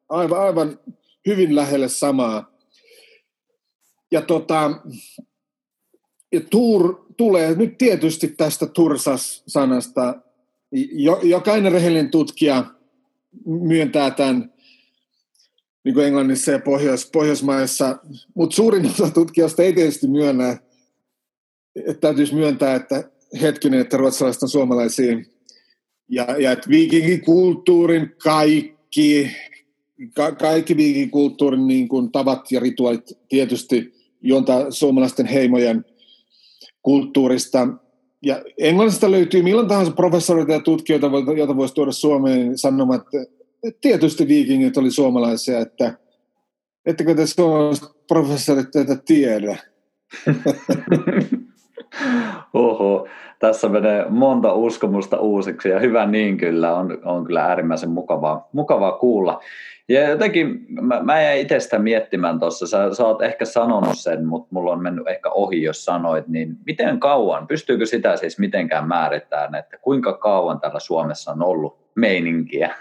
aivan, 0.09 0.39
aivan 0.39 0.79
hyvin 1.27 1.55
lähelle 1.55 1.89
samaa. 1.89 2.51
Ja, 4.11 4.21
tota, 4.21 4.71
ja 6.31 6.41
Tuur 6.49 7.05
tulee 7.17 7.55
nyt 7.55 7.77
tietysti 7.77 8.27
tästä 8.27 8.67
Tursas-sanasta. 8.67 10.21
Jokainen 11.23 11.71
rehellinen 11.71 12.11
tutkija 12.11 12.65
myöntää 13.45 14.11
tämän 14.11 14.53
niin 15.83 15.93
kuin 15.93 16.05
Englannissa 16.05 16.51
ja 16.51 16.59
Pohjois- 16.59 17.09
Pohjoismaissa, 17.11 17.97
mutta 18.35 18.55
suurin 18.55 18.85
osa 18.85 19.09
tutkijoista 19.09 19.63
ei 19.63 19.73
tietysti 19.73 20.07
myönnä, 20.07 20.57
että 21.75 22.01
täytyisi 22.01 22.35
myöntää, 22.35 22.75
että 22.75 23.11
hetkinen, 23.41 23.79
että 23.79 23.97
ruotsalaiset 23.97 24.43
on 24.43 24.49
suomalaisia. 24.49 25.17
Ja, 26.11 26.25
ja 26.39 26.51
että 26.51 26.69
viikinkikulttuurin 26.69 28.15
kaikki, 28.23 29.31
ka, 30.15 30.31
kaikki 30.31 30.77
viikinkikulttuurin 30.77 31.67
niin 31.67 31.87
kuin 31.87 32.11
tavat 32.11 32.51
ja 32.51 32.59
rituaalit 32.59 33.17
tietysti 33.29 33.93
juontaa 34.21 34.71
suomalaisten 34.71 35.25
heimojen 35.25 35.85
kulttuurista. 36.81 37.67
Ja 38.21 38.43
Englannista 38.57 39.11
löytyy 39.11 39.43
milloin 39.43 39.67
tahansa 39.67 39.91
professoreita 39.91 40.51
ja 40.51 40.59
tutkijoita, 40.59 41.11
joita 41.37 41.57
voisi 41.57 41.73
tuoda 41.73 41.91
Suomeen 41.91 42.57
sanomaan, 42.57 43.01
että 43.01 43.17
tietysti 43.81 44.27
viikingit 44.27 44.77
oli 44.77 44.91
suomalaisia, 44.91 45.59
että 45.59 45.97
ettekö 46.85 47.15
te 47.15 47.27
suomalaiset 47.27 47.89
professorit 48.07 48.71
tätä 48.71 48.95
tiedä? 49.05 49.57
Oho, 52.53 53.07
tässä 53.39 53.69
menee 53.69 54.05
monta 54.09 54.53
uskomusta 54.53 55.19
uusiksi 55.19 55.69
ja 55.69 55.79
hyvä 55.79 56.05
niin 56.05 56.37
kyllä, 56.37 56.75
on, 56.75 56.97
on 57.05 57.25
kyllä 57.25 57.45
äärimmäisen 57.45 57.89
mukavaa, 57.89 58.49
mukavaa 58.53 58.91
kuulla. 58.91 59.39
Ja 59.89 60.09
jotenkin 60.09 60.65
mä, 60.69 61.03
mä 61.03 61.21
jäin 61.21 61.41
itse 61.41 61.59
sitä 61.59 61.79
miettimään 61.79 62.39
tuossa, 62.39 62.67
sä, 62.67 62.93
sä 62.93 63.07
oot 63.07 63.21
ehkä 63.21 63.45
sanonut 63.45 63.97
sen, 63.97 64.25
mutta 64.25 64.47
mulla 64.51 64.71
on 64.71 64.83
mennyt 64.83 65.07
ehkä 65.07 65.29
ohi, 65.29 65.63
jos 65.63 65.85
sanoit, 65.85 66.27
niin 66.27 66.57
miten 66.65 66.99
kauan, 66.99 67.47
pystyykö 67.47 67.85
sitä 67.85 68.17
siis 68.17 68.39
mitenkään 68.39 68.87
määrittämään, 68.87 69.55
että 69.55 69.77
kuinka 69.77 70.13
kauan 70.13 70.59
täällä 70.59 70.79
Suomessa 70.79 71.31
on 71.31 71.43
ollut 71.43 71.77
meininkiä? 71.95 72.75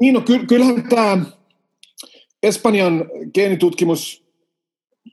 Niin, 0.00 0.14
no 0.14 0.20
ky- 0.20 0.46
kyllähän 0.46 0.82
tämä 0.88 1.18
Espanjan 2.42 3.04
geenitutkimus, 3.34 4.24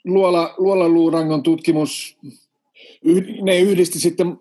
luola, 0.06 0.54
luolaluurangon 0.58 1.44
tutkimus, 1.44 2.18
ne 3.42 3.60
yhdisti 3.60 4.00
sitten 4.00 4.38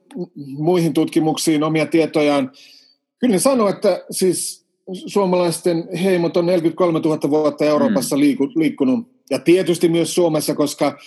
muihin 0.59 0.95
tutkimuksiin 0.95 1.63
omia 1.63 1.87
tietojaan. 1.87 2.53
Kyllä 3.19 3.33
ne 3.33 3.39
sanoo, 3.39 3.69
että 3.69 4.05
siis 4.11 4.67
suomalaisten 5.07 5.89
heimot 6.03 6.37
on 6.37 6.47
43 6.47 6.99
000 6.99 7.31
vuotta 7.31 7.65
Euroopassa 7.65 8.17
mm. 8.17 8.21
liiku, 8.21 8.49
liikkunut. 8.57 9.09
Ja 9.31 9.39
tietysti 9.39 9.89
myös 9.89 10.15
Suomessa, 10.15 10.55
koska 10.55 10.99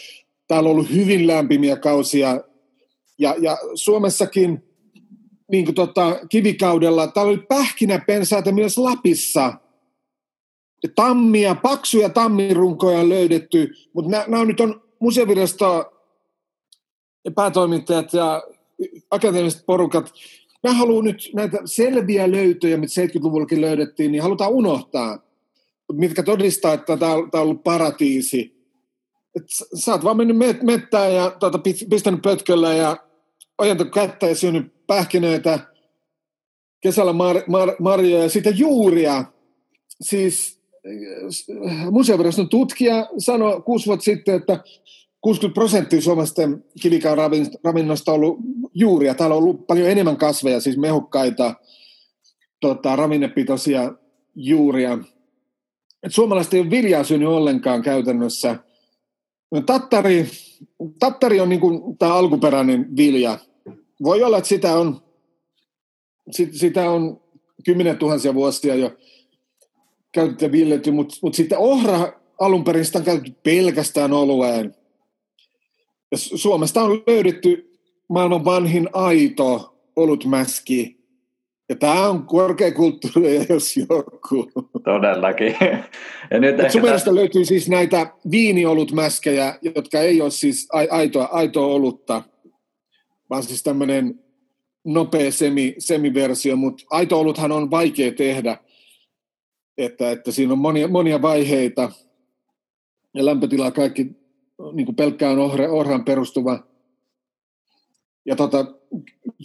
täällä 0.48 0.70
on 0.70 0.72
ollut 0.72 0.94
hyvin 0.94 1.28
lämpimiä 1.28 1.76
kausia. 1.76 2.42
Ja, 3.20 3.36
ja 3.42 3.58
Suomessakin 3.76 4.64
niin 5.52 5.66
kuin 5.66 5.76
tota, 5.76 6.20
kivikaudella, 6.30 7.08
täällä 7.08 7.30
oli 7.30 7.46
pähkinäpensaita 7.50 8.52
myös 8.52 8.78
Lapissa. 8.78 9.54
Tammia, 10.96 11.56
paksuja 11.56 12.10
tammirunkoja 12.10 13.00
on 13.00 13.10
löydetty, 13.10 13.74
mutta 13.94 14.12
nämä 14.28 14.46
nyt 14.46 14.60
on 14.60 14.82
museovirasto 15.00 15.93
päätoimittajat 17.36 18.14
ja 18.14 18.44
akateemiset 19.12 19.66
porukat, 19.66 20.14
mä 20.64 20.74
haluan 20.74 21.06
nyt 21.06 21.30
näitä 21.34 21.58
selviä 21.66 22.32
löytöjä, 22.32 22.78
mitä 22.78 23.02
70-luvullakin 23.02 23.62
löydettiin, 23.62 24.12
niin 24.12 24.22
halutaan 24.22 24.52
unohtaa, 24.52 25.20
mitkä 25.92 26.24
todistaa, 26.24 26.74
että 26.74 26.98
tämä 26.98 27.14
on 27.14 27.30
ollut 27.34 27.64
paratiisi. 27.64 28.64
Et 29.36 29.44
sä 29.76 29.92
oot 29.92 30.04
vaan 30.04 30.18
mennyt 30.18 30.38
met- 30.38 30.64
mettään 30.64 31.14
ja 31.14 31.32
tuota, 31.40 31.60
pistänyt 31.90 32.22
pötköllä 32.22 32.74
ja 32.74 32.98
ojentanut 33.58 33.94
kättä 33.94 34.28
ja 34.28 34.36
syönyt 34.36 34.88
pähkinöitä, 34.88 35.60
kesällä 36.82 37.12
mar- 37.12 37.46
mar- 37.48 37.76
marjoja 37.80 38.24
ja 38.24 38.30
sitten 38.30 38.60
juuria. 38.60 39.26
Siis 40.02 40.60
äh, 41.68 41.92
museoviraston 41.92 42.50
tutkija 42.50 43.08
sanoi 43.18 43.62
kuusi 43.62 43.86
vuotta 43.86 44.04
sitten, 44.04 44.36
että 44.36 44.64
60 45.24 45.54
prosenttia 45.54 46.02
suomalaisten 46.02 46.66
kivikaan 46.82 47.18
ravinnosta 47.64 48.12
on 48.12 48.16
ollut 48.16 48.40
juuria. 48.74 49.16
Täällä 49.16 49.36
on 49.36 49.44
ollut 49.44 49.68
paljon 49.68 49.90
enemmän 49.90 50.18
kasveja, 50.18 50.62
siis 50.62 50.78
mehukkaita, 50.78 51.56
tota, 52.60 52.96
ravinnepitoisia 52.96 53.94
juuria. 54.36 54.98
Et 56.04 56.14
suomalaiset 56.14 56.54
ei 56.54 56.60
ole 56.60 56.70
viljaa 56.70 57.04
syönyt 57.04 57.28
ollenkaan 57.28 57.82
käytännössä. 57.82 58.56
Tattari, 59.66 60.28
tattari 61.00 61.40
on 61.40 61.50
niin 61.50 61.62
tämä 62.00 62.14
alkuperäinen 62.14 62.98
vilja. 62.98 63.38
Voi 64.04 64.24
olla, 64.24 64.38
että 64.38 64.48
sitä 64.48 64.78
on, 64.78 65.02
sitä 66.52 66.92
on 66.92 67.22
kymmenen 67.66 67.98
tuhansia 67.98 68.34
vuosia 68.34 68.76
jo 68.76 68.92
käytetty 70.12 70.46
ja 70.86 70.92
mutta, 70.92 71.16
mutta 71.22 71.38
sitten 71.38 71.58
ohra 71.58 72.14
alun 72.40 72.64
perin 72.64 72.86
sitä 72.86 73.00
on 73.00 73.06
käytetty 73.06 73.40
pelkästään 73.44 74.14
olueen. 74.14 74.83
Suomesta 76.18 76.82
on 76.84 77.04
löydetty 77.08 77.80
maailman 78.10 78.46
vanhin 78.46 78.90
aito 78.94 79.80
olutmäski. 79.96 81.04
Ja 81.70 81.76
tämä 81.76 82.10
on 82.10 82.26
korkeakulttuuria, 82.26 83.46
jos 83.50 83.78
joku. 83.78 84.52
Todellakin. 84.84 85.56
Ja 86.32 86.40
nyt 86.40 86.60
ehkä 86.60 86.72
Sumerasta 86.72 87.06
täs... 87.06 87.16
löytyy 87.16 87.46
siis 87.46 87.70
näitä 87.70 88.14
viiniolutmäskejä, 88.32 89.60
jotka 89.76 90.00
ei 90.00 90.22
ole 90.22 90.32
siis 90.32 90.68
aitoa, 90.92 91.26
aitoa 91.26 91.68
olutta, 91.68 92.22
vaan 93.30 93.44
siis 93.44 93.64
tämmöinen 93.64 94.20
nopea 94.84 95.32
semi, 95.32 95.76
semiversio, 95.78 96.56
mutta 96.56 96.84
aito 96.90 97.20
oluthan 97.20 97.52
on 97.52 97.72
vaikea 97.72 98.12
tehdä, 98.12 98.58
että, 99.78 100.12
että 100.12 100.32
siinä 100.32 100.54
on 100.54 100.60
monia, 100.60 100.88
monia 100.88 101.22
vaiheita 101.22 101.92
ja 103.14 103.26
lämpötila 103.26 103.72
kaikki 103.72 104.23
niin 104.74 104.86
kuin 104.86 104.96
pelkkään 104.96 105.40
ohre, 105.40 105.70
ohran 105.70 106.06
perustuva. 106.06 106.60
Ja 108.26 108.36
tota, 108.36 108.66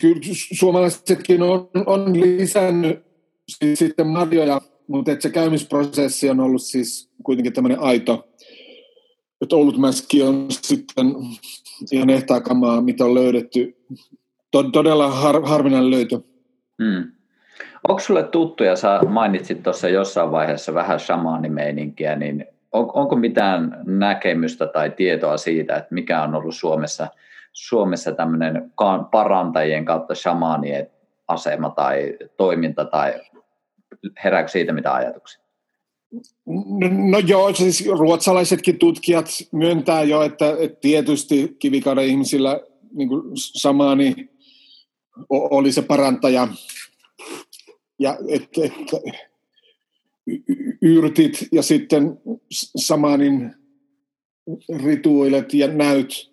kyllä 0.01 0.21
suomalaisetkin 0.59 1.43
on, 1.43 1.71
on 1.87 2.21
lisännyt 2.21 3.05
siis 3.49 3.79
sitten 3.79 4.07
marjoja, 4.07 4.61
mutta 4.87 5.11
se 5.19 5.31
käymisprosessi 5.31 6.31
on 6.31 6.41
ollut 6.41 6.63
siis 6.63 7.11
kuitenkin 7.23 7.53
tämmöinen 7.53 7.81
aito. 7.81 8.29
Että 9.41 9.57
Oulutmäski 9.57 10.23
on 10.23 10.47
sitten 10.51 11.15
ihan 11.93 12.11
ehtaakamaa, 12.11 12.81
mitä 12.81 13.05
on 13.05 13.15
löydetty. 13.15 13.77
Todella 14.73 15.11
har, 15.11 15.43
harvinainen 15.43 15.91
löytö. 15.91 16.21
Hmm. 16.83 17.13
Onko 17.89 18.01
sulle 18.01 18.23
tuttu, 18.23 18.65
ja 18.65 18.77
sä 18.77 19.01
mainitsit 19.09 19.63
tuossa 19.63 19.89
jossain 19.89 20.31
vaiheessa 20.31 20.75
vähän 20.75 21.01
shamaanimeininkiä, 21.01 22.17
niin 22.17 22.47
on, 22.73 22.91
onko 22.95 23.17
mitään 23.17 23.83
näkemystä 23.87 24.67
tai 24.67 24.91
tietoa 24.91 25.37
siitä, 25.37 25.77
että 25.77 25.95
mikä 25.95 26.23
on 26.23 26.35
ollut 26.35 26.55
Suomessa, 26.55 27.09
Suomessa 27.53 28.13
tämmöinen 28.13 28.73
parantajien 29.11 29.85
kautta 29.85 30.15
shamaanien 30.15 30.91
asema 31.29 31.71
tai 31.71 32.17
toiminta 32.37 32.85
tai 32.85 33.21
herääkö 34.25 34.49
siitä 34.49 34.73
mitä 34.73 34.95
ajatuksia? 34.95 35.41
No, 36.47 36.89
no 37.11 37.19
joo, 37.19 37.55
siis 37.55 37.89
ruotsalaisetkin 37.99 38.79
tutkijat 38.79 39.27
myöntää 39.53 40.03
jo, 40.03 40.23
että, 40.23 40.57
että 40.59 40.81
tietysti 40.81 41.57
kivikauden 41.59 42.05
ihmisillä 42.05 42.61
niin 42.93 43.09
kuin 43.09 43.23
samaani 43.35 44.31
oli 45.31 45.73
se 45.73 45.83
parantaja. 45.83 46.49
Ja 47.99 48.19
että, 48.29 48.61
että 48.65 48.97
yrtit 50.83 51.49
ja 51.53 51.63
sitten 51.63 52.21
samanin 52.77 53.55
rituilet 54.85 55.55
ja 55.55 55.69
näyt 55.69 56.33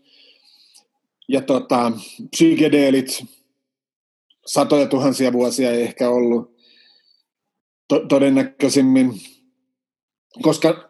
ja 1.27 1.41
tota, 1.41 1.91
psykedeelit. 2.31 3.23
Satoja 4.45 4.87
tuhansia 4.87 5.33
vuosia 5.33 5.71
ei 5.71 5.81
ehkä 5.81 6.09
ollut 6.09 6.55
to- 7.87 8.05
todennäköisimmin, 8.07 9.13
koska 10.41 10.87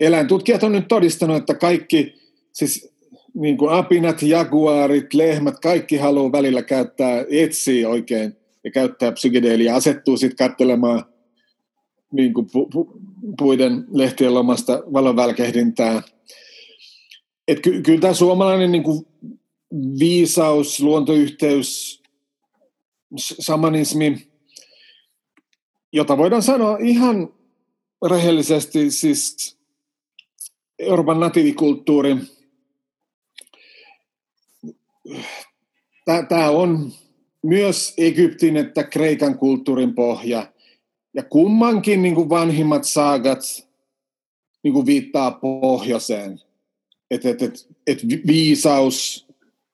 eläintutkijat 0.00 0.62
on 0.62 0.72
nyt 0.72 0.88
todistanut, 0.88 1.36
että 1.36 1.54
kaikki, 1.54 2.14
siis 2.52 2.92
niin 3.34 3.56
kuin 3.56 3.72
apinat, 3.72 4.22
jaguaarit, 4.22 5.14
lehmät, 5.14 5.58
kaikki 5.58 5.96
haluaa 5.96 6.32
välillä 6.32 6.62
käyttää, 6.62 7.24
etsii 7.30 7.84
oikein 7.84 8.36
ja 8.64 8.70
käyttää 8.70 9.12
psykedeeliä, 9.12 9.74
asettuu 9.74 10.16
sitten 10.16 10.48
katselemaan 10.48 11.11
niin 12.12 12.34
kuin 12.34 12.46
pu, 12.52 12.66
pu, 12.66 13.00
puiden 13.38 13.84
lehtien 13.90 14.34
lomasta 14.34 14.82
valon 14.92 15.16
välkehdintää. 15.16 16.02
Et 17.48 17.60
ky, 17.60 17.82
kyllä 17.82 18.00
tämä 18.00 18.14
suomalainen 18.14 18.72
niin 18.72 18.82
kuin 18.82 19.06
viisaus, 19.98 20.80
luontoyhteys, 20.80 22.02
samanismi, 23.16 24.28
jota 25.92 26.18
voidaan 26.18 26.42
sanoa 26.42 26.78
ihan 26.80 27.34
rehellisesti, 28.10 28.90
siis 28.90 29.56
Euroopan 30.78 31.20
natiivikulttuuri, 31.20 32.16
tämä 36.28 36.50
on 36.50 36.92
myös 37.42 37.94
Egyptin 37.98 38.56
että 38.56 38.84
Kreikan 38.84 39.38
kulttuurin 39.38 39.94
pohja. 39.94 40.51
Ja 41.14 41.22
kummankin 41.22 42.02
niin 42.02 42.14
kuin 42.14 42.28
vanhimmat 42.28 42.84
saagat 42.84 43.68
niin 44.62 44.74
kuin 44.74 44.86
viittaa 44.86 45.30
pohjoiseen. 45.30 46.40
Että 47.10 47.28
et, 47.28 47.42
et, 47.42 47.68
et 47.86 47.98
viisaus 48.26 49.26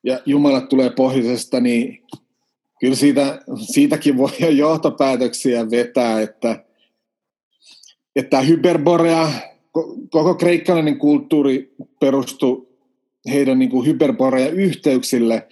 ja 0.05 0.20
Jumalat 0.26 0.68
tulee 0.68 0.91
pohjoisesta, 0.91 1.61
niin 1.61 2.03
kyllä 2.80 2.95
siitä, 2.95 3.43
siitäkin 3.72 4.16
voi 4.16 4.30
jo 4.41 4.49
johtopäätöksiä 4.49 5.70
vetää, 5.70 6.20
että, 6.20 6.64
että 8.16 8.41
hyperborea, 8.41 9.32
koko 10.11 10.34
kreikkalainen 10.34 10.99
kulttuuri 10.99 11.74
perustui 12.01 12.68
heidän 13.30 13.59
niin 13.59 13.70
kuin 13.70 13.86
hyperborea-yhteyksille, 13.86 15.49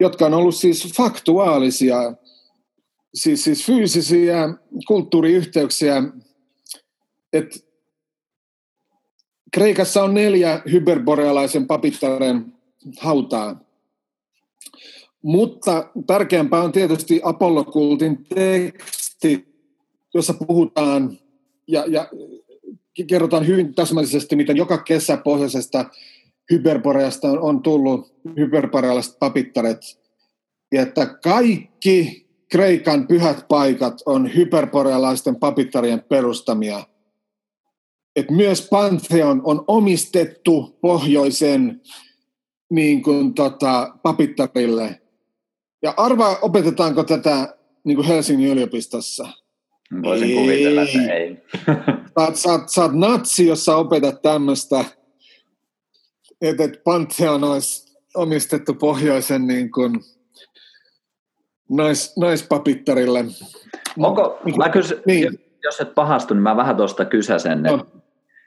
jotka 0.00 0.26
on 0.26 0.34
ollut 0.34 0.54
siis 0.54 0.92
faktuaalisia, 0.96 2.14
siis, 3.14 3.44
siis 3.44 3.66
fyysisiä 3.66 4.54
kulttuuriyhteyksiä. 4.86 6.02
Et 7.32 7.70
Kreikassa 9.52 10.02
on 10.02 10.14
neljä 10.14 10.62
hyperborealaisen 10.72 11.66
papittaren 11.66 12.52
hautaa. 12.98 13.60
Mutta 15.22 15.90
tärkeämpää 16.06 16.62
on 16.62 16.72
tietysti 16.72 17.20
Apollokultin 17.24 18.24
teksti, 18.24 19.48
jossa 20.14 20.34
puhutaan 20.34 21.18
ja, 21.68 21.84
ja 21.88 22.08
kerrotaan 23.06 23.46
hyvin 23.46 23.74
täsmällisesti, 23.74 24.36
miten 24.36 24.56
joka 24.56 24.78
kesä 24.78 25.16
pohjoisesta 25.16 25.84
hyperboreasta 26.50 27.30
on, 27.30 27.38
on 27.38 27.62
tullut 27.62 28.14
hyperborealaiset 28.36 29.18
papittaret. 29.18 29.80
Ja 30.72 30.82
että 30.82 31.06
kaikki 31.06 32.29
Kreikan 32.50 33.06
pyhät 33.06 33.48
paikat 33.48 34.02
on 34.06 34.34
hyperborealaisten 34.34 35.36
papittarien 35.36 36.02
perustamia. 36.08 36.86
Et 38.16 38.30
myös 38.30 38.68
Pantheon 38.70 39.40
on 39.44 39.64
omistettu 39.66 40.78
pohjoisen 40.80 41.80
niin 42.70 43.02
kuin, 43.02 43.34
tota, 43.34 43.94
papittarille. 44.02 45.00
Ja 45.82 45.94
arvaa, 45.96 46.38
opetetaanko 46.42 47.04
tätä 47.04 47.56
niin 47.84 47.96
kuin 47.96 48.06
Helsingin 48.06 48.48
yliopistossa? 48.48 49.28
Voisin 50.02 50.28
ei. 50.28 50.34
kuvitella, 50.34 50.82
että 50.82 51.14
ei. 51.14 51.36
Sä, 52.34 52.60
sä 52.66 52.82
oot 52.82 52.92
natsi, 52.92 53.46
jos 53.46 53.64
sä 53.64 53.76
opetat 53.76 54.22
tämmöistä, 54.22 54.84
että 56.40 56.64
et 56.64 56.84
Pantheon 56.84 57.44
olisi 57.44 57.96
omistettu 58.14 58.74
pohjoisen 58.74 59.46
niin 59.46 59.70
kuin, 59.70 60.00
nais, 61.70 62.16
naispapittarille. 62.16 63.24
Onko, 63.98 64.38
mä 64.56 64.68
kysy, 64.68 65.02
niin. 65.06 65.40
jos 65.64 65.80
et 65.80 65.94
pahastu, 65.94 66.34
niin 66.34 66.42
mä 66.42 66.56
vähän 66.56 66.76
tuosta 66.76 67.04
kysäsen, 67.04 67.66
että 67.66 67.86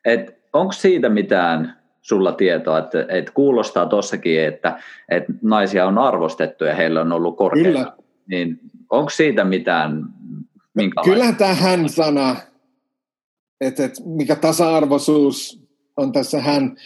et, 0.05 0.37
onko 0.53 0.71
siitä 0.71 1.09
mitään 1.09 1.83
sulla 2.01 2.31
tietoa, 2.31 2.79
että, 2.79 3.05
että 3.09 3.31
kuulostaa 3.31 3.85
tossakin, 3.85 4.41
että, 4.41 4.79
että 5.09 5.33
naisia 5.41 5.85
on 5.85 5.97
arvostettu 5.97 6.63
ja 6.63 6.75
heillä 6.75 7.01
on 7.01 7.11
ollut 7.11 7.37
korkeita. 7.37 7.69
Kyllä. 7.69 7.93
Niin 8.27 8.59
onko 8.89 9.09
siitä 9.09 9.43
mitään? 9.43 10.05
Kyllä 11.03 11.31
tämä 11.31 11.53
hän-sana, 11.53 12.35
että, 13.61 13.85
että 13.85 14.01
mikä 14.05 14.35
tasa-arvoisuus 14.35 15.63
on 15.97 16.11
tässä 16.11 16.41
hän, 16.41 16.77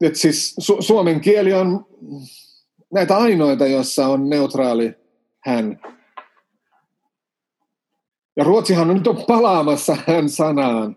että 0.00 0.18
siis 0.18 0.56
su- 0.60 0.82
suomen 0.82 1.20
kieli 1.20 1.52
on 1.52 1.86
näitä 2.92 3.16
ainoita, 3.16 3.66
jossa 3.66 4.06
on 4.06 4.28
neutraali 4.28 4.94
hän. 5.46 5.80
Ja 8.36 8.44
Ruotsihan 8.44 8.90
on 8.90 8.96
nyt 8.96 9.06
on 9.06 9.24
palaamassa 9.26 9.96
hän 10.06 10.28
sanaan. 10.28 10.96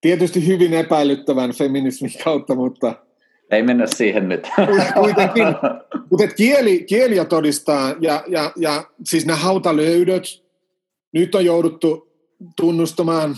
Tietysti 0.00 0.46
hyvin 0.46 0.74
epäilyttävän 0.74 1.52
feminismin 1.52 2.10
kautta, 2.24 2.54
mutta... 2.54 2.94
Ei 3.50 3.62
mennä 3.62 3.86
siihen 3.86 4.28
nyt. 4.28 4.48
Kuitenkin, 4.94 5.44
mutta 6.10 6.34
kieli, 6.36 6.84
kieliä 6.84 7.24
todistaa, 7.24 7.94
ja, 8.00 8.24
ja, 8.28 8.52
ja 8.56 8.84
siis 9.04 9.26
nämä 9.26 9.38
hautalöydöt, 9.38 10.24
nyt 11.12 11.34
on 11.34 11.44
jouduttu 11.44 12.12
tunnustamaan 12.56 13.34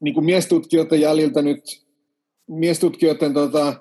niin 0.00 0.14
kuin 0.14 0.26
miestutkijoiden 0.26 1.00
jäljiltä 1.00 1.42
nyt, 1.42 1.82
miestutkijoiden 2.46 3.34
tota, 3.34 3.74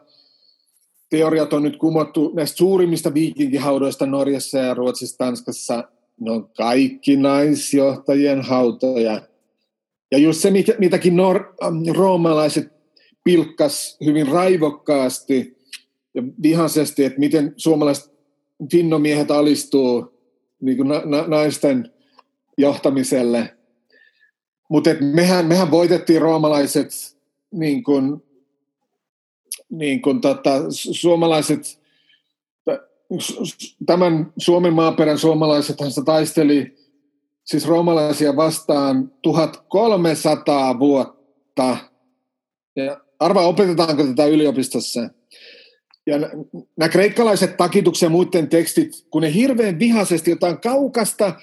teoriat 1.12 1.54
on 1.54 1.64
nyt 1.64 1.78
kumottu 1.78 2.32
näistä 2.36 2.58
suurimmista 2.58 3.14
viikinkihaudoista 3.14 4.06
Norjassa 4.06 4.58
ja 4.58 4.74
Ruotsissa, 4.74 5.18
Tanskassa. 5.18 5.84
Ne 6.20 6.32
on 6.32 6.50
kaikki 6.58 7.18
naisjohtajien 7.18 8.42
hautoja. 8.42 9.22
Ja 10.12 10.18
just 10.18 10.40
se, 10.40 10.52
mitäkin 10.80 11.18
nor- 11.18 11.56
ähm, 11.64 11.98
roomalaiset 11.98 12.72
pilkkas 13.24 13.98
hyvin 14.06 14.28
raivokkaasti 14.28 15.58
ja 16.14 16.24
vihaisesti, 16.42 17.04
että 17.04 17.20
miten 17.20 17.54
suomalaiset 17.58 18.12
finnomiehet 18.72 19.32
alistuu 19.32 20.14
niin 20.62 20.78
kuin 20.78 20.90
na- 20.90 21.02
na- 21.06 21.28
naisten 21.28 21.92
johtamiselle. 22.58 23.58
Mutta 24.70 24.90
mehän, 25.14 25.46
mehän 25.46 25.72
voitettiin 25.72 26.22
roomalaiset 26.22 27.18
niin 27.52 27.84
kuin, 27.84 28.24
niin 29.70 30.02
kuin 30.02 30.22
tota, 30.22 30.52
suomalaiset, 30.70 31.82
tämän 33.86 34.34
Suomen 34.38 34.74
maaperän 34.74 35.18
suomalaisethan 35.18 35.92
se 35.92 36.04
taisteli 36.06 36.76
siis 37.44 37.68
roomalaisia 37.68 38.36
vastaan 38.36 39.12
1300 39.22 40.80
vuotta. 40.80 41.78
Ja 42.76 43.02
arvaa, 43.20 43.48
opetetaanko 43.48 44.04
tätä 44.04 44.26
yliopistossa. 44.26 45.10
Ja 46.06 46.18
nämä 46.78 46.90
kreikkalaiset 46.90 47.58
takituksen 47.58 48.08
ja 48.08 48.10
muiden 48.10 48.50
tekstit, 48.50 49.06
kun 49.10 49.22
ne 49.22 49.34
hirveän 49.34 49.80
vihaisesti 49.80 50.32
jotain 50.32 50.58
kaukasta 50.58 51.34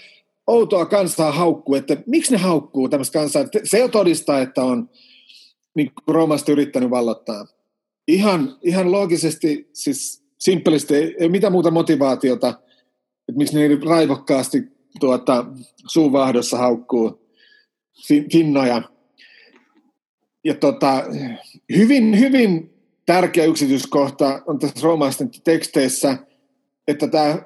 outoa 0.46 0.86
kansaa 0.86 1.32
haukkuu, 1.32 1.74
että 1.74 1.96
miksi 2.06 2.32
ne 2.32 2.38
haukkuu 2.38 2.88
tämmöistä 2.88 3.18
kansaa, 3.18 3.44
se 3.64 3.78
jo 3.78 3.88
todistaa, 3.88 4.40
että 4.40 4.62
on 4.62 4.90
niin 5.74 5.92
Roomasta 6.06 6.52
yrittänyt 6.52 6.90
vallottaa. 6.90 7.46
Ihan, 8.08 8.56
ihan 8.62 8.92
loogisesti, 8.92 9.70
siis 9.72 10.24
simppelisti, 10.38 10.94
ei, 10.94 11.16
ei 11.18 11.28
mitään 11.28 11.52
muuta 11.52 11.70
motivaatiota, 11.70 12.48
että 13.28 13.38
miksi 13.38 13.56
ne 13.56 13.68
raivokkaasti 13.88 14.62
tuota, 15.00 15.46
suuvahdossa 15.86 16.58
haukkuu 16.58 17.28
finnoja. 18.32 18.82
Ja 20.44 20.54
tota, 20.54 21.04
hyvin, 21.76 22.18
hyvin 22.18 22.74
tärkeä 23.06 23.44
yksityiskohta 23.44 24.42
on 24.46 24.58
tässä 24.58 24.80
roomalaisten 24.82 25.30
teksteissä, 25.44 26.18
että 26.88 27.08
tämä 27.08 27.42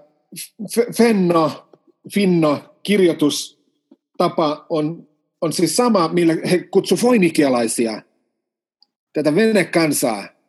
fenno, 0.97 1.69
finno 2.15 2.77
kirjoitustapa 2.83 4.67
on, 4.69 5.09
on 5.41 5.53
siis 5.53 5.77
sama, 5.77 6.09
millä 6.09 6.35
he 6.51 6.59
kutsu 6.59 6.97
foinikialaisia, 6.97 8.03
tätä 9.13 9.35
venekansaa. 9.35 10.42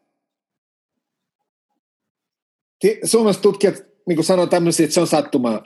Suomessa 3.04 3.42
tutkijat 3.42 3.76
niin 4.08 4.24
sanoo 4.24 4.48
tämmöisiä, 4.48 4.84
että 4.84 4.94
se 4.94 5.02
on 5.02 5.08
sattumaa. 5.08 5.64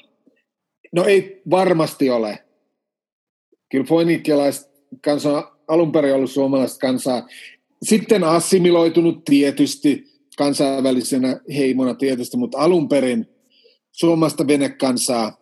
No 0.91 1.05
ei 1.05 1.41
varmasti 1.49 2.09
ole. 2.09 2.43
Kyllä 3.72 3.86
foinikialaiset 3.86 4.70
kansa 5.03 5.38
on 5.38 5.43
alun 5.68 5.91
perin 5.91 6.15
ollut 6.15 6.32
suomalaista 6.32 6.80
kansaa. 6.80 7.28
Sitten 7.84 8.24
assimiloitunut 8.24 9.26
tietysti 9.26 10.03
kansainvälisenä 10.38 11.39
heimona 11.55 11.93
tietysti, 11.93 12.38
mutta 12.38 12.57
alun 12.57 12.89
perin 12.89 13.26
suomalaista 13.91 14.47
venekansaa. 14.47 15.38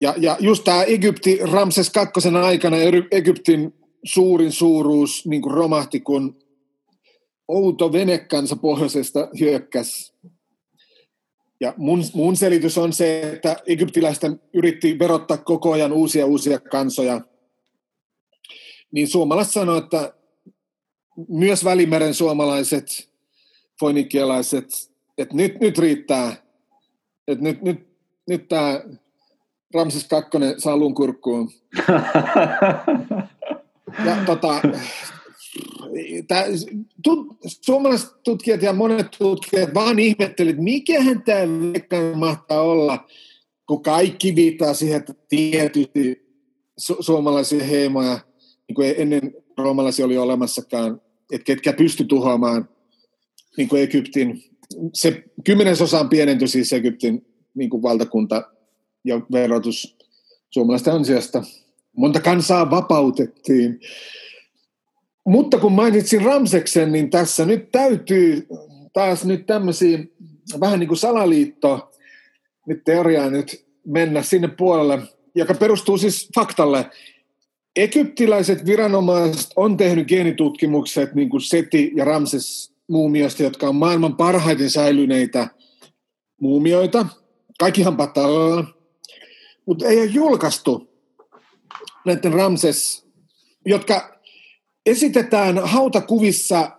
Ja, 0.00 0.14
ja 0.18 0.36
just 0.40 0.64
tämä 0.64 0.82
Egypti 0.82 1.38
Ramses 1.42 1.90
kakkosen 1.90 2.36
aikana 2.36 2.76
Egyptin 3.10 3.74
suurin 4.04 4.52
suuruus 4.52 5.26
niin 5.26 5.42
kuin 5.42 5.54
romahti, 5.54 6.00
kun 6.00 6.38
outo 7.48 7.92
venekansa 7.92 8.56
pohjoisesta 8.56 9.28
hyökkäs. 9.40 10.07
Ja 11.60 11.74
mun, 11.76 12.02
mun 12.14 12.36
selitys 12.36 12.78
on 12.78 12.92
se, 12.92 13.20
että 13.20 13.56
egyptiläisten 13.66 14.40
yritti 14.54 14.98
verottaa 14.98 15.36
koko 15.36 15.72
ajan 15.72 15.92
uusia 15.92 16.26
uusia 16.26 16.58
kansoja. 16.58 17.20
Niin 18.92 19.08
suomalaiset 19.08 19.52
sanoivat, 19.52 19.84
että 19.84 20.12
myös 21.28 21.64
Välimeren 21.64 22.14
suomalaiset, 22.14 23.10
foinikialaiset, 23.80 24.66
että 25.18 25.34
nyt, 25.34 25.60
nyt 25.60 25.78
riittää. 25.78 26.36
Että 27.28 27.44
nyt, 27.44 27.62
nyt, 27.62 27.88
nyt 28.28 28.48
tämä 28.48 28.80
Ramses 29.74 30.08
kakkonen 30.08 30.60
saa 30.60 30.76
luun 30.76 30.94
kurkkuun. 30.94 31.50
ja 34.06 34.16
tota, 34.26 34.60
tää, 36.28 36.44
tut, 37.04 37.36
suomalaiset 37.46 38.10
tutkijat 38.24 38.62
ja 38.62 38.72
monet 38.72 39.06
tutkijat 39.18 39.74
vaan 39.74 39.98
ihmettelivät, 39.98 40.58
mikähän 40.58 41.22
tämä 41.22 42.14
mahtaa 42.14 42.62
olla, 42.62 43.08
kun 43.66 43.82
kaikki 43.82 44.36
viittaa 44.36 44.74
siihen, 44.74 44.96
että 44.96 45.14
tietysti 45.28 46.28
su- 46.80 47.02
suomalaisia 47.02 47.64
heimoja, 47.64 48.18
niin 48.68 48.74
kuin 48.74 48.94
ennen 48.96 49.34
roomalaisia 49.58 50.04
oli 50.04 50.18
olemassakaan, 50.18 51.00
että 51.32 51.44
ketkä 51.44 51.72
pysty 51.72 52.04
tuhoamaan 52.04 52.68
niin 53.56 53.68
kuin 53.68 53.82
Egyptin. 53.82 54.44
Se 54.94 55.24
kymmenesosaan 55.44 56.08
pienentyi 56.08 56.48
siis 56.48 56.72
Egyptin 56.72 57.26
niin 57.54 57.70
kuin 57.70 57.82
valtakunta 57.82 58.42
ja 59.04 59.20
verotus 59.32 59.96
suomalaisten 60.50 60.94
ansiosta. 60.94 61.42
Monta 61.96 62.20
kansaa 62.20 62.70
vapautettiin. 62.70 63.80
Mutta 65.28 65.58
kun 65.58 65.72
mainitsin 65.72 66.22
Ramseksen, 66.22 66.92
niin 66.92 67.10
tässä 67.10 67.44
nyt 67.44 67.72
täytyy 67.72 68.46
taas 68.92 69.24
nyt 69.24 69.46
tämmöisiä 69.46 69.98
vähän 70.60 70.80
niin 70.80 70.88
kuin 70.88 70.98
salaliitto 70.98 71.92
nyt 72.66 72.84
teoriaa 72.84 73.30
nyt 73.30 73.66
mennä 73.86 74.22
sinne 74.22 74.48
puolelle, 74.48 75.02
joka 75.34 75.54
perustuu 75.54 75.98
siis 75.98 76.28
faktalle. 76.34 76.90
Egyptiläiset 77.76 78.66
viranomaiset 78.66 79.50
on 79.56 79.76
tehnyt 79.76 80.08
geenitutkimukset 80.08 81.14
niin 81.14 81.28
kuin 81.28 81.40
Seti 81.40 81.92
ja 81.96 82.04
Ramses 82.04 82.74
muumioista, 82.88 83.42
jotka 83.42 83.68
on 83.68 83.76
maailman 83.76 84.16
parhaiten 84.16 84.70
säilyneitä 84.70 85.48
muumioita. 86.40 87.06
Kaikkihan 87.58 87.96
patalalla. 87.96 88.64
Mutta 89.66 89.86
ei 89.86 89.98
ole 89.98 90.06
julkaistu 90.06 90.88
näiden 92.06 92.32
Ramses, 92.32 93.06
jotka 93.66 94.17
esitetään 94.90 95.58
hautakuvissa, 95.58 96.70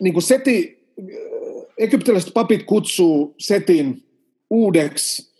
niin 0.00 0.12
kuin 0.12 0.22
Seti, 0.22 0.84
egyptiläiset 1.78 2.34
papit 2.34 2.62
kutsuu 2.62 3.34
Setin 3.38 4.04
uudeksi 4.50 5.32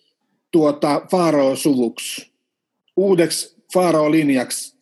tuota, 0.50 1.02
faaroo-suvuksi, 1.10 2.32
uudeksi 2.96 3.56
faaroo-linjaksi, 3.74 4.76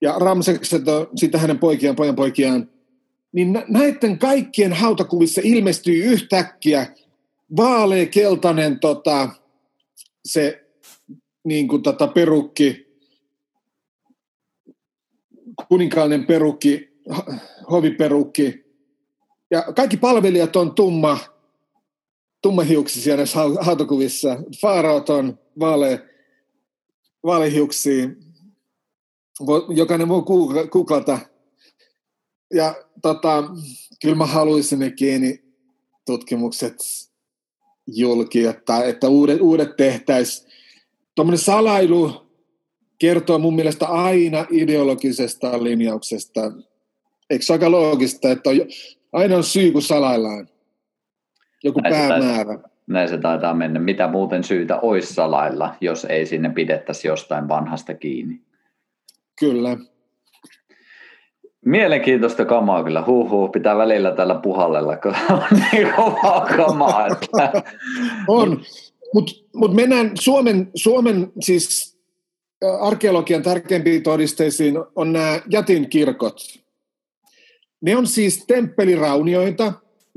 ja 0.00 0.14
Ramsekset 0.18 0.88
on 0.88 1.08
sitten 1.16 1.40
hänen 1.40 1.58
poikiaan, 1.58 1.96
pojan 1.96 2.16
poikiaan, 2.16 2.70
niin 3.32 3.64
näiden 3.68 4.18
kaikkien 4.18 4.72
hautakuvissa 4.72 5.40
ilmestyy 5.44 6.04
yhtäkkiä 6.04 6.86
vaalea 7.56 8.06
keltainen 8.06 8.80
tota, 8.80 9.28
se 10.24 10.64
niin 11.44 11.68
kuin, 11.68 11.82
tota, 11.82 12.06
perukki, 12.06 12.85
kuninkaallinen 15.68 16.26
perukki, 16.26 16.88
hoviperukki. 17.70 18.66
Ja 19.50 19.62
kaikki 19.76 19.96
palvelijat 19.96 20.56
on 20.56 20.74
tumma, 20.74 21.18
tummahiuksisia 22.42 23.16
näissä 23.16 23.38
hautakuvissa. 23.60 24.36
Faaraot 24.60 25.10
on 25.10 25.38
vaale, 25.60 26.04
vaalehiuksia. 27.24 28.08
Jokainen 29.74 30.08
voi 30.08 30.22
googlata. 30.70 31.18
Ja 32.54 32.74
tota, 33.02 33.44
kyllä 34.02 34.14
mä 34.14 34.26
haluaisin 34.26 34.78
ne 34.78 34.90
geenitutkimukset 34.90 36.76
julki, 37.86 38.44
että, 38.44 38.84
että 38.84 39.08
uudet, 39.08 39.40
uudet 39.40 39.76
tehtäisiin. 39.76 40.52
Tuommoinen 41.14 41.44
salailu 41.44 42.25
kertoo 42.98 43.38
mun 43.38 43.54
mielestä 43.54 43.86
aina 43.86 44.46
ideologisesta 44.50 45.62
linjauksesta. 45.62 46.52
Eikö 47.30 47.44
se 47.44 47.52
aika 47.52 47.70
loogista, 47.70 48.30
että 48.30 48.50
on, 48.50 48.56
aina 49.12 49.36
on 49.36 49.44
syy, 49.44 49.72
kun 49.72 49.82
salaillaan. 49.82 50.48
Joku 51.64 51.80
näin 51.80 51.94
päämäärä. 51.94 52.38
Se 52.38 52.44
taitaa, 52.44 52.70
näin 52.86 53.08
se 53.08 53.18
taitaa 53.18 53.54
mennä. 53.54 53.80
Mitä 53.80 54.08
muuten 54.08 54.44
syytä 54.44 54.80
olisi 54.80 55.14
salailla, 55.14 55.74
jos 55.80 56.04
ei 56.04 56.26
sinne 56.26 56.50
pidettäisi 56.50 57.08
jostain 57.08 57.48
vanhasta 57.48 57.94
kiinni? 57.94 58.40
Kyllä. 59.40 59.76
Mielenkiintoista 61.64 62.44
kamaa 62.44 62.84
kyllä. 62.84 63.04
Huhhuh, 63.06 63.52
pitää 63.52 63.76
välillä 63.76 64.12
tällä 64.12 64.34
puhallella, 64.34 64.96
kun 64.96 65.14
on 65.30 65.42
niin 65.72 65.92
kovaa 65.96 66.46
kamaa. 66.56 67.06
Että... 67.06 67.62
on, 68.28 68.60
mutta 69.14 69.32
mut 69.54 69.74
mennään 69.74 70.10
Suomen, 70.14 70.70
Suomen 70.74 71.32
siis 71.40 71.95
arkeologian 72.80 73.42
tärkeimpiin 73.42 74.02
todisteisiin 74.02 74.74
on 74.96 75.12
nämä 75.12 75.40
jätin 75.50 75.88
kirkot. 75.88 76.40
Ne 77.80 77.96
on 77.96 78.06
siis 78.06 78.44
temppeliraunioita. 78.46 79.72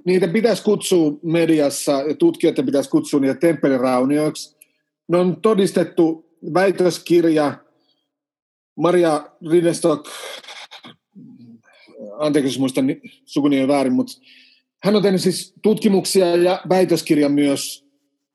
Niitä 0.05 0.27
pitäisi 0.27 0.63
kutsua 0.63 1.11
mediassa 1.23 1.91
ja 1.91 2.15
tutkijoiden 2.15 2.65
pitäisi 2.65 2.89
kutsua 2.89 3.19
niitä 3.19 3.35
temppeliraunioiksi. 3.35 4.57
Ne 5.07 5.17
on 5.17 5.41
todistettu 5.41 6.29
väitöskirja 6.53 7.53
Maria 8.75 9.29
Rinestock, 9.51 10.05
anteeksi 12.19 12.49
jos 12.49 12.59
muistan 12.59 12.85
sukunimen 13.25 13.67
väärin, 13.67 13.93
mutta 13.93 14.13
hän 14.83 14.95
on 14.95 15.01
tehnyt 15.01 15.21
siis 15.21 15.53
tutkimuksia 15.61 16.35
ja 16.35 16.61
väitöskirja 16.69 17.29
myös 17.29 17.85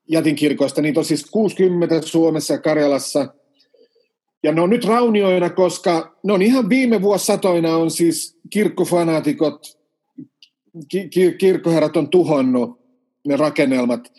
jätinkirkoista. 0.09 0.81
Niitä 0.81 0.99
on 0.99 1.05
siis 1.05 1.25
60 1.25 2.01
Suomessa 2.01 2.53
ja 2.53 2.61
Karjalassa– 2.61 3.27
ja 4.45 4.51
ne 4.51 4.61
on 4.61 4.69
nyt 4.69 4.85
raunioina, 4.85 5.49
koska 5.49 6.15
ne 6.23 6.33
on 6.33 6.41
ihan 6.41 6.69
viime 6.69 7.01
vuosisatoina 7.01 7.75
on 7.75 7.91
siis 7.91 8.37
kirkkofanaatikot, 8.49 9.77
ki- 10.89 11.35
kirkkoherrat 11.37 11.97
on 11.97 12.09
tuhonnut 12.09 12.79
ne 13.27 13.37
rakennelmat. 13.37 14.13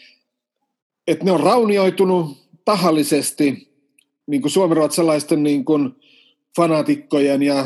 Että 1.06 1.24
ne 1.24 1.32
on 1.32 1.40
raunioitunut 1.40 2.36
tahallisesti 2.64 3.72
niin 4.26 4.42
kuin 4.42 4.52
suomenruotsalaisten 4.52 5.42
niin 5.42 5.64
kuin 5.64 5.90
fanaatikkojen 6.56 7.42
ja 7.42 7.64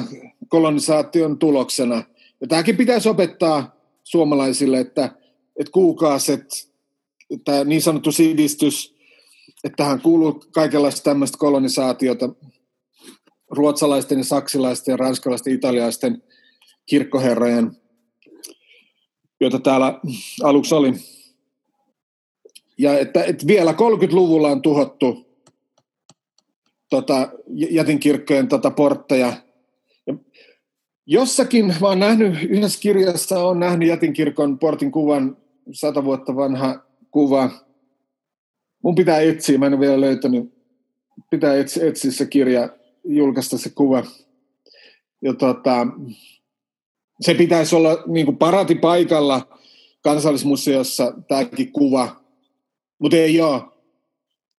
kolonisaation 0.48 1.38
tuloksena. 1.38 2.02
Ja 2.40 2.46
tämäkin 2.46 2.76
pitäisi 2.76 3.08
opettaa 3.08 3.76
suomalaisille, 4.04 4.80
että, 4.80 5.04
että 5.58 5.72
kuukauset, 5.72 6.70
tämä 7.44 7.64
niin 7.64 7.82
sanottu 7.82 8.12
sivistys, 8.12 8.94
että 9.64 9.76
tähän 9.76 10.00
kuuluu 10.00 10.44
kaikenlaista 10.52 11.02
tämmöistä 11.02 11.38
kolonisaatiota, 11.38 12.28
ruotsalaisten 13.51 14.18
ja 14.18 14.24
saksilaisten 14.24 14.92
ja 14.92 14.96
ranskalaisten 14.96 15.53
italialaisten 15.53 16.22
kirkkoherrojen, 16.86 17.76
joita 19.40 19.59
täällä 19.59 20.01
aluksi 20.42 20.74
oli. 20.74 20.92
Ja 22.78 22.98
että, 22.98 23.24
että 23.24 23.46
vielä 23.46 23.72
30-luvulla 23.72 24.48
on 24.48 24.62
tuhottu 24.62 25.26
tota, 26.90 27.32
jätinkirkkojen 27.70 28.48
tota, 28.48 28.70
portteja. 28.70 29.32
Ja 30.07 30.14
jossakin, 31.07 31.66
mä 31.80 31.88
oon 31.88 31.98
nähnyt, 31.98 32.42
yhdessä 32.42 32.80
kirjassa 32.80 33.44
on 33.44 33.61
nähnyt 33.61 33.88
jätinkirkon 33.88 34.59
portin 34.59 34.92
kuvan, 34.92 35.36
sata 35.72 36.05
vuotta 36.05 36.36
vanha 36.36 36.82
kuva. 37.11 37.51
Mun 38.82 38.94
pitää 38.94 39.20
etsiä, 39.20 39.59
mä 39.59 39.66
en 39.66 39.74
ole 39.74 39.80
vielä 39.80 40.01
löytänyt, 40.01 40.55
pitää 41.30 41.57
etsiä, 41.57 41.88
etsiä 41.88 42.11
se 42.11 42.26
kirja 42.26 42.68
julkaista 43.05 43.59
se 43.59 43.70
kuva. 43.70 44.03
Ja 45.22 45.34
tota, 45.34 45.86
se 47.20 47.34
pitäisi 47.34 47.76
olla 47.76 48.03
niin 48.07 48.26
kuin 48.26 48.38
paikalla 48.80 49.59
kansallismuseossa 50.03 51.12
tämäkin 51.28 51.72
kuva, 51.72 52.20
mutta 52.98 53.16
ei 53.16 53.40
ole. 53.40 53.62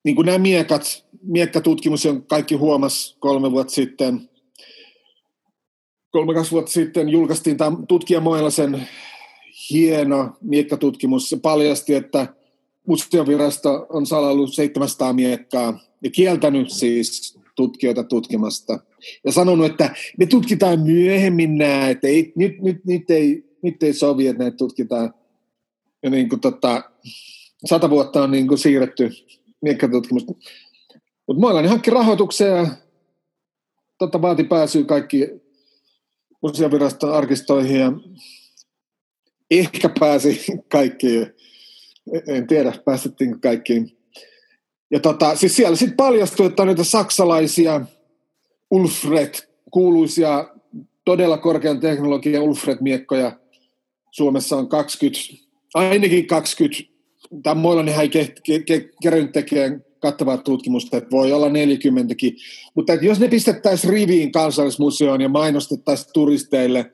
Niin 0.03 0.15
kuin 0.15 0.25
nämä 0.25 0.37
miekat, 0.37 1.05
miekkatutkimus, 1.23 2.05
on 2.05 2.23
kaikki 2.23 2.55
huomas 2.55 3.17
kolme 3.19 3.51
vuotta 3.51 3.73
sitten, 3.73 4.29
kolme 6.11 6.33
vuotta 6.51 6.71
sitten 6.71 7.09
julkaistiin 7.09 7.57
tämä 7.57 7.77
tutkija 7.87 8.19
Moilasen 8.19 8.87
hieno 9.69 10.29
miekkatutkimus. 10.41 11.29
Se 11.29 11.37
paljasti, 11.37 11.93
että 11.93 12.27
museovirasto 12.87 13.85
on 13.89 14.05
salaillut 14.05 14.53
700 14.53 15.13
miekkaa 15.13 15.79
ja 16.03 16.09
kieltänyt 16.09 16.69
siis 16.69 17.40
tutkijoita 17.55 18.03
tutkimasta. 18.03 18.79
Ja 19.25 19.31
sanonut, 19.31 19.65
että 19.65 19.95
me 20.17 20.25
tutkitaan 20.25 20.79
myöhemmin 20.79 21.57
nämä, 21.57 21.89
että 21.89 22.07
ei, 22.07 22.33
nyt, 22.35 22.61
nyt, 22.61 22.85
nyt 22.85 23.09
ei 23.09 23.51
nyt 23.61 23.83
ei 23.83 23.93
sovi, 23.93 24.27
että 24.27 24.43
näitä 24.43 24.57
tutkitaan. 24.57 25.13
Ja 26.03 26.09
niin 26.09 26.29
kuin 26.29 26.39
tota, 26.39 26.83
sata 27.65 27.89
vuotta 27.89 28.23
on 28.23 28.31
niin 28.31 28.47
kuin 28.47 28.57
siirretty 28.57 29.09
miekkatutkimusta. 29.61 30.33
Mutta 31.27 31.41
Moilani 31.41 31.67
hankki 31.67 31.91
rahoituksia 31.91 32.47
ja 32.47 32.67
tota, 33.97 34.21
vaati 34.21 34.43
pääsyä 34.43 34.83
kaikki 34.83 35.27
museoviraston 36.41 37.13
arkistoihin 37.13 37.79
ja 37.79 37.91
ehkä 39.51 39.89
pääsi 39.99 40.45
kaikkiin. 40.71 41.27
En 42.27 42.47
tiedä, 42.47 42.73
päästettiinkö 42.85 43.37
kaikkiin. 43.41 43.97
Ja 44.91 44.99
tota, 44.99 45.35
siis 45.35 45.55
siellä 45.55 45.75
sitten 45.75 45.97
paljastui, 45.97 46.45
että 46.45 46.61
on 46.61 46.67
niitä 46.67 46.83
saksalaisia 46.83 47.81
Ulfred, 48.71 49.33
kuuluisia 49.71 50.47
todella 51.05 51.37
korkean 51.37 51.79
teknologian 51.79 52.43
Ulfred-miekkoja. 52.43 53.31
Suomessa 54.11 54.57
on 54.57 54.69
20, 54.69 55.19
ainakin 55.73 56.27
20. 56.27 56.83
Tämä 57.43 57.61
Moilanen 57.61 57.99
ei 57.99 58.09
kerännyt 59.01 59.31
tekemään 59.31 59.85
kattavaa 59.99 60.37
tutkimusta, 60.37 60.97
että 60.97 61.11
voi 61.11 61.31
olla 61.31 61.47
40kin. 61.47 62.35
Mutta 62.75 62.93
jos 62.93 63.19
ne 63.19 63.27
pistettäisiin 63.27 63.93
riviin 63.93 64.31
kansallismuseoon 64.31 65.21
ja 65.21 65.29
mainostettaisiin 65.29 66.09
turisteille 66.13 66.91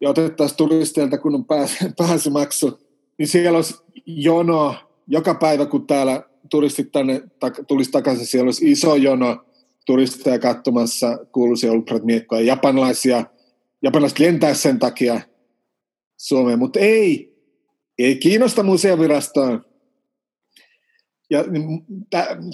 ja 0.00 0.10
otettaisiin 0.10 0.56
turisteilta 0.56 1.18
kun 1.18 1.34
on 1.34 1.44
pääsymaksu, 1.98 2.78
niin 3.18 3.28
siellä 3.28 3.56
olisi 3.56 3.74
jono 4.06 4.74
joka 5.06 5.34
päivä, 5.34 5.66
kun 5.66 5.86
täällä 5.86 6.22
turistit 6.50 6.92
tänne 6.92 7.22
tulisi 7.68 7.90
takaisin, 7.90 8.26
siellä 8.26 8.46
olisi 8.46 8.70
iso 8.70 8.96
jono 8.96 9.44
turisteja 9.86 10.38
katsomassa 10.38 11.18
kuuluisia 11.32 11.72
ultrat-miekkoja, 11.72 12.40
japanilaisia, 12.40 13.24
japanilaiset 13.82 14.18
lentää 14.18 14.54
sen 14.54 14.78
takia 14.78 15.20
Suomeen, 16.16 16.58
mutta 16.58 16.78
ei, 16.78 17.36
ei 17.98 18.16
kiinnosta 18.16 18.62
museovirastoa. 18.62 19.60
Ja 21.30 21.44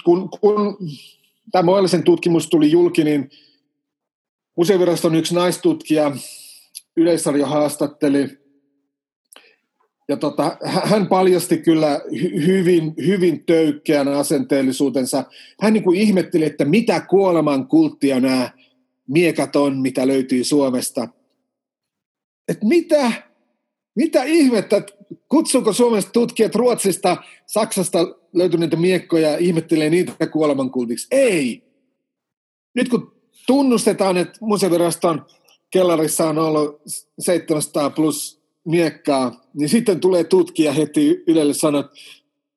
kun, 0.05 0.29
kun 0.41 0.79
tämä 1.53 1.63
Moellisen 1.63 2.03
tutkimus 2.03 2.49
tuli 2.49 2.71
julki, 2.71 3.05
niin 3.05 3.31
museoviraston 4.57 5.15
yksi 5.15 5.35
naistutkija 5.35 6.17
Yleisarjo 6.97 7.47
haastatteli 7.47 8.42
ja 10.09 10.17
tota, 10.17 10.57
hän 10.65 11.07
paljasti 11.07 11.59
kyllä 11.59 12.01
hyvin, 12.47 12.95
hyvin 13.07 13.45
töykkeän 13.47 14.09
asenteellisuutensa. 14.09 15.25
Hän 15.61 15.73
niin 15.73 15.83
kuin 15.83 16.01
ihmetteli, 16.01 16.45
että 16.45 16.65
mitä 16.65 17.01
kuoleman 17.01 17.67
kulttia 17.67 18.21
nämä 18.21 18.51
miekat 19.09 19.57
on, 19.57 19.79
mitä 19.79 20.07
löytyy 20.07 20.45
Suomesta. 20.45 21.09
Et 22.49 22.59
mitä, 22.65 23.13
mitä 23.97 24.23
ihmettä, 24.23 24.83
kutsuuko 25.29 25.73
Suomesta 25.73 26.11
tutkijat 26.13 26.55
Ruotsista, 26.55 27.17
Saksasta 27.47 27.99
löytyneitä 28.33 28.77
miekkoja, 28.77 29.39
ihmettelee 29.39 29.91
niitä 29.91 30.27
kuolemankultiksi? 30.27 31.07
Ei. 31.11 31.63
Nyt 32.75 32.89
kun 32.89 33.13
tunnustetaan, 33.47 34.17
että 34.17 34.39
museoviraston 34.41 35.27
kellarissa 35.71 36.29
on 36.29 36.39
ollut 36.39 36.83
700 37.19 37.91
plus 37.91 38.42
miekkaa, 38.65 39.45
niin 39.55 39.69
sitten 39.69 40.01
tulee 40.01 40.25
tutkija 40.25 40.73
heti 40.73 41.25
Ylelle 41.27 41.55
sanoa, 41.55 41.81
että 41.81 41.95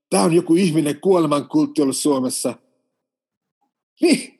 tämä 0.09 0.23
on 0.23 0.33
joku 0.33 0.55
ihminen 0.55 0.99
kuolemankultti 0.99 1.81
ollut 1.81 1.97
Suomessa. 1.97 2.55
Niin. 4.01 4.39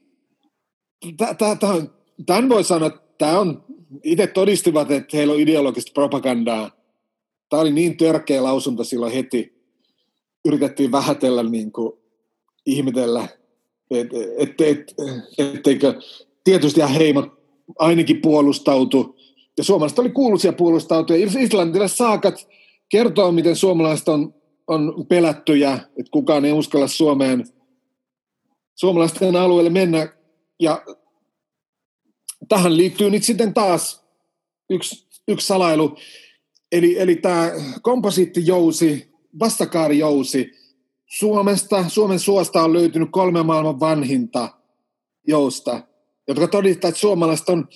Tämän 2.26 2.50
voi 2.50 2.64
sanoa, 2.64 2.88
että 2.88 3.02
tämä 3.18 3.40
on, 3.40 3.64
itse 4.04 4.28
todistivat, 4.28 4.92
että 4.92 5.18
heillä 5.18 5.34
on 5.34 5.40
ideologista 5.40 5.92
propagandaa. 5.94 6.72
Tämä 7.50 7.62
oli 7.62 7.72
niin 7.72 7.98
törkeä 7.98 8.44
lausunto 8.44 8.84
silloin 8.84 9.14
heti. 9.14 9.56
Yritettiin 10.46 10.92
vähätellä, 10.92 11.44
niin 11.44 11.72
kuin, 11.72 11.94
ihmetellä, 12.66 13.28
että 13.92 14.16
et, 14.38 14.62
et, 14.62 14.94
et, 15.38 15.56
etteikö 15.56 16.02
tietysti 16.44 16.82
heimot 16.98 17.26
ainakin 17.80 18.22
puolustautu 18.22 19.15
ja 19.58 19.64
suomalaiset 19.64 20.00
oli 20.00 20.10
kuuluisia 20.10 20.54
puolustautuja. 20.54 21.28
Islantilaiset 21.40 21.98
saakat 21.98 22.48
kertoo, 22.90 23.32
miten 23.32 23.56
suomalaiset 23.56 24.08
on, 24.08 24.34
on 24.68 25.06
pelättyjä, 25.10 25.74
että 25.74 26.12
kukaan 26.12 26.46
ei 26.46 26.52
uskalla 26.52 26.88
Suomeen, 26.88 27.46
suomalaisten 28.76 29.36
alueelle 29.36 29.70
mennä. 29.70 30.14
Ja 30.60 30.84
tähän 32.48 32.78
liittyy 32.78 33.10
nyt 33.10 33.24
sitten 33.24 33.54
taas 33.54 34.06
yksi, 34.70 35.08
yksi 35.28 35.48
salailu. 35.48 35.98
Eli, 36.72 37.00
eli 37.00 37.16
tämä 37.16 37.52
komposiittijousi, 37.82 39.12
vastakaarijousi, 39.40 40.52
Suomesta, 41.06 41.90
Suomen 41.90 42.20
suosta 42.20 42.64
on 42.64 42.74
löytynyt 42.74 43.10
kolme 43.12 43.44
maailman 43.44 43.80
vanhinta 43.80 44.50
jousta, 45.28 45.82
jotka 46.28 46.48
todistaa, 46.48 46.90
että 46.90 47.00
suomalaiset 47.00 47.50
on 47.50 47.68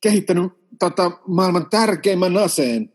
kehittänyt 0.00 0.52
tota, 0.78 1.10
maailman 1.26 1.70
tärkeimmän 1.70 2.36
aseen. 2.36 2.92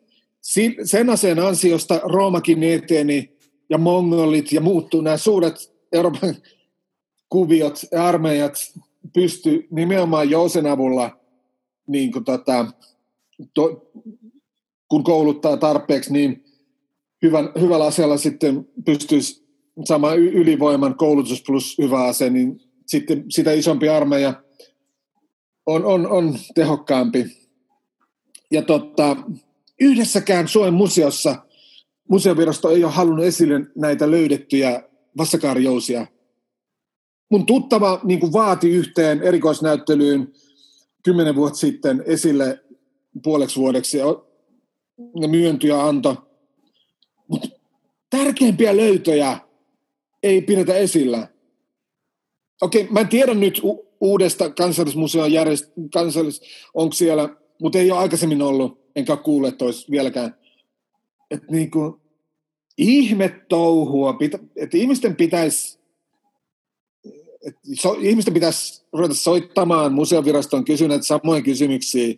Sen 0.83 1.09
aseen 1.09 1.39
ansiosta 1.39 2.01
Roomakin 2.03 2.63
eteni 2.63 3.35
ja 3.69 3.77
mongolit 3.77 4.51
ja 4.51 4.61
muuttuu 4.61 5.01
nämä 5.01 5.17
suuret 5.17 5.73
Euroopan 5.91 6.35
kuviot 7.29 7.81
ja 7.91 8.07
armeijat 8.07 8.53
pysty 9.13 9.67
nimenomaan 9.71 10.29
jousen 10.29 10.67
avulla, 10.67 11.19
niin 11.87 12.11
kuin 12.11 12.25
tota, 12.25 12.65
to, 13.53 13.91
kun 14.87 15.03
kouluttaa 15.03 15.57
tarpeeksi, 15.57 16.13
niin 16.13 16.43
hyvän, 17.21 17.49
hyvällä 17.59 17.85
aseella 17.85 18.17
sitten 18.17 18.67
pystyisi 18.85 19.45
saamaan 19.83 20.19
ylivoiman 20.19 20.97
koulutus 20.97 21.43
plus 21.47 21.77
hyvä 21.77 22.03
ase, 22.03 22.29
niin 22.29 22.61
sitten 22.85 23.25
sitä 23.29 23.51
isompi 23.51 23.89
armeija 23.89 24.43
on, 25.65 25.85
on, 25.85 26.07
on 26.07 26.37
tehokkaampi. 26.55 27.49
Ja 28.51 28.61
tota, 28.61 29.17
yhdessäkään 29.79 30.47
Suomen 30.47 30.73
museossa 30.73 31.35
museovirasto 32.09 32.69
ei 32.69 32.83
ole 32.83 32.91
halunnut 32.91 33.25
esille 33.25 33.61
näitä 33.75 34.11
löydettyjä 34.11 34.83
vassakaarijousia. 35.17 36.07
Mun 37.29 37.45
tuttava 37.45 37.99
niin 38.03 38.19
kuin 38.19 38.33
vaati 38.33 38.69
yhteen 38.69 39.23
erikoisnäyttelyyn 39.23 40.33
kymmenen 41.03 41.35
vuotta 41.35 41.59
sitten 41.59 42.03
esille 42.05 42.63
puoleksi 43.23 43.59
vuodeksi 43.59 43.97
ja, 43.97 45.27
myyntyi 45.27 45.69
ja 45.69 45.87
antoi. 45.87 46.17
Mutta 47.27 47.47
tärkeimpiä 48.09 48.77
löytöjä 48.77 49.39
ei 50.23 50.41
pidetä 50.41 50.73
esillä. 50.73 51.27
Okei, 52.61 52.87
mä 52.91 52.99
en 52.99 53.07
tiedä 53.07 53.33
nyt 53.33 53.61
uudesta 54.05 54.49
kansallismuseon 54.49 55.31
järjest... 55.31 55.71
kansallis... 55.93 56.41
onko 56.73 56.93
siellä 56.93 57.29
mutta 57.61 57.79
ei 57.79 57.91
ole 57.91 57.99
aikaisemmin 57.99 58.41
ollut, 58.41 58.81
enkä 58.95 59.17
kuule, 59.17 59.47
että 59.47 59.65
olisi 59.65 59.91
vieläkään. 59.91 60.35
Että 61.31 61.47
niin 61.49 61.71
kuin, 61.71 61.93
ihme 62.77 63.41
touhua, 63.49 64.17
että 64.55 64.77
ihmisten 64.77 65.15
pitäisi 65.15 65.79
so, 67.73 67.97
ihmisten 67.99 68.33
pitäisi 68.33 68.85
ruveta 68.93 69.13
soittamaan 69.13 69.93
museoviraston 69.93 70.65
kysyneet 70.65 71.05
samoin 71.05 71.43
kysymyksiä, 71.43 72.15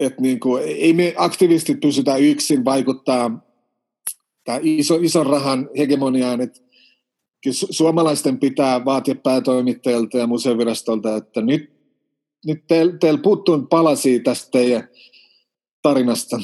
että 0.00 0.22
niin 0.22 0.40
kuin, 0.40 0.62
ei 0.62 0.92
me 0.92 1.14
aktivistit 1.16 1.80
pysytä 1.80 2.16
yksin 2.16 2.64
vaikuttaa 2.64 3.46
tämä 4.44 4.58
iso, 4.62 4.94
ison 4.94 5.26
rahan 5.26 5.70
hegemoniaan, 5.78 6.40
että 6.40 6.60
suomalaisten 7.50 8.38
pitää 8.38 8.84
vaatia 8.84 9.14
päätoimittajilta 9.14 10.18
ja 10.18 10.26
museovirastolta, 10.26 11.16
että 11.16 11.40
nyt 11.40 11.76
nyt 12.46 12.66
teillä 12.68 12.98
teil 12.98 13.18
puuttuu 13.18 13.62
palasia 13.62 14.20
tästä 14.22 14.50
teidän 14.50 14.88
tarinasta. 15.82 16.36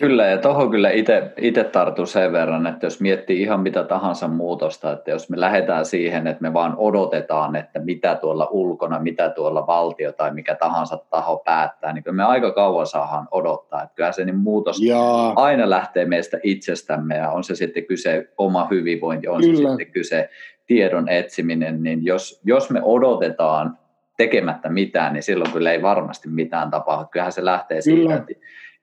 Kyllä, 0.00 0.26
ja 0.26 0.38
tuohon 0.38 0.70
kyllä 0.70 0.90
itse 1.36 1.64
tartun 1.64 2.06
sen 2.06 2.32
verran, 2.32 2.66
että 2.66 2.86
jos 2.86 3.00
miettii 3.00 3.42
ihan 3.42 3.60
mitä 3.60 3.84
tahansa 3.84 4.28
muutosta, 4.28 4.92
että 4.92 5.10
jos 5.10 5.30
me 5.30 5.40
lähdetään 5.40 5.84
siihen, 5.84 6.26
että 6.26 6.42
me 6.42 6.52
vaan 6.52 6.74
odotetaan, 6.76 7.56
että 7.56 7.78
mitä 7.78 8.14
tuolla 8.14 8.48
ulkona, 8.50 8.98
mitä 8.98 9.30
tuolla 9.30 9.66
valtio 9.66 10.12
tai 10.12 10.34
mikä 10.34 10.54
tahansa 10.54 10.98
taho 11.10 11.42
päättää, 11.44 11.92
niin 11.92 12.04
kyllä 12.04 12.16
me 12.16 12.24
aika 12.24 12.52
kauan 12.52 12.86
saadaan 12.86 13.28
odottaa. 13.30 13.82
Että 13.82 13.94
kyllä 13.94 14.12
se 14.12 14.24
niin 14.24 14.36
muutos 14.36 14.80
Jaa. 14.80 15.32
aina 15.36 15.70
lähtee 15.70 16.04
meistä 16.04 16.38
itsestämme, 16.42 17.16
ja 17.16 17.30
on 17.30 17.44
se 17.44 17.54
sitten 17.54 17.84
kyse 17.84 18.28
oma 18.38 18.68
hyvinvointi, 18.70 19.28
on 19.28 19.40
kyllä. 19.40 19.56
se 19.56 19.68
sitten 19.68 19.92
kyse 19.92 20.28
tiedon 20.66 21.08
etsiminen, 21.08 21.82
niin 21.82 22.04
jos, 22.04 22.40
jos 22.44 22.70
me 22.70 22.80
odotetaan 22.82 23.78
tekemättä 24.16 24.68
mitään, 24.68 25.12
niin 25.12 25.22
silloin 25.22 25.52
kyllä 25.52 25.72
ei 25.72 25.82
varmasti 25.82 26.28
mitään 26.28 26.70
tapahdu. 26.70 27.06
Kyllähän 27.10 27.32
se 27.32 27.44
lähtee 27.44 27.80
siitä, 27.80 28.14
että 28.14 28.32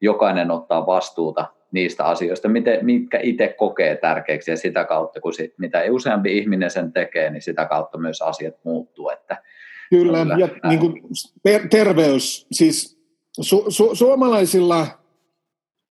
jokainen 0.01 0.51
ottaa 0.51 0.85
vastuuta 0.85 1.45
niistä 1.71 2.05
asioista, 2.05 2.49
mitkä 2.81 3.19
itse 3.23 3.47
kokee 3.47 3.97
tärkeäksi 3.97 4.51
ja 4.51 4.57
sitä 4.57 4.85
kautta, 4.85 5.21
kun 5.21 5.33
sit, 5.33 5.53
mitä 5.57 5.83
useampi 5.91 6.37
ihminen 6.37 6.71
sen 6.71 6.93
tekee, 6.93 7.29
niin 7.29 7.41
sitä 7.41 7.65
kautta 7.65 7.97
myös 7.97 8.21
asiat 8.21 8.53
muuttuu. 8.63 9.09
Että 9.09 9.43
kyllä, 9.89 10.17
ja 10.37 10.69
niin 10.69 10.79
kuin 10.79 11.01
ter- 11.43 11.67
terveys, 11.67 12.47
siis 12.51 12.99
su- 13.41 13.65
su- 13.69 13.95
suomalaisilla 13.95 14.87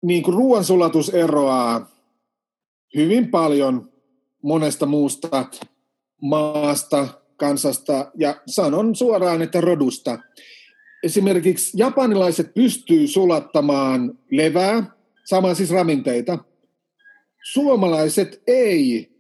niin 0.03 0.23
kuin 0.23 0.35
ruoansulatus 0.35 1.15
eroaa 1.15 1.91
hyvin 2.97 3.31
paljon 3.31 3.93
monesta 4.43 4.87
muusta 4.87 5.47
maasta, 6.23 7.09
kansasta 7.37 8.11
ja 8.19 8.37
sanon 8.47 8.95
suoraan, 8.95 9.43
että 9.43 9.61
rodusta. 9.61 10.19
Esimerkiksi 11.03 11.79
japanilaiset 11.79 12.55
pystyy 12.55 13.07
sulattamaan 13.07 14.19
levää, 14.31 14.97
samaan 15.25 15.57
siis 15.57 15.71
ravinteita. 15.71 16.39
Suomalaiset 17.53 18.43
ei. 18.47 19.11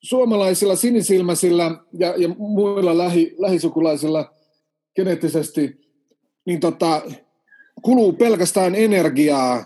Suomalaisilla 0.00 0.76
sinisilmäisillä 0.76 1.80
ja, 1.98 2.14
ja 2.16 2.28
muilla 2.28 2.98
lähi, 2.98 3.34
lähisukulaisilla 3.38 4.34
geneettisesti 4.96 5.80
niin 6.46 6.60
tota, 6.60 7.02
kuluu 7.82 8.12
pelkästään 8.12 8.74
energiaa 8.74 9.64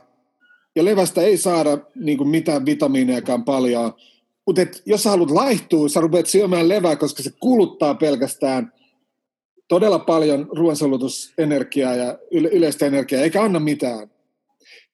ja 0.77 0.85
levästä 0.85 1.23
ei 1.23 1.37
saada 1.37 1.79
niin 1.95 2.19
kuin 2.19 2.29
mitään 2.29 2.67
vitamiinejakaan 2.67 3.45
paljon. 3.45 3.93
Mutta 4.47 4.63
jos 4.87 5.03
sä 5.03 5.11
haluat 5.11 5.31
laihtua, 5.31 5.89
sä 5.89 6.01
rupeat 6.01 6.27
syömään 6.27 6.69
levää, 6.69 6.97
koska 6.97 7.23
se 7.23 7.31
kuluttaa 7.41 7.95
pelkästään 7.95 8.73
todella 9.69 9.99
paljon 9.99 10.49
ruoansulutusenergiaa 10.53 11.95
ja 11.95 12.19
yle- 12.31 12.49
yleistä 12.49 12.87
energiaa, 12.87 13.23
eikä 13.23 13.43
anna 13.43 13.61
mitään. 13.61 14.11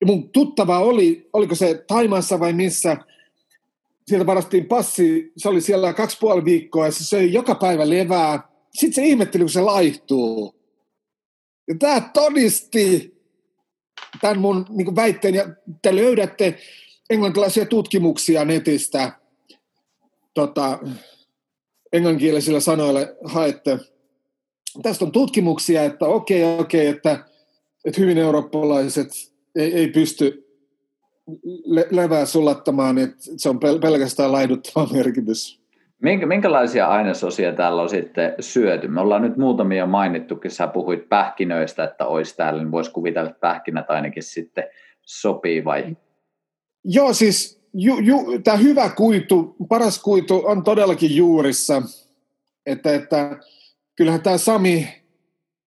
Ja 0.01 0.06
mun 0.06 0.30
tuttava 0.30 0.78
oli, 0.78 1.28
oliko 1.32 1.55
se 1.55 1.84
Taimaassa 1.86 2.40
vai 2.40 2.52
missä, 2.52 2.97
sieltä 4.06 4.26
varastiin 4.26 4.66
passi, 4.66 5.32
se 5.36 5.48
oli 5.48 5.60
siellä 5.60 5.92
kaksi 5.92 6.16
puoli 6.20 6.44
viikkoa 6.44 6.86
ja 6.86 6.92
se 6.92 7.05
söi 7.05 7.32
joka 7.32 7.55
päivä 7.55 7.90
levää. 7.90 8.48
Sitten 8.74 8.94
se 8.94 9.09
ihmetteli, 9.09 9.44
kun 9.44 9.51
se 9.51 9.60
laihtuu. 9.60 10.55
Ja 11.68 11.74
tämä 11.78 12.10
todisti 12.14 13.14
tämän 14.20 14.40
mun 14.40 14.66
niin 14.68 14.97
väitteen, 14.97 15.34
ja 15.34 15.48
te 15.82 15.97
löydätte 15.97 16.59
englantilaisia 17.10 17.66
tutkimuksia 17.66 18.44
netistä, 18.44 19.12
tota, 20.34 20.78
englanninkielisillä 21.92 22.60
sanoilla 22.60 23.01
haette. 23.24 23.78
Tästä 24.82 25.05
on 25.05 25.12
tutkimuksia, 25.12 25.82
että 25.82 26.06
okei, 26.06 26.44
okay, 26.44 26.60
okei, 26.60 26.88
okay, 26.88 26.97
että, 26.97 27.24
että 27.84 28.01
hyvin 28.01 28.18
eurooppalaiset 28.18 29.09
ei, 29.56 29.74
ei 29.74 29.88
pysty 29.88 30.51
le- 31.64 31.88
levää 31.90 32.26
sulattamaan, 32.26 32.98
että 32.98 33.16
se 33.36 33.48
on 33.48 33.56
pel- 33.56 33.80
pelkästään 33.80 34.32
laihduttava 34.32 34.88
merkitys. 34.97 35.60
Minkä, 36.02 36.26
minkälaisia 36.26 36.86
ainesosia 36.86 37.52
täällä 37.52 37.82
on 37.82 37.88
sitten 37.88 38.34
syöty? 38.40 38.88
Me 38.88 39.01
ollaan 39.01 39.22
nyt 39.22 39.36
muutamia 39.36 39.86
mainittukin, 39.86 40.51
sä 40.51 40.66
puhuit 40.66 41.09
pähkinöistä, 41.09 41.84
että 41.84 42.06
olisi 42.06 42.36
täällä, 42.36 42.62
niin 42.62 42.70
voisi 42.70 42.90
kuvitella, 42.90 43.30
että 43.30 43.40
pähkinät 43.40 43.90
ainakin 43.90 44.22
sitten 44.22 44.64
sopii 45.02 45.64
vai? 45.64 45.97
Joo, 46.84 47.12
siis 47.12 47.60
ju, 47.74 47.98
ju, 47.98 48.40
tämä 48.44 48.56
hyvä 48.56 48.88
kuitu, 48.88 49.56
paras 49.68 50.02
kuitu 50.02 50.42
on 50.44 50.64
todellakin 50.64 51.16
juurissa. 51.16 51.82
Että, 52.66 52.94
että 52.94 53.36
kyllähän 54.01 54.22
tämä 54.22 54.39
Sami 54.39 54.89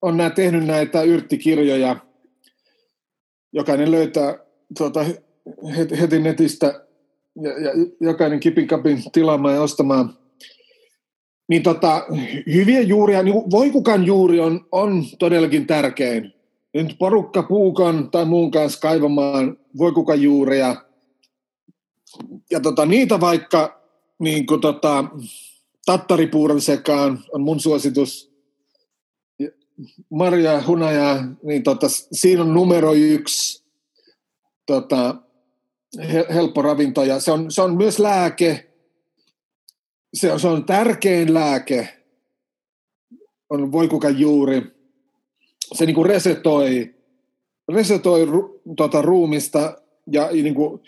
on 0.01 0.17
nää, 0.17 0.29
tehnyt 0.29 0.65
näitä 0.65 1.01
yrttikirjoja. 1.01 1.95
Jokainen 3.51 3.91
löytää 3.91 4.37
tuota, 4.77 5.05
heti, 5.77 5.99
heti 5.99 6.19
netistä 6.19 6.85
ja, 7.41 7.51
ja 7.59 7.71
jokainen 8.01 8.39
kipin 8.39 8.67
kapin 8.67 9.03
tilaamaan 9.11 9.55
ja 9.55 9.61
ostamaan. 9.61 10.17
Niin 11.49 11.63
tota, 11.63 12.05
hyviä 12.53 12.81
juuria, 12.81 13.23
niin 13.23 13.35
voikukan 13.35 14.05
juuri 14.05 14.39
on, 14.39 14.67
on 14.71 15.03
todellakin 15.19 15.67
tärkein. 15.67 16.33
Nyt 16.73 16.95
porukka 16.99 17.43
puukan 17.43 18.11
tai 18.11 18.25
muun 18.25 18.51
kanssa 18.51 18.79
kaivamaan 18.79 19.57
voikukan 19.77 20.21
juuria. 20.21 20.75
Ja 22.51 22.59
tota, 22.59 22.85
niitä 22.85 23.19
vaikka 23.19 23.81
niin 24.19 24.45
kuin 24.45 24.61
tota, 24.61 25.05
tattaripuuron 25.85 26.61
sekaan 26.61 27.23
on 27.31 27.41
mun 27.41 27.59
suositus. 27.59 28.33
Maria 30.09 30.63
Hunaja, 30.67 31.23
niin 31.43 31.63
tota, 31.63 31.87
siinä 31.89 32.41
on 32.41 32.53
numero 32.53 32.93
yksi 32.93 33.63
tota, 34.65 35.15
helppo 36.33 36.61
ravinto 36.61 37.03
ja 37.03 37.19
se 37.19 37.31
on, 37.31 37.51
se 37.51 37.61
on 37.61 37.77
myös 37.77 37.99
lääke. 37.99 38.69
Se 40.13 40.31
on, 40.31 40.39
se 40.39 40.47
on 40.47 40.65
tärkein 40.65 41.33
lääke, 41.33 42.03
on 43.49 43.71
voikukan 43.71 44.19
juuri. 44.19 44.61
Se 45.73 45.85
niin 45.85 45.95
kuin 45.95 46.05
resetoi, 46.05 46.95
resetoi 47.73 48.25
ru, 48.25 48.61
tota, 48.77 49.01
ruumista 49.01 49.77
ja 50.11 50.29
niin 50.31 50.55
kuin 50.55 50.81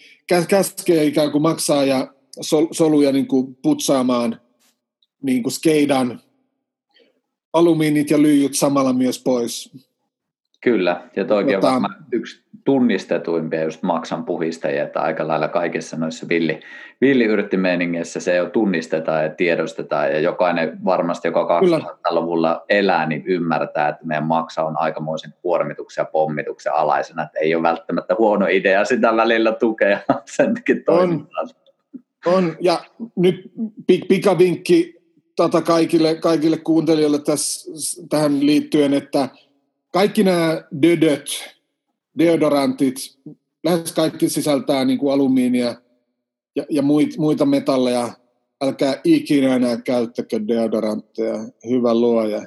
käskee 0.47 1.05
ikään 1.05 1.31
kuin 1.31 1.41
maksaa 1.41 1.85
ja 1.85 2.13
sol, 2.41 2.67
soluja 2.71 3.11
niin 3.11 3.27
kuin 3.27 3.55
putsaamaan 3.55 4.41
niin 5.25 5.43
kuin 5.43 5.53
skeidan 5.53 6.19
alumiinit 7.53 8.09
ja 8.09 8.21
lyijyt 8.21 8.53
samalla 8.53 8.93
myös 8.93 9.23
pois. 9.23 9.85
Kyllä, 10.61 11.01
ja 11.15 11.25
tota, 11.25 11.55
on 11.55 11.61
varmaan 11.61 11.95
yksi 12.11 12.45
tunnistetuimpia 12.65 13.63
just 13.63 13.83
maksan 13.83 14.25
puhistajia, 14.25 14.83
että 14.83 15.01
aika 15.01 15.27
lailla 15.27 15.47
kaikissa 15.47 15.97
noissa 15.97 16.27
villi, 16.29 16.59
villiyrttimeiningeissä 17.01 18.19
se 18.19 18.35
jo 18.35 18.49
tunnistetaan 18.49 19.23
ja 19.23 19.29
tiedostetaan, 19.29 20.11
ja 20.11 20.19
jokainen 20.19 20.85
varmasti, 20.85 21.27
joka 21.27 21.61
2000-luvulla 21.61 22.65
elää, 22.69 23.05
niin 23.05 23.23
ymmärtää, 23.25 23.89
että 23.89 24.05
meidän 24.05 24.23
maksa 24.23 24.63
on 24.63 24.79
aikamoisen 24.79 25.33
kuormituksen 25.41 26.01
ja 26.01 26.05
pommituksen 26.05 26.73
alaisena, 26.73 27.23
että 27.23 27.39
ei 27.39 27.55
ole 27.55 27.63
välttämättä 27.63 28.15
huono 28.17 28.47
idea 28.49 28.85
sitä 28.85 29.15
välillä 29.15 29.51
tukea 29.51 29.99
sen 30.35 30.53
toimintaa. 30.85 31.43
On, 32.25 32.33
on, 32.33 32.55
ja 32.61 32.79
nyt 33.15 33.51
pikavinkki 34.07 34.95
tota 35.35 35.61
kaikille, 35.61 36.15
kaikille 36.15 36.57
kuuntelijoille 36.57 37.19
tässä, 37.19 37.71
tähän 38.09 38.45
liittyen, 38.45 38.93
että 38.93 39.29
kaikki 39.93 40.23
nämä 40.23 40.63
dödöt, 40.81 41.25
deodorantit, 42.17 42.95
lähes 43.63 43.91
kaikki 43.91 44.29
sisältää 44.29 44.85
niin 44.85 44.99
kuin 44.99 45.13
alumiinia 45.13 45.75
ja, 46.55 46.65
ja 46.69 46.81
muita 47.17 47.45
metalleja. 47.45 48.13
Älkää 48.61 49.01
ikinä 49.03 49.55
enää 49.55 49.81
käyttäkö 49.81 50.47
deodorantteja. 50.47 51.37
Hyvä 51.69 51.93
luoja. 51.93 52.45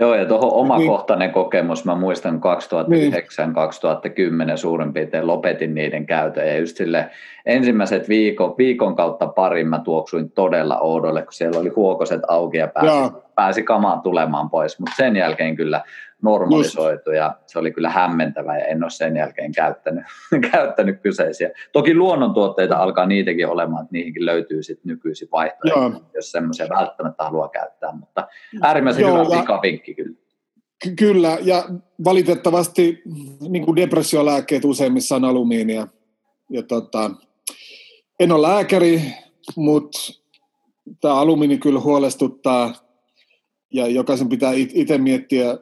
Joo, 0.00 0.14
ja 0.14 0.24
tuohon 0.26 0.52
omakohtainen 0.52 1.26
niin. 1.26 1.34
kokemus, 1.34 1.84
mä 1.84 1.94
muistan 1.94 2.40
2009-2010 4.44 4.44
niin. 4.46 4.58
suurin 4.58 4.92
piirtein 4.92 5.26
lopetin 5.26 5.74
niiden 5.74 6.06
käytön, 6.06 6.48
ja 6.48 6.58
just 6.58 6.76
sille 6.76 7.10
ensimmäiset 7.46 8.08
viikon, 8.08 8.54
viikon 8.58 8.96
kautta 8.96 9.26
parin 9.26 9.68
mä 9.68 9.80
tuoksuin 9.84 10.30
todella 10.30 10.78
oudolle, 10.78 11.22
kun 11.22 11.32
siellä 11.32 11.60
oli 11.60 11.68
huokoset 11.68 12.20
auki 12.28 12.58
ja 12.58 12.68
pääsi, 12.68 13.12
pääsi 13.34 13.62
kamaan 13.62 14.00
tulemaan 14.00 14.50
pois, 14.50 14.78
mutta 14.78 14.96
sen 14.96 15.16
jälkeen 15.16 15.56
kyllä 15.56 15.82
normalisoitu 16.22 17.10
ja 17.10 17.36
se 17.46 17.58
oli 17.58 17.72
kyllä 17.72 17.90
hämmentävä 17.90 18.58
ja 18.58 18.64
en 18.64 18.82
ole 18.82 18.90
sen 18.90 19.16
jälkeen 19.16 19.52
käyttänyt, 19.52 20.04
käyttänyt 20.52 21.00
kyseisiä. 21.02 21.50
Toki 21.72 21.94
luonnontuotteita 21.94 22.76
alkaa 22.76 23.06
niitäkin 23.06 23.48
olemaan, 23.48 23.82
että 23.82 23.92
niihinkin 23.92 24.26
löytyy 24.26 24.62
sitten 24.62 24.88
nykyisin 24.88 25.28
vaihtoehtoja, 25.32 26.00
jos 26.14 26.30
semmoisia 26.32 26.68
välttämättä 26.68 27.24
haluaa 27.24 27.48
käyttää, 27.48 27.92
mutta 27.92 28.28
äärimmäisen 28.62 29.02
Joo, 29.02 29.24
hyvä 29.24 29.40
pikavinkki 29.40 29.94
kyllä. 29.94 30.16
Ky- 30.82 30.94
kyllä, 30.96 31.38
ja 31.42 31.64
valitettavasti 32.04 33.02
niin 33.48 33.64
kuin 33.64 33.76
depressiolääkkeet 33.76 34.64
useimmissa 34.64 35.16
on 35.16 35.24
alumiinia. 35.24 35.88
Ja 36.50 36.62
tota, 36.62 37.10
en 38.20 38.32
ole 38.32 38.48
lääkäri, 38.48 39.02
mutta 39.56 39.98
tämä 41.00 41.14
alumiini 41.14 41.58
kyllä 41.58 41.80
huolestuttaa 41.80 42.72
ja 43.72 43.86
jokaisen 43.86 44.28
pitää 44.28 44.52
itse 44.54 44.98
miettiä 44.98 45.58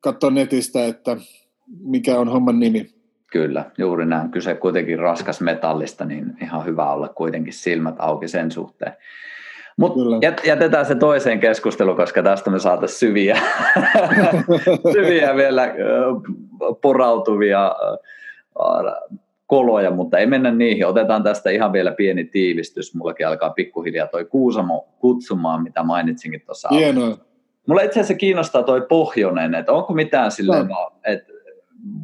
katsoa 0.00 0.30
netistä, 0.30 0.86
että 0.86 1.16
mikä 1.80 2.18
on 2.18 2.28
homman 2.28 2.60
nimi. 2.60 2.86
Kyllä, 3.32 3.64
juuri 3.78 4.06
näin. 4.06 4.30
Kyse 4.30 4.54
kuitenkin 4.54 4.98
raskas 4.98 5.40
metallista, 5.40 6.04
niin 6.04 6.36
ihan 6.42 6.66
hyvä 6.66 6.92
olla 6.92 7.08
kuitenkin 7.08 7.52
silmät 7.52 7.94
auki 7.98 8.28
sen 8.28 8.50
suhteen. 8.50 8.92
Mutta 9.76 10.00
jätetään 10.44 10.86
se 10.86 10.94
toiseen 10.94 11.40
keskusteluun, 11.40 11.96
koska 11.96 12.22
tästä 12.22 12.50
me 12.50 12.58
saataisiin 12.58 12.98
syviä, 12.98 13.38
syviä 14.92 15.36
vielä 15.36 15.74
porautuvia 16.82 17.72
koloja, 19.46 19.90
mutta 19.90 20.18
ei 20.18 20.26
mennä 20.26 20.50
niihin. 20.50 20.86
Otetaan 20.86 21.22
tästä 21.22 21.50
ihan 21.50 21.72
vielä 21.72 21.92
pieni 21.92 22.24
tiivistys. 22.24 22.94
Mullakin 22.94 23.28
alkaa 23.28 23.50
pikkuhiljaa 23.50 24.06
toi 24.06 24.24
Kuusamo 24.24 24.88
kutsumaan, 24.98 25.62
mitä 25.62 25.82
mainitsinkin 25.82 26.42
tuossa. 26.46 26.68
Hienoa. 26.68 27.18
Mulla 27.66 27.82
itse 27.82 28.00
asiassa 28.00 28.14
kiinnostaa 28.14 28.62
toi 28.62 28.86
pohjoinen, 28.88 29.54
että 29.54 29.72
onko 29.72 29.92
mitään 29.92 30.30
silleen, 30.30 30.66
no. 30.66 30.92
että 31.06 31.32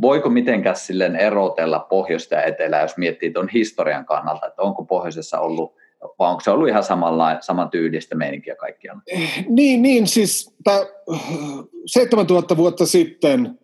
voiko 0.00 0.30
mitenkään 0.30 0.76
silleen 0.76 1.16
erotella 1.16 1.78
pohjoista 1.78 2.34
ja 2.34 2.42
etelää, 2.42 2.82
jos 2.82 2.96
miettii 2.96 3.30
tuon 3.30 3.48
historian 3.48 4.04
kannalta, 4.04 4.46
että 4.46 4.62
onko 4.62 4.84
pohjoisessa 4.84 5.40
ollut, 5.40 5.74
vai 6.18 6.30
onko 6.30 6.40
se 6.40 6.50
ollut 6.50 6.68
ihan 6.68 6.82
samalla, 6.82 7.40
saman 7.40 7.70
tyylistä 7.70 8.14
meininkiä 8.14 8.56
kaikkialla? 8.56 9.02
Niin, 9.48 9.82
niin 9.82 10.06
siis 10.06 10.56
7000 11.86 12.56
vuotta 12.56 12.86
sitten, 12.86 13.58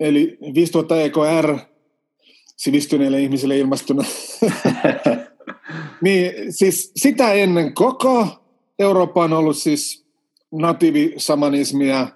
eli 0.00 0.38
5000 0.54 1.00
EKR, 1.00 1.58
sivistyneille 2.56 3.20
ihmisille 3.20 3.58
ilmastuna. 3.58 4.04
niin 6.02 6.52
siis 6.52 6.92
sitä 6.96 7.32
ennen 7.32 7.74
koko 7.74 8.28
Eurooppa 8.78 9.24
on 9.24 9.32
ollut 9.32 9.56
siis 9.56 10.03
natiivisamanismia. 10.58 12.08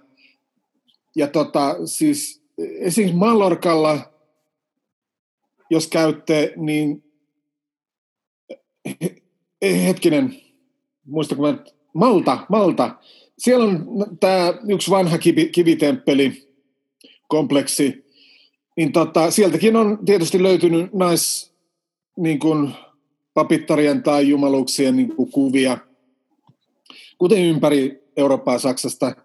Ja 1.16 1.26
tota, 1.26 1.86
siis 1.86 2.42
esimerkiksi 2.58 3.18
Mallorkalla, 3.18 4.12
jos 5.70 5.86
käytte, 5.86 6.52
niin 6.56 7.04
hetkinen, 9.62 10.40
muistanko 11.06 11.42
mä, 11.42 11.58
Malta, 11.94 12.38
Malta. 12.48 12.96
Siellä 13.38 13.64
on 13.64 13.86
tämä 14.20 14.54
yksi 14.68 14.90
vanha 14.90 15.18
kivi, 15.18 15.48
kivitemppeli, 15.48 16.48
kompleksi, 17.28 18.04
niin 18.76 18.92
tota, 18.92 19.30
sieltäkin 19.30 19.76
on 19.76 19.98
tietysti 20.04 20.42
löytynyt 20.42 20.92
nais, 20.92 21.52
niin 22.16 22.38
kuin, 22.38 22.70
papittarien 23.34 24.02
tai 24.02 24.28
jumaluuksien 24.28 24.96
niin 24.96 25.16
kuin, 25.16 25.30
kuvia, 25.30 25.78
kuten 27.18 27.44
ympäri 27.44 28.07
Eurooppaa 28.18 28.58
Saksasta. 28.58 29.16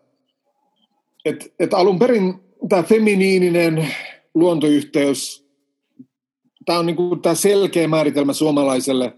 Et, 1.25 1.53
et 1.59 1.73
alun 1.73 1.99
perin 1.99 2.33
tämä 2.69 2.83
feminiininen 2.83 3.87
luontoyhteys, 4.33 5.45
tämä 6.65 6.79
on 6.79 6.85
niin 6.85 6.95
kuin, 6.95 7.21
tämä 7.21 7.35
selkeä 7.35 7.87
määritelmä 7.87 8.33
suomalaiselle 8.33 9.13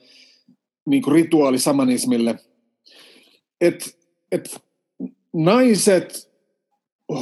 niin 0.86 1.02
kuin 1.02 1.14
rituaalisamanismille. 1.16 2.36
Et, 3.62 3.98
et 4.32 4.62
naiset 5.34 6.32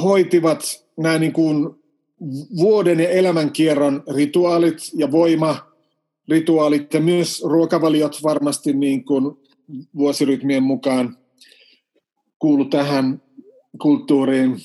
hoitivat 0.02 0.86
nämä 0.96 1.18
niin 1.18 1.32
kuin 1.32 1.74
vuoden 2.56 3.00
ja 3.00 3.08
elämänkierron 3.08 4.02
rituaalit 4.14 4.78
ja 4.94 5.12
voima 5.12 5.74
rituaalit 6.28 6.94
ja 6.94 7.00
myös 7.00 7.42
ruokavaliot 7.44 8.22
varmasti 8.22 8.72
niin 8.72 9.04
kuin 9.04 9.36
vuosirytmien 9.96 10.62
mukaan 10.62 11.16
kuulu 12.38 12.64
tähän 12.64 13.22
kulttuuriin. 13.82 14.56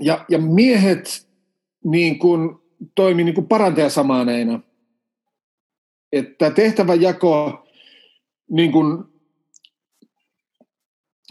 Ja, 0.00 0.24
ja 0.28 0.38
miehet 0.38 1.28
niin 1.84 2.18
kuin 2.18 2.56
toimi 2.94 3.24
niin 3.24 3.46
parantajasamaaneina. 3.46 4.60
Että 6.12 6.50
tehtävän 6.50 7.00
jako 7.00 7.64
niin 8.50 8.72
kuin 8.72 9.04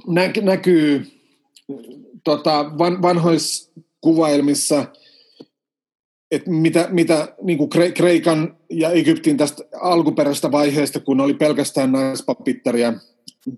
nä, 0.07 0.21
näkyy 0.41 1.05
tota, 2.23 2.71
van, 2.77 3.01
vanhoissa 3.01 3.71
kuvailmissa, 4.01 4.85
että 6.31 6.51
mitä, 6.51 6.87
mitä 6.91 7.35
niin 7.41 7.57
kuin 7.57 7.69
Kreikan 7.93 8.57
ja 8.69 8.91
Egyptin 8.91 9.37
tästä 9.37 9.63
alkuperäisestä 9.81 10.51
vaiheesta, 10.51 10.99
kun 10.99 11.21
oli 11.21 11.33
pelkästään 11.33 11.91
naispapittaria, 11.91 12.93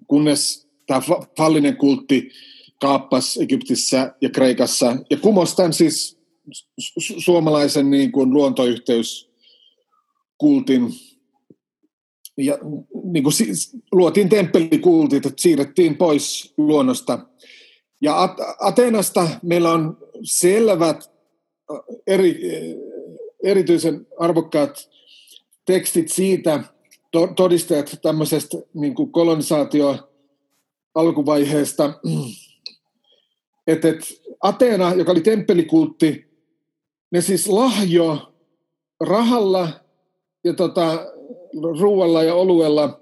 kunnes 0.08 0.63
tämä 0.88 1.02
fallinen 1.38 1.78
kultti 1.78 2.30
kaappas 2.82 3.38
Egyptissä 3.38 4.16
ja 4.22 4.30
Kreikassa 4.30 4.98
ja 5.10 5.18
kumostan 5.18 5.74
siis 5.74 6.20
su- 6.82 7.16
suomalaisen 7.18 7.92
niin 7.92 8.12
kuin 8.12 8.34
luontoyhteyskultin 8.34 10.90
ja 12.38 12.58
niin 13.04 13.24
kuin 13.24 13.34
luotiin 13.92 14.30
temppelikultit, 14.30 15.26
että 15.26 15.42
siirrettiin 15.42 15.98
pois 15.98 16.54
luonnosta. 16.58 17.20
Ja 18.02 18.36
Atenasta 18.60 19.28
meillä 19.44 19.72
on 19.72 19.98
selvät 20.24 21.12
eri, 22.08 22.42
erityisen 23.44 24.08
arvokkaat 24.20 24.90
tekstit 25.66 26.10
siitä, 26.10 26.64
todisteet 27.36 28.00
tämmöisestä 28.02 28.58
niin 28.74 28.96
kuin 28.96 29.12
kolonisaatio 29.12 30.13
alkuvaiheesta, 30.96 32.00
että 33.68 33.90
et 33.90 34.24
Ateena, 34.42 34.94
joka 34.94 35.12
oli 35.12 35.22
temppelikultti, 35.22 36.34
ne 37.12 37.22
siis 37.22 37.48
lahjo 37.48 38.34
rahalla 39.00 39.70
ja 40.44 40.54
tota, 40.54 41.06
ruualla 41.80 42.24
ja 42.24 42.36
oluella 42.36 43.02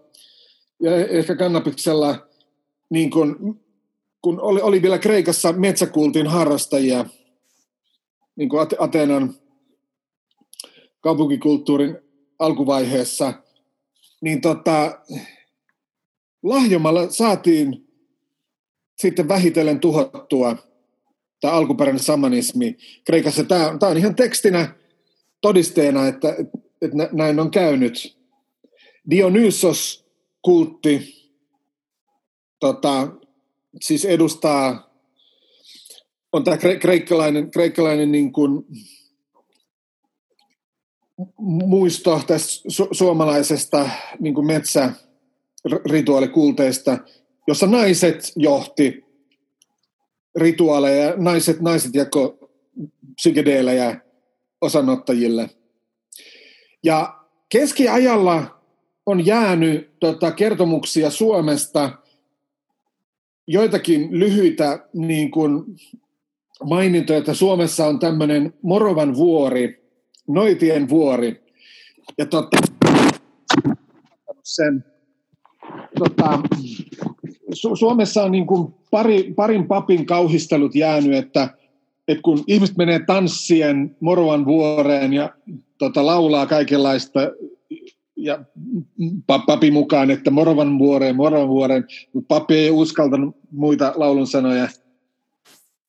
ja 0.81 0.95
ehkä 0.95 1.35
kannabiksella, 1.35 2.27
niin 2.89 3.11
kun, 3.11 3.59
kun 4.21 4.41
oli, 4.41 4.61
oli 4.61 4.81
vielä 4.81 4.97
Kreikassa 4.97 5.53
metsäkultin 5.53 6.27
harrastajia, 6.27 7.05
niin 8.35 8.49
kuin 8.49 8.67
Ateenan 8.79 9.35
kaupunkikulttuurin 11.01 11.97
alkuvaiheessa, 12.39 13.33
niin 14.21 14.41
tota, 14.41 14.99
lahjomalla 16.43 17.09
saatiin 17.09 17.87
sitten 18.97 19.27
vähitellen 19.27 19.79
tuhottua 19.79 20.57
tämä 21.41 21.53
alkuperäinen 21.53 22.03
samanismi 22.03 22.77
Kreikassa. 23.05 23.43
Tämä, 23.43 23.77
tämä 23.79 23.91
on 23.91 23.97
ihan 23.97 24.15
tekstinä 24.15 24.75
todisteena, 25.41 26.07
että, 26.07 26.35
että 26.81 26.97
näin 27.11 27.39
on 27.39 27.51
käynyt. 27.51 28.17
Dionysos-kultti 29.09 31.21
tota, 32.59 33.07
siis 33.81 34.05
edustaa, 34.05 34.91
on 36.33 36.43
tämä 36.43 36.57
kreikkalainen, 36.57 37.51
kreikkalainen 37.51 38.11
niin 38.11 38.33
kuin 38.33 38.65
muisto 41.39 42.21
tästä 42.27 42.69
su- 42.69 42.89
suomalaisesta 42.91 43.89
niin 44.19 44.33
kuin 44.33 44.47
metsärituaalikulteesta, 45.63 46.97
jossa 47.47 47.67
naiset 47.67 48.31
johti 48.35 49.05
rituaaleja, 50.35 51.13
naiset, 51.17 51.61
naiset 51.61 51.95
jako 51.95 52.49
psykedeelejä 53.15 54.01
osanottajille. 54.61 55.49
Ja 56.83 57.19
keskiajalla 57.49 58.61
on 59.05 59.25
jäänyt 59.25 59.99
tota, 59.99 60.31
kertomuksia 60.31 61.09
Suomesta, 61.09 61.91
joitakin 63.47 64.19
lyhyitä 64.19 64.87
niin 64.93 65.31
kuin 65.31 65.63
mainintoja, 66.63 67.19
että 67.19 67.33
Suomessa 67.33 67.87
on 67.87 67.99
tämmöinen 67.99 68.53
Morovan 68.61 69.15
vuori, 69.15 69.81
Noitien 70.27 70.89
vuori. 70.89 71.43
Ja 72.17 72.25
tota, 72.25 72.57
sen, 74.43 74.90
tota, 75.99 76.39
Su- 77.53 77.75
Suomessa 77.75 78.23
on 78.23 78.31
niin 78.31 78.47
kuin 78.47 78.73
pari, 78.91 79.33
parin 79.35 79.67
papin 79.67 80.05
kauhistelut 80.05 80.75
jäänyt, 80.75 81.13
että, 81.13 81.49
että 82.07 82.21
kun 82.21 82.43
ihmiset 82.47 82.77
menee 82.77 82.99
tanssien 83.07 83.97
Morovan 83.99 84.45
vuoreen 84.45 85.13
ja 85.13 85.33
tota, 85.77 86.05
laulaa 86.05 86.45
kaikenlaista 86.45 87.19
ja 88.15 88.45
papi 89.45 89.71
mukaan, 89.71 90.11
että 90.11 90.31
Morovan 90.31 90.79
vuoreen, 90.79 91.15
Morovan 91.15 91.49
vuoreen, 91.49 91.85
mutta 92.13 92.27
papi 92.27 92.55
ei 92.55 92.71
uskaltanut 92.71 93.35
muita 93.51 93.93
laulun 93.95 94.27
sanoja 94.27 94.67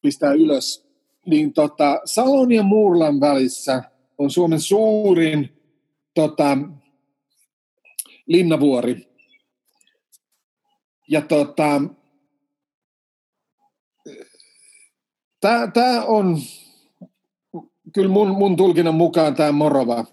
pistää 0.03 0.33
ylös. 0.33 0.87
Niin 1.27 1.53
tota, 1.53 2.01
Salon 2.05 2.53
ja 2.53 2.63
Muurlan 2.63 3.21
välissä 3.21 3.83
on 4.19 4.31
Suomen 4.31 4.61
suurin 4.61 5.49
tota, 6.15 6.59
linnavuori. 8.27 9.12
Ja 11.13 11.21
tota, 11.21 11.83
tämä 15.75 16.05
on 16.07 16.39
kyllä 17.95 18.09
mun, 18.09 18.29
mun 18.29 18.57
tulkinnan 18.57 18.95
mukaan 18.95 19.35
tämä 19.35 19.53
Morova 19.53 20.05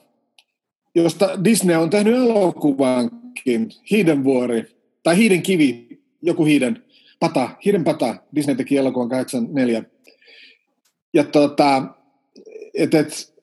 josta 0.96 1.44
Disney 1.44 1.76
on 1.76 1.90
tehnyt 1.90 2.16
elokuvankin, 2.16 3.70
Hiiden 3.92 4.24
vuori, 4.24 4.64
tai 5.04 5.18
Hiiden 5.18 5.42
kivi, 5.42 6.00
joku 6.22 6.46
Hiiden 6.46 6.84
pata, 7.20 7.50
Hiiden 7.66 7.84
pata, 7.84 8.16
Disney 8.36 8.56
teki 8.56 8.78
elokuvan 8.78 9.10
84. 9.10 9.84
Ja 11.14 11.24
tota, 11.24 11.84
et, 12.74 12.94
et, 12.94 13.34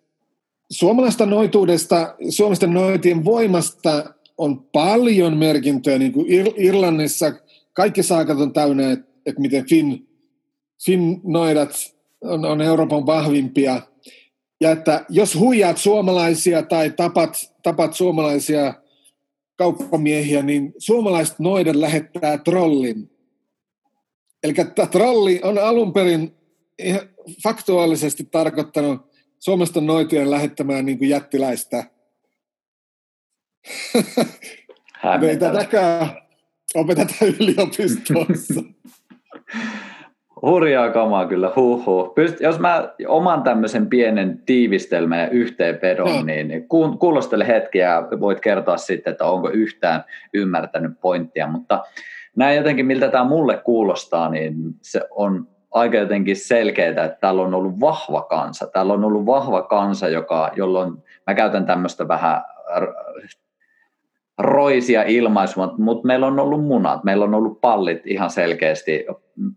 suomalaista 0.71 1.27
noituudesta, 1.27 2.15
suomalaisten 2.31 2.75
noitien 2.75 3.25
voimasta 3.25 4.15
on 4.39 4.65
paljon 4.65 5.37
merkintöjä, 5.37 5.99
niin 5.99 6.13
kuin 6.13 6.27
Ir- 6.27 6.55
Irlannissa 6.57 7.33
kaikki 7.77 8.03
saakat 8.03 8.41
on 8.41 8.53
täynnä, 8.53 8.93
että 8.93 9.13
et 9.27 9.39
miten 9.39 9.69
Finn, 9.69 10.07
Finn 10.85 11.21
noidat 11.25 11.71
on, 12.21 12.45
on 12.45 12.61
Euroopan 12.61 13.07
vahvimpia– 13.07 13.83
ja 14.61 14.71
että 14.71 15.05
jos 15.09 15.35
huijaat 15.35 15.79
suomalaisia 15.79 16.63
tai 16.63 16.91
tapat, 16.91 17.55
tapat 17.63 17.95
suomalaisia 17.95 18.75
kauppamiehiä, 19.57 20.43
niin 20.43 20.75
suomalaiset 20.79 21.39
noiden 21.39 21.81
lähettää 21.81 22.39
trollin. 22.39 23.11
Eli 24.43 24.55
tämä 24.55 24.87
trolli 24.87 25.41
on 25.43 25.59
alun 25.59 25.93
perin 25.93 26.37
faktuaalisesti 27.43 28.25
tarkoittanut 28.25 29.13
Suomesta 29.39 29.81
noitien 29.81 30.31
lähettämään 30.31 30.87
niin 30.87 30.99
kuin 30.99 31.11
jättiläistä. 31.11 31.85
Ei 35.29 35.37
tätäkään 35.37 36.26
opeteta 36.77 37.15
yliopistossa. 37.41 38.63
Hurjaa 40.43 40.91
kamaa 40.91 41.27
kyllä, 41.27 41.53
huhu. 41.57 42.13
Pyst, 42.15 42.41
jos 42.41 42.59
mä 42.59 42.95
oman 43.09 43.43
tämmöisen 43.43 43.87
pienen 43.87 44.43
tiivistelmän 44.47 45.19
ja 45.19 45.29
yhteenvedon, 45.29 46.17
no. 46.17 46.23
niin 46.23 46.69
kuulostele 46.99 47.47
hetki 47.47 47.79
ja 47.79 48.09
voit 48.21 48.41
kertoa 48.41 48.77
sitten, 48.77 49.11
että 49.11 49.25
onko 49.25 49.51
yhtään 49.51 50.05
ymmärtänyt 50.35 51.01
pointtia, 51.01 51.47
mutta 51.47 51.85
näin 52.37 52.57
jotenkin, 52.57 52.87
miltä 52.87 53.09
tämä 53.09 53.25
mulle 53.25 53.57
kuulostaa, 53.57 54.29
niin 54.29 54.55
se 54.83 55.03
on 55.11 55.49
aika 55.71 55.97
jotenkin 55.97 56.37
selkeää, 56.37 56.89
että 56.89 57.19
täällä 57.21 57.43
on 57.43 57.55
ollut 57.55 57.81
vahva 57.81 58.23
kansa. 58.23 58.67
Täällä 58.67 58.93
on 58.93 59.05
ollut 59.05 59.27
vahva 59.27 59.63
kansa, 59.63 60.09
joka, 60.09 60.51
jolloin 60.57 60.93
mä 61.27 61.35
käytän 61.35 61.67
tämmöistä 61.67 62.09
vähän 62.09 62.43
roisia 64.39 65.03
ilmaisua, 65.03 65.75
mutta 65.79 66.07
meillä 66.07 66.27
on 66.27 66.41
ollut 66.41 66.65
munat, 66.65 67.05
meillä 67.05 67.25
on 67.25 67.35
ollut 67.35 67.61
pallit 67.61 68.07
ihan 68.07 68.31
selkeästi 68.31 69.07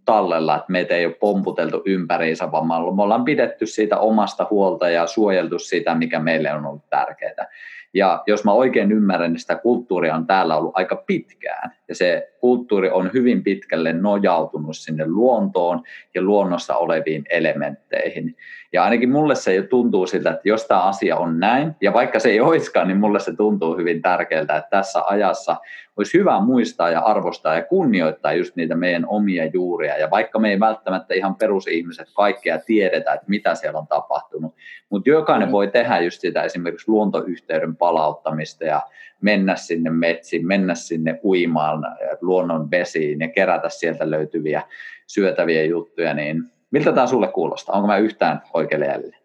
tallella, 0.06 0.56
että 0.56 0.72
meitä 0.72 0.96
ei 0.96 1.06
ole 1.06 1.14
pomputeltu 1.14 1.82
ympäriinsä, 1.86 2.52
vaan 2.52 2.68
me 2.68 3.04
ollaan 3.04 3.26
pidetty 3.26 3.66
siitä 3.66 3.98
omasta 3.98 4.48
huolta 4.50 4.90
ja 4.90 5.08
suojeltu 5.08 5.60
sitä, 5.60 5.96
mikä 5.96 6.20
meille 6.20 6.54
on 6.54 6.66
ollut 6.66 6.90
tärkeää. 6.90 7.48
Ja 7.94 8.24
jos 8.28 8.44
mä 8.44 8.52
oikein 8.52 8.92
ymmärrän, 8.92 9.32
niin 9.32 9.40
sitä 9.40 9.56
kulttuuria 9.56 10.16
on 10.16 10.28
täällä 10.28 10.58
ollut 10.58 10.72
aika 10.76 11.04
pitkään. 11.08 11.72
Ja 11.88 11.96
se 11.96 12.30
kulttuuri 12.40 12.90
on 12.90 13.10
hyvin 13.14 13.44
pitkälle 13.44 13.94
nojautunut 13.94 14.78
sinne 14.78 15.08
luontoon 15.08 15.84
ja 16.16 16.22
luonnossa 16.22 16.76
oleviin 16.76 17.24
elementteihin. 17.30 18.36
Ja 18.74 18.84
ainakin 18.84 19.10
mulle 19.10 19.36
se 19.36 19.62
tuntuu 19.62 20.08
siltä, 20.08 20.30
että 20.30 20.50
jos 20.50 20.66
tämä 20.66 20.82
asia 20.82 21.18
on 21.18 21.40
näin, 21.40 21.76
ja 21.82 21.94
vaikka 21.94 22.20
se 22.20 22.30
ei 22.30 22.42
olisikaan, 22.42 22.88
niin 22.88 23.00
mulle 23.00 23.20
se 23.20 23.36
tuntuu 23.36 23.78
hyvin 23.78 24.02
tärkeältä, 24.02 24.58
että 24.58 24.70
tässä 24.70 25.04
ajassa 25.08 25.58
olisi 26.00 26.18
hyvä 26.18 26.42
muistaa 26.42 26.90
ja 26.90 27.00
arvostaa 27.00 27.56
ja 27.56 27.62
kunnioittaa 27.62 28.34
just 28.34 28.56
niitä 28.56 28.76
meidän 28.76 29.06
omia 29.08 29.46
juuria. 29.46 29.98
Ja 29.98 30.12
vaikka 30.12 30.40
me 30.40 30.50
ei 30.50 30.60
välttämättä 30.60 31.14
ihan 31.14 31.36
perusihmiset 31.36 32.08
kaikkea 32.14 32.60
tiedetä, 32.60 33.14
että 33.14 33.26
mitä 33.28 33.56
siellä 33.56 33.80
on 33.80 33.88
tapahtunut, 33.88 34.56
mutta 34.90 35.10
jokainen 35.10 35.48
mm. 35.48 35.52
voi 35.52 35.68
tehdä 35.68 36.00
just 36.00 36.22
sitä 36.22 36.44
esimerkiksi 36.44 36.92
luontoyhteyden 36.92 37.76
palauttamista 37.76 38.64
ja 38.64 38.82
mennä 39.22 39.56
sinne 39.56 39.90
metsiin, 39.90 40.48
mennä 40.48 40.76
sinne 40.76 41.20
uimaan 41.24 41.86
luonnon 42.22 42.72
vesiin 42.72 43.20
ja 43.20 43.28
kerätä 43.28 43.70
sieltä 43.70 44.12
löytyviä 44.12 44.64
syötäviä 45.08 45.64
juttuja, 45.64 46.14
niin 46.14 46.44
miltä 46.72 46.92
tämä 46.92 47.08
sulle 47.08 47.28
kuulostaa? 47.28 47.76
Onko 47.76 47.88
mä 47.88 47.98
yhtään 47.98 48.42
oikealle 48.54 48.86
jäljellä? 48.86 49.18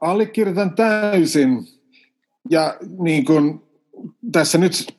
Allekirjoitan 0.00 0.74
täysin. 0.74 1.58
Ja 2.50 2.74
niin 2.98 3.24
kun 3.24 3.67
tässä 4.32 4.58
nyt 4.58 4.94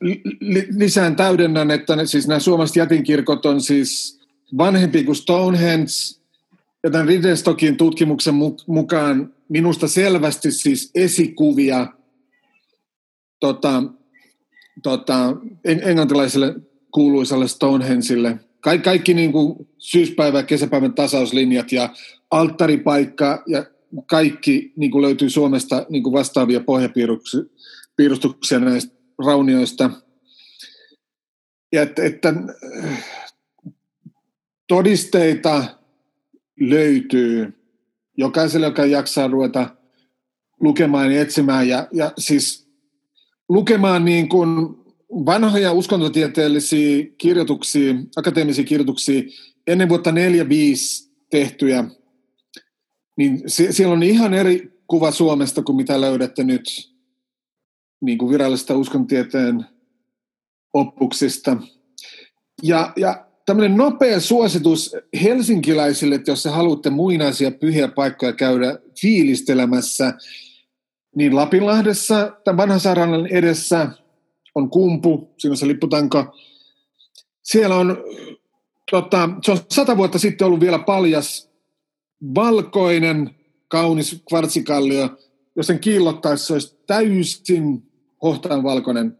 lisään 0.76 1.16
täydennän, 1.16 1.70
että 1.70 1.96
ne, 1.96 2.06
siis 2.06 2.28
nämä 2.28 2.40
suomalaiset 2.40 2.76
jätinkirkot 2.76 3.46
on 3.46 3.60
siis 3.60 4.20
vanhempi 4.58 5.04
kuin 5.04 5.16
Stonehenge, 5.16 6.20
ja 6.82 6.90
tämän 6.90 7.08
Ridenstockin 7.08 7.76
tutkimuksen 7.76 8.34
mukaan 8.66 9.34
minusta 9.48 9.88
selvästi 9.88 10.50
siis 10.50 10.90
esikuvia 10.94 11.86
tota, 13.40 13.82
tota, 14.82 15.36
englantilaiselle 15.64 16.54
kuuluisalle 16.90 17.48
Stonehengelle. 17.48 18.38
Kaikki, 18.60 18.84
kaikki 18.84 19.14
niin 19.14 19.32
kuin 19.32 19.68
syyspäivä- 19.78 20.42
kesäpäivän 20.42 20.94
tasauslinjat 20.94 21.72
ja 21.72 21.94
alttaripaikka 22.30 23.42
ja 23.46 23.66
kaikki 24.06 24.72
niin 24.76 24.90
kuin 24.90 25.02
löytyy 25.02 25.30
Suomesta 25.30 25.86
niin 25.88 26.02
kuin 26.02 26.12
vastaavia 26.12 26.60
pohjapiirustuksia 28.00 28.60
näistä 28.60 28.94
raunioista. 29.26 29.90
Ja 31.72 31.82
että, 31.82 32.04
että 32.04 32.34
todisteita 34.66 35.64
löytyy 36.60 37.52
jokaiselle, 38.16 38.66
joka 38.66 38.86
jaksaa 38.86 39.28
ruveta 39.28 39.76
lukemaan 40.60 41.12
ja 41.12 41.20
etsimään. 41.20 41.68
Ja, 41.68 41.88
ja 41.92 42.12
siis 42.18 42.68
lukemaan 43.48 44.04
niin 44.04 44.28
kuin 44.28 44.48
vanhoja 45.10 45.72
uskontotieteellisiä 45.72 47.06
kirjoituksia, 47.18 47.94
akateemisia 48.16 48.64
kirjoituksia 48.64 49.22
ennen 49.66 49.88
vuotta 49.88 50.10
4-5 50.10 50.14
tehtyjä, 51.30 51.84
niin 53.16 53.42
siellä 53.46 53.94
on 53.94 54.02
ihan 54.02 54.34
eri 54.34 54.80
kuva 54.86 55.10
Suomesta 55.10 55.62
kuin 55.62 55.76
mitä 55.76 56.00
löydätte 56.00 56.44
nyt 56.44 56.90
niin 58.00 58.18
kuin 58.18 58.32
virallisesta 58.32 58.76
uskontieteen 58.76 59.66
oppuksista. 60.72 61.56
Ja, 62.62 62.92
ja 62.96 63.26
tämmöinen 63.46 63.76
nopea 63.76 64.20
suositus 64.20 64.96
helsinkiläisille, 65.22 66.14
että 66.14 66.30
jos 66.30 66.44
haluatte 66.44 66.90
muinaisia 66.90 67.50
pyhiä 67.50 67.88
paikkoja 67.88 68.32
käydä 68.32 68.78
fiilistelemässä, 69.00 70.14
niin 71.16 71.36
Lapinlahdessa, 71.36 72.36
tämän 72.44 72.56
vanhan 72.56 72.80
sairaalan 72.80 73.26
edessä 73.26 73.88
on 74.54 74.70
kumpu, 74.70 75.34
siinä 75.38 75.52
on 75.52 75.56
se 75.56 75.66
lipputanko. 75.66 76.36
Siellä 77.42 77.76
on, 77.76 77.96
tota, 78.90 79.30
se 79.42 79.52
on 79.52 79.58
sata 79.70 79.96
vuotta 79.96 80.18
sitten 80.18 80.46
ollut 80.46 80.60
vielä 80.60 80.78
paljas, 80.78 81.50
valkoinen, 82.34 83.30
kaunis 83.68 84.22
kvartsikallio, 84.28 85.08
jos 85.56 85.66
sen 85.66 85.78
kiillottaisi, 85.78 86.46
se 86.46 86.52
olisi 86.52 86.78
täysin 86.86 87.89
hohtaan 88.22 88.62
valkoinen. 88.62 89.18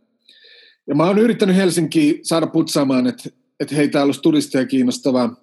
Ja 0.86 0.94
mä 0.94 1.04
oon 1.04 1.18
yrittänyt 1.18 1.56
Helsinkiin 1.56 2.20
saada 2.22 2.46
putsaamaan, 2.46 3.06
että, 3.06 3.30
että 3.60 3.74
hei, 3.74 3.88
täällä 3.88 4.08
olisi 4.08 4.22
turisteja 4.22 4.66
kiinnostava 4.66 5.36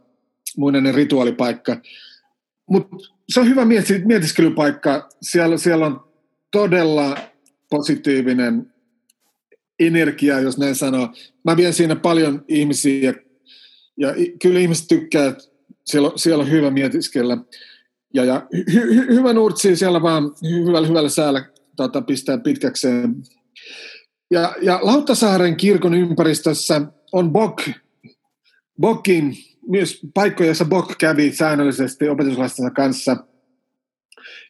muinainen 0.57 0.95
rituaalipaikka. 0.95 1.81
Mutta 2.69 2.97
se 3.29 3.39
on 3.39 3.49
hyvä 3.49 3.65
mietiskelypaikka. 4.05 5.09
Siellä, 5.21 5.57
siellä 5.57 5.85
on 5.85 6.07
todella 6.51 7.17
positiivinen 7.69 8.73
energia, 9.79 10.39
jos 10.39 10.57
näin 10.57 10.75
sanoo. 10.75 11.13
Mä 11.43 11.57
vien 11.57 11.73
siinä 11.73 11.95
paljon 11.95 12.45
ihmisiä 12.47 13.01
ja, 13.01 13.13
ja 13.97 14.13
kyllä 14.41 14.59
ihmiset 14.59 14.87
tykkää, 14.87 15.27
että 15.27 15.43
siellä, 15.85 16.11
siellä 16.15 16.41
on 16.43 16.51
hyvä 16.51 16.71
mietiskellä. 16.71 17.37
Ja, 18.13 18.25
ja 18.25 18.47
hy, 18.73 18.95
hy, 18.95 19.15
hyvä 19.15 19.33
nurtsi 19.33 19.75
siellä 19.75 20.01
vaan 20.01 20.31
hyvällä, 20.43 20.87
hyvällä 20.87 21.09
säällä 21.09 21.45
tota, 21.75 22.01
pistää 22.01 22.37
pitkäkseen. 22.37 23.15
Ja, 24.31 24.55
ja 24.61 24.79
Lauttasaaren 24.81 25.57
kirkon 25.57 25.93
ympäristössä 25.93 26.81
on 27.11 27.31
Bok, 27.31 27.61
Bokin, 28.81 29.33
myös 29.67 29.99
paikkoja, 30.13 30.47
joissa 30.47 30.65
Bok 30.65 30.93
kävi 30.97 31.31
säännöllisesti 31.31 32.09
opetuslastensa 32.09 32.71
kanssa– 32.71 33.17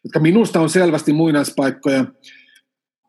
jotka 0.04 0.20
minusta 0.20 0.62
on 0.62 0.70
selvästi 0.70 1.14
muinaispaikkoja. 1.14 2.06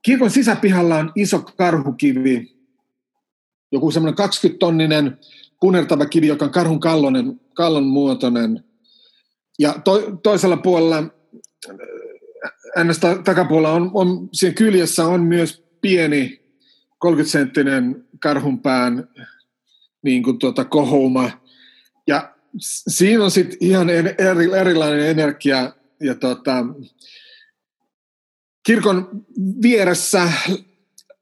Kirkon 0.03 0.31
sisäpihalla 0.31 0.97
on 0.97 1.13
iso 1.17 1.39
karhukivi, 1.41 2.57
joku 3.73 3.91
semmoinen 3.91 4.27
20-tonninen 4.27 5.19
punertava 5.61 6.07
kivi, 6.07 6.27
joka 6.27 6.45
on 6.45 6.51
karhun 6.51 6.81
kallonen, 6.81 7.41
kallon 7.55 7.85
muotoinen. 7.85 8.65
Ja 9.59 9.75
to, 9.85 10.17
toisella 10.23 10.57
puolella, 10.57 11.03
ns. 12.85 13.01
takapuolella, 13.25 13.73
on, 13.73 13.91
on, 13.95 14.29
siinä 14.33 14.55
kyljessä 14.55 15.07
on 15.07 15.23
myös 15.23 15.65
pieni 15.81 16.41
30-senttinen 17.05 18.05
karhunpään 18.21 19.09
niin 20.03 20.23
kuin 20.23 20.39
tuota, 20.39 20.65
kohouma. 20.65 21.31
Ja 22.07 22.35
siinä 22.59 23.25
on 23.25 23.31
sitten 23.31 23.59
ihan 23.61 23.91
eri, 23.91 24.53
erilainen 24.61 25.09
energia 25.09 25.73
ja 26.01 26.15
tota, 26.15 26.67
kirkon 28.67 29.27
vieressä 29.63 30.33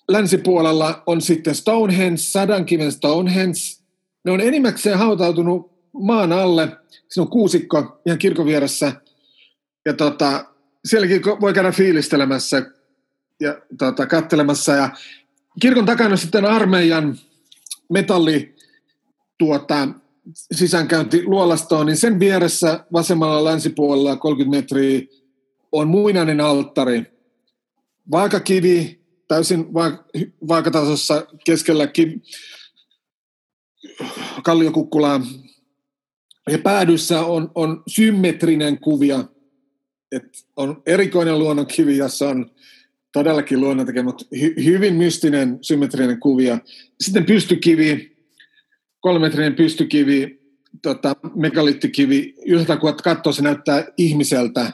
länsipuolella 0.08 1.02
on 1.06 1.20
sitten 1.20 1.54
Stonehenge, 1.54 2.16
sadankiven 2.16 2.92
Stonehenge. 2.92 3.58
Ne 4.24 4.32
on 4.32 4.40
enimmäkseen 4.40 4.98
hautautunut 4.98 5.72
maan 5.92 6.32
alle. 6.32 6.68
Siinä 7.08 7.22
on 7.22 7.30
kuusikko 7.30 8.00
ihan 8.06 8.18
kirkon 8.18 8.46
vieressä. 8.46 8.92
Ja 9.84 9.92
tota, 9.92 10.44
sielläkin 10.84 11.22
voi 11.40 11.52
käydä 11.52 11.72
fiilistelemässä 11.72 12.62
ja 13.40 13.60
tota, 13.78 14.06
kattelemassa. 14.06 14.72
Ja 14.72 14.90
kirkon 15.60 15.86
takana 15.86 16.16
sitten 16.16 16.44
armeijan 16.44 17.18
metalli 17.92 18.54
tuota, 19.38 19.88
sisäänkäynti 20.34 21.24
luolastoon, 21.24 21.86
niin 21.86 21.96
sen 21.96 22.20
vieressä 22.20 22.84
vasemmalla 22.92 23.44
länsipuolella 23.44 24.16
30 24.16 24.56
metriä 24.56 25.00
on 25.72 25.88
muinainen 25.88 26.40
alttari. 26.40 27.02
Vaakakivi 28.10 29.00
täysin 29.28 29.74
va- 29.74 30.04
vaakatasossa 30.48 31.26
keskellä 31.44 31.86
kiv- 31.86 32.20
kalliokukkulaa. 34.42 35.20
Ja 36.50 36.58
päädyssä 36.58 37.20
on, 37.20 37.50
on 37.54 37.82
symmetrinen 37.86 38.80
kuvia, 38.80 39.24
että 40.12 40.38
on 40.56 40.82
erikoinen 40.86 41.38
luonnonkivi, 41.38 41.96
jossa 41.96 42.28
on 42.28 42.50
todellakin 43.16 43.60
luonnon 43.60 43.86
tekemä, 43.86 44.04
mutta 44.04 44.24
hy, 44.40 44.54
hyvin 44.64 44.94
mystinen, 44.94 45.58
symmetrinen 45.62 46.20
kuvio. 46.20 46.58
Sitten 47.00 47.24
pystykivi, 47.24 48.16
kolmemetrinen 49.00 49.54
pystykivi, 49.54 50.40
tota, 50.82 51.16
megalittikivi, 51.34 52.34
yhtä 52.46 52.76
kun 52.76 52.94
katsoo, 53.04 53.32
se 53.32 53.42
näyttää 53.42 53.84
ihmiseltä, 53.96 54.72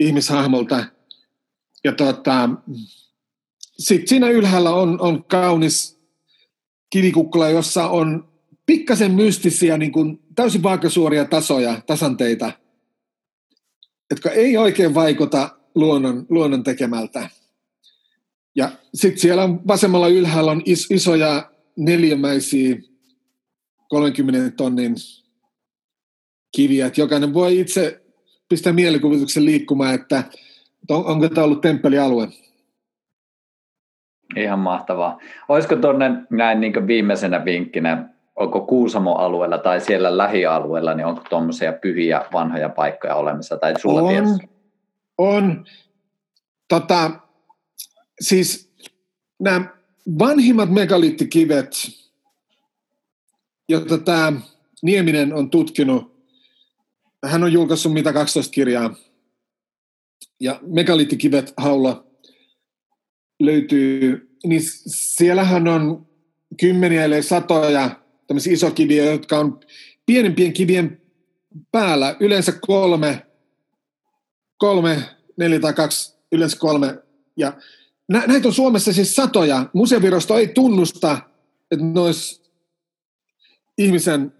ihmishahmolta. 0.00 0.84
Ja 1.84 1.92
tota, 1.92 2.50
sitten 3.78 4.08
siinä 4.08 4.30
ylhäällä 4.30 4.70
on, 4.70 5.00
on 5.00 5.24
kaunis 5.24 6.00
kivikukkula, 6.90 7.48
jossa 7.48 7.88
on 7.88 8.28
pikkasen 8.66 9.12
mystisiä, 9.12 9.78
niin 9.78 9.92
kuin 9.92 10.22
täysin 10.34 10.62
vaakasuoria 10.62 11.24
tasoja, 11.24 11.80
tasanteita, 11.86 12.52
jotka 14.10 14.30
ei 14.30 14.56
oikein 14.56 14.94
vaikuta 14.94 15.61
luonnon, 15.74 16.26
luonnon 16.28 16.62
tekemältä. 16.62 17.28
Ja 18.54 18.70
sitten 18.94 19.20
siellä 19.20 19.42
on 19.42 19.60
vasemmalla 19.66 20.08
ylhäällä 20.08 20.50
on 20.50 20.62
is, 20.64 20.90
isoja 20.90 21.50
neliömäisiä 21.76 22.76
30 23.88 24.56
tonnin 24.56 24.94
kiviä, 26.56 26.86
että 26.86 27.00
jokainen 27.00 27.34
voi 27.34 27.60
itse 27.60 28.02
pistää 28.48 28.72
mielikuvituksen 28.72 29.44
liikkumaan, 29.44 29.94
että 29.94 30.24
on, 30.88 31.06
onko 31.06 31.28
tämä 31.28 31.44
ollut 31.44 31.60
temppelialue. 31.60 32.28
Ihan 34.36 34.58
mahtavaa. 34.58 35.18
Olisiko 35.48 35.76
tuonne 35.76 36.10
näin 36.30 36.60
niin 36.60 36.86
viimeisenä 36.86 37.44
vinkkinä, 37.44 38.08
onko 38.36 38.60
Kuusamo-alueella 38.60 39.58
tai 39.58 39.80
siellä 39.80 40.18
lähialueella, 40.18 40.94
niin 40.94 41.06
onko 41.06 41.22
tuommoisia 41.30 41.72
pyhiä 41.72 42.24
vanhoja 42.32 42.68
paikkoja 42.68 43.14
olemassa? 43.14 43.56
Tai 43.56 43.80
sulla 43.80 44.02
on, 44.02 44.40
on. 45.18 45.64
Tota, 46.68 47.10
siis 48.20 48.72
nämä 49.40 49.76
vanhimmat 50.18 50.70
megalittikivet, 50.70 51.76
joita 53.68 53.98
tämä 53.98 54.32
Nieminen 54.82 55.34
on 55.34 55.50
tutkinut, 55.50 56.12
hän 57.24 57.42
on 57.42 57.52
julkaissut 57.52 57.92
mitä 57.92 58.12
12 58.12 58.50
kirjaa, 58.52 58.94
ja 60.40 60.60
megalittikivet 60.66 61.54
haulla 61.56 62.06
löytyy, 63.40 64.30
niin 64.46 64.62
siellähän 64.86 65.68
on 65.68 66.06
kymmeniä 66.60 67.04
eli 67.04 67.22
satoja 67.22 68.00
tämmöisiä 68.26 68.52
isokiviä, 68.52 69.04
jotka 69.04 69.38
on 69.38 69.60
pienempien 70.06 70.52
kivien 70.52 71.02
päällä, 71.72 72.16
yleensä 72.20 72.52
kolme, 72.66 73.26
kolme, 74.62 75.02
neljä 75.36 75.60
tai 75.60 75.72
kaksi, 75.72 76.14
yleensä 76.32 76.58
kolme. 76.58 76.98
Ja 77.36 77.52
nä, 78.08 78.24
näitä 78.26 78.48
on 78.48 78.54
Suomessa 78.54 78.92
siis 78.92 79.16
satoja. 79.16 79.66
Museovirasto 79.72 80.38
ei 80.38 80.48
tunnusta, 80.48 81.18
että 81.70 81.84
ne 81.84 82.00
olisi 82.00 82.42
ihmisen 83.78 84.32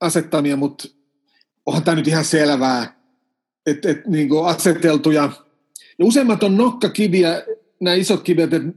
asettamia, 0.00 0.56
mutta 0.56 0.88
onhan 1.66 1.84
tämä 1.84 1.94
nyt 1.94 2.08
ihan 2.08 2.24
selvää, 2.24 2.96
että, 3.66 3.90
että 3.90 4.10
niin 4.10 4.28
aseteltuja. 4.44 5.30
Ja 5.98 6.04
useimmat 6.04 6.42
on 6.42 6.56
nokkakiviä, 6.56 7.42
nämä 7.80 7.94
isot 7.94 8.22
kivet, 8.22 8.54
että 8.54 8.68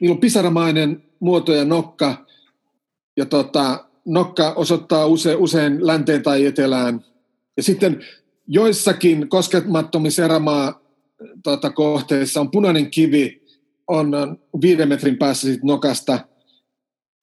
niillä 0.00 0.14
on 0.14 0.20
pisaramainen 0.20 1.02
muoto 1.20 1.54
ja 1.54 1.64
nokka, 1.64 2.26
ja 3.16 3.26
tota, 3.26 3.84
nokka 4.04 4.52
osoittaa 4.52 5.06
use, 5.06 5.34
usein 5.34 5.86
länteen 5.86 6.22
tai 6.22 6.46
etelään. 6.46 7.04
Ja 7.56 7.62
sitten 7.62 8.04
joissakin 8.48 9.28
koskemattomissa 9.28 10.24
erämaa 10.24 10.80
tota, 11.42 11.70
kohteissa 11.70 12.40
on 12.40 12.50
punainen 12.50 12.90
kivi, 12.90 13.42
on 13.86 14.12
viiden 14.60 14.88
metrin 14.88 15.18
päässä 15.18 15.48
sit 15.48 15.62
nokasta. 15.62 16.20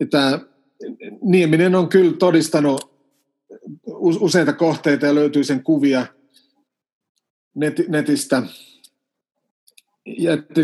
Tämä 0.10 0.39
Nieminen 1.22 1.76
on 1.76 1.89
kyllä 1.89 2.18
todistanut 2.18 2.95
useita 3.97 4.53
kohteita 4.53 5.06
ja 5.06 5.15
löytyy 5.15 5.43
sen 5.43 5.64
kuvia 5.64 6.06
net, 7.56 7.81
netistä 7.88 8.43
ja 10.06 10.34
että, 10.34 10.61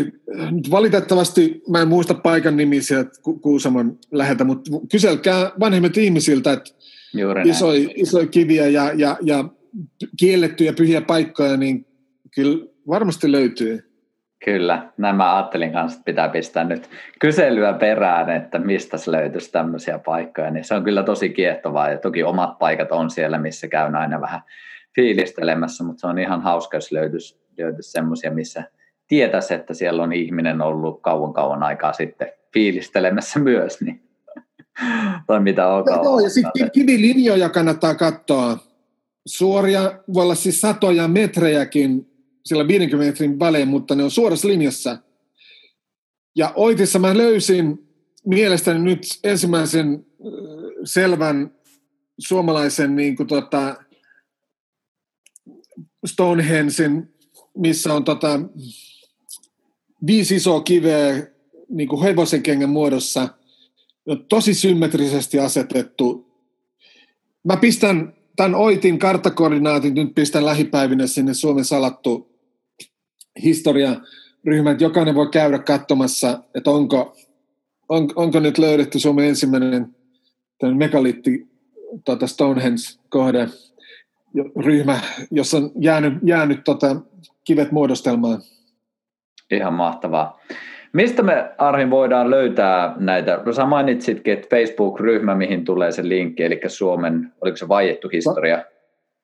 nyt 0.50 0.70
valitettavasti 0.70 1.62
mä 1.68 1.82
en 1.82 1.88
muista 1.88 2.14
paikan 2.14 2.56
nimisiä 2.56 3.04
Kuusamon 3.40 3.98
läheltä, 4.10 4.44
mutta 4.44 4.70
kyselkää 4.90 5.52
vanhemmat 5.60 5.96
ihmisiltä, 5.96 6.52
että 6.52 6.70
isoja 7.44 7.88
iso 7.94 8.26
kiviä 8.26 8.68
ja, 8.68 8.92
ja, 8.92 9.18
ja 9.22 9.48
kiellettyjä 10.18 10.72
pyhiä 10.72 11.00
paikkoja, 11.00 11.56
niin 11.56 11.86
kyllä 12.34 12.66
varmasti 12.88 13.32
löytyy. 13.32 13.88
Kyllä, 14.44 14.92
nämä 14.96 15.36
ajattelin 15.36 15.72
kanssa, 15.72 15.96
että 15.96 16.04
pitää 16.04 16.28
pistää 16.28 16.64
nyt 16.64 16.90
kyselyä 17.20 17.72
perään, 17.72 18.30
että 18.30 18.58
mistä 18.58 18.98
se 18.98 19.12
löytyisi 19.12 19.52
tämmöisiä 19.52 19.98
paikkoja, 19.98 20.50
niin 20.50 20.64
se 20.64 20.74
on 20.74 20.84
kyllä 20.84 21.02
tosi 21.02 21.28
kiehtovaa 21.28 21.90
ja 21.90 21.98
toki 21.98 22.22
omat 22.22 22.58
paikat 22.58 22.92
on 22.92 23.10
siellä, 23.10 23.38
missä 23.38 23.68
käyn 23.68 23.96
aina 23.96 24.20
vähän 24.20 24.40
fiilistelemässä, 24.94 25.84
mutta 25.84 26.00
se 26.00 26.06
on 26.06 26.18
ihan 26.18 26.42
hauska, 26.42 26.76
jos 26.76 26.92
löytyisi, 26.92 27.40
löytyisi 27.58 27.90
semmoisia, 27.90 28.30
missä– 28.30 28.64
tietäisi, 29.12 29.54
että 29.54 29.74
siellä 29.74 30.02
on 30.02 30.12
ihminen 30.12 30.60
ollut 30.60 31.02
kauan 31.02 31.32
kauan 31.32 31.62
aikaa 31.62 31.92
sitten 31.92 32.28
fiilistelemässä 32.52 33.38
myös, 33.40 33.80
niin 33.80 34.02
tai 35.26 35.40
mitä 35.40 35.68
onkaan. 35.68 36.04
Joo, 36.04 36.20
ja 36.20 36.30
sitten 36.30 36.70
kivilinjoja 36.70 37.48
kannattaa 37.48 37.94
katsoa. 37.94 38.58
Suoria, 39.26 40.00
voi 40.14 40.22
olla 40.22 40.34
siis 40.34 40.60
satoja 40.60 41.08
metrejäkin, 41.08 42.06
sillä 42.44 42.68
50 42.68 43.06
metrin 43.06 43.38
välein, 43.38 43.68
mutta 43.68 43.94
ne 43.94 44.04
on 44.04 44.10
suorassa 44.10 44.48
linjassa. 44.48 44.98
Ja 46.36 46.52
Oitissa 46.56 46.98
mä 46.98 47.16
löysin 47.16 47.88
mielestäni 48.26 48.80
nyt 48.80 49.00
ensimmäisen 49.24 50.06
selvän 50.84 51.54
suomalaisen 52.18 52.96
niin 52.96 53.16
kuin 53.16 53.26
tota, 53.26 53.76
Stonehensin, 56.06 57.14
missä 57.56 57.94
on 57.94 58.04
tota, 58.04 58.40
viisi 60.06 60.36
isoa 60.36 60.60
kiveä 60.60 61.26
niin 61.68 61.88
kuin 61.88 62.02
hevosen 62.02 62.42
kengän 62.42 62.70
muodossa, 62.70 63.28
tosi 64.28 64.54
symmetrisesti 64.54 65.38
asetettu. 65.38 66.32
Mä 67.44 67.56
pistän 67.56 68.14
tämän 68.36 68.54
Oitin 68.54 68.98
karttakoordinaatin, 68.98 69.94
nyt 69.94 70.14
pistän 70.14 70.44
lähipäivinä 70.44 71.06
sinne 71.06 71.34
Suomen 71.34 71.64
salattu 71.64 72.38
historiaryhmä, 73.42 74.70
että 74.70 74.84
jokainen 74.84 75.14
voi 75.14 75.28
käydä 75.30 75.58
katsomassa, 75.58 76.42
että 76.54 76.70
onko, 76.70 77.16
on, 77.88 78.08
onko 78.16 78.40
nyt 78.40 78.58
löydetty 78.58 78.98
Suomen 78.98 79.24
ensimmäinen 79.24 79.96
megalitti 80.74 81.46
tota 82.04 82.26
Stonehenge-kohde, 82.26 83.48
ryhmä, 84.64 85.00
jossa 85.30 85.56
on 85.56 85.70
jäänyt, 85.80 86.14
jäänyt 86.24 86.64
tota, 86.64 86.96
kivet 87.44 87.72
muodostelmaan. 87.72 88.42
Ihan 89.50 89.74
mahtavaa. 89.74 90.40
Mistä 90.92 91.22
me, 91.22 91.50
Arhin, 91.58 91.90
voidaan 91.90 92.30
löytää 92.30 92.94
näitä? 92.96 93.42
No, 93.46 93.52
sä 93.52 93.66
mainitsitkin, 93.66 94.32
että 94.32 94.56
Facebook-ryhmä, 94.56 95.34
mihin 95.34 95.64
tulee 95.64 95.92
se 95.92 96.08
linkki, 96.08 96.42
eli 96.42 96.60
Suomen, 96.66 97.32
oliko 97.40 97.56
se 97.56 97.68
vaiettu 97.68 98.08
historia? 98.08 98.64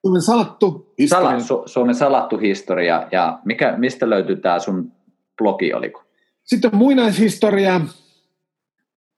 Suomen 0.01 0.23
salattu 0.23 0.95
historia. 0.99 1.41
Sala, 1.41 1.61
Su- 1.61 1.63
Suomen 1.67 1.95
salattu 1.95 2.39
historia, 2.39 3.09
ja 3.13 3.39
mikä, 3.45 3.75
mistä 3.77 4.11
löytyy 4.11 4.37
tämä 4.37 4.59
sun 4.59 4.93
blogi, 5.39 5.73
oliko? 5.73 6.05
Sitten 6.45 6.71
muinaishistoria 6.75 7.81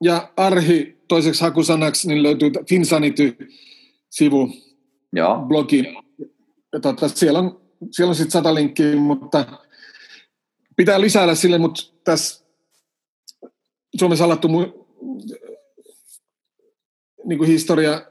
ja 0.03 0.29
Arhi 0.37 1.01
toiseksi 1.07 1.41
hakusanaksi, 1.41 2.07
niin 2.07 2.23
löytyy 2.23 2.51
Finsanity-sivu, 2.69 4.49
Joo. 5.13 5.37
blogi. 5.47 5.95
Tota, 6.81 7.07
siellä 7.07 7.39
on, 7.39 7.61
siellä 7.91 8.09
on 8.09 8.15
sitten 8.15 8.31
sata 8.31 8.55
linkkiä, 8.55 8.95
mutta 8.95 9.45
pitää 10.75 11.01
lisäillä 11.01 11.35
sille, 11.35 11.57
mutta 11.57 11.81
tässä 12.03 12.40
Suomen 13.99 14.17
salattu 14.17 14.47
niin 17.25 17.37
kuin 17.37 17.49
historia 17.49 18.01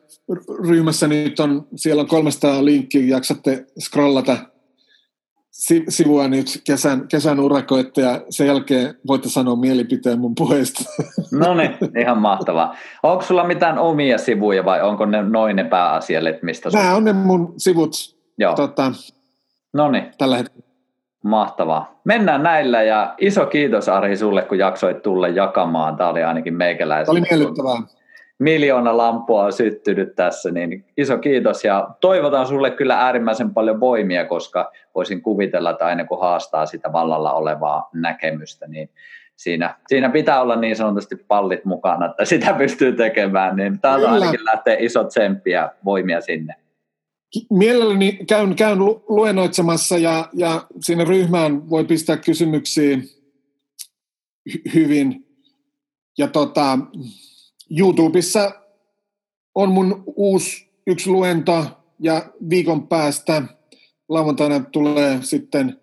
ryhmässä 0.69 1.09
nyt 1.09 1.41
on, 1.41 1.67
siellä 1.77 2.01
on 2.01 2.09
300 2.09 2.65
linkkiä, 2.65 3.03
jaksatte 3.07 3.67
scrollata 3.81 4.37
sivua 5.89 6.29
nyt 6.29 6.61
kesän, 6.65 7.09
kesän 7.09 7.41
urakoitte 7.41 8.03
ja 8.03 8.25
sen 8.31 8.47
jälkeen 8.47 8.95
voitte 9.07 9.29
sanoa 9.29 9.57
mielipiteen 9.57 10.21
mun 10.21 10.35
puheesta. 10.35 10.85
No 11.33 11.55
niin, 11.55 11.71
ihan 12.01 12.19
mahtavaa. 12.19 12.77
Onko 13.03 13.25
sulla 13.25 13.45
mitään 13.45 13.79
omia 13.79 14.19
sivuja 14.19 14.65
vai 14.65 14.83
onko 14.83 15.07
ne 15.07 15.23
noin 15.23 15.57
ne 15.57 15.65
pääasialle, 15.65 16.39
mistä 16.43 16.71
Nämä 16.73 16.95
on 16.95 17.05
ne 17.05 17.13
mun 17.13 17.55
sivut 17.57 18.17
Joo. 18.39 18.55
Tota, 18.55 18.93
Noniin. 19.73 20.05
tällä 20.19 20.37
hetkellä. 20.37 20.70
Mahtavaa. 21.25 22.01
Mennään 22.05 22.43
näillä 22.43 22.83
ja 22.83 23.15
iso 23.19 23.47
kiitos 23.47 23.89
Arhi 23.89 24.17
sulle, 24.17 24.43
kun 24.43 24.59
jaksoit 24.59 25.03
tulla 25.03 25.29
jakamaan. 25.29 25.97
Tämä 25.97 26.11
oli 26.11 26.23
ainakin 26.23 26.55
meikäläisen. 26.55 27.13
Oli 27.13 27.21
miellyttävää. 27.31 27.83
miljoona 28.39 28.97
lampua 28.97 29.45
on 29.45 29.53
syttynyt 29.53 30.15
tässä, 30.17 30.51
niin 30.51 30.85
iso 30.97 31.19
kiitos 31.19 31.65
ja 31.65 31.89
toivotan 32.01 32.47
sulle 32.47 32.71
kyllä 32.71 33.01
äärimmäisen 33.01 33.55
paljon 33.55 33.81
voimia, 33.81 34.25
koska 34.25 34.73
voisin 34.95 35.23
kuvitella, 35.23 35.71
että 35.71 35.87
aina 35.87 36.05
kun 36.05 36.21
haastaa 36.21 36.67
sitä 36.67 36.93
vallalla 36.93 37.33
olevaa 37.33 37.89
näkemystä, 37.95 38.67
niin 38.67 38.91
siinä, 39.37 39.75
siinä 39.87 40.09
pitää 40.09 40.41
olla 40.41 40.57
niin 40.57 40.77
sanotusti 40.77 41.17
pallit 41.17 41.65
mukana, 41.65 42.07
että 42.07 42.25
sitä 42.25 42.53
pystyy 42.53 42.93
tekemään, 42.93 43.57
niin 43.57 43.81
täältä 43.81 44.11
ainakin 44.11 44.45
lähtee 44.45 44.77
isot 44.81 45.09
tsemppiä 45.09 45.71
voimia 45.85 46.21
sinne. 46.21 46.55
Mielelläni 47.51 48.19
käyn, 48.27 48.57
käyn 48.57 48.79
luennoitsemassa 49.09 49.99
ja, 49.99 50.29
ja 50.33 50.67
siinä 50.85 51.05
ryhmään 51.05 51.71
voi 51.71 51.85
pistää 51.85 52.17
kysymyksiä 52.17 52.99
hyvin. 54.75 55.27
Ja 56.19 56.29
tota, 56.29 56.79
YouTubessa 57.79 58.53
on 59.55 59.73
mun 59.73 60.03
uusi 60.17 60.71
yksi 60.87 61.11
luento 61.11 61.67
ja 62.01 62.33
viikon 62.51 62.89
päästä 62.89 63.43
lauantaina 64.09 64.61
tulee 64.61 65.19
sitten 65.23 65.81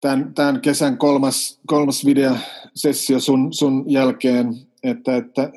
tämän, 0.00 0.34
tämän 0.34 0.60
kesän 0.60 0.98
kolmas, 0.98 1.60
kolmas 1.66 2.04
videosessio 2.04 3.20
sun, 3.20 3.52
sun 3.52 3.84
jälkeen, 3.88 4.54
että, 4.82 5.16
että 5.16 5.52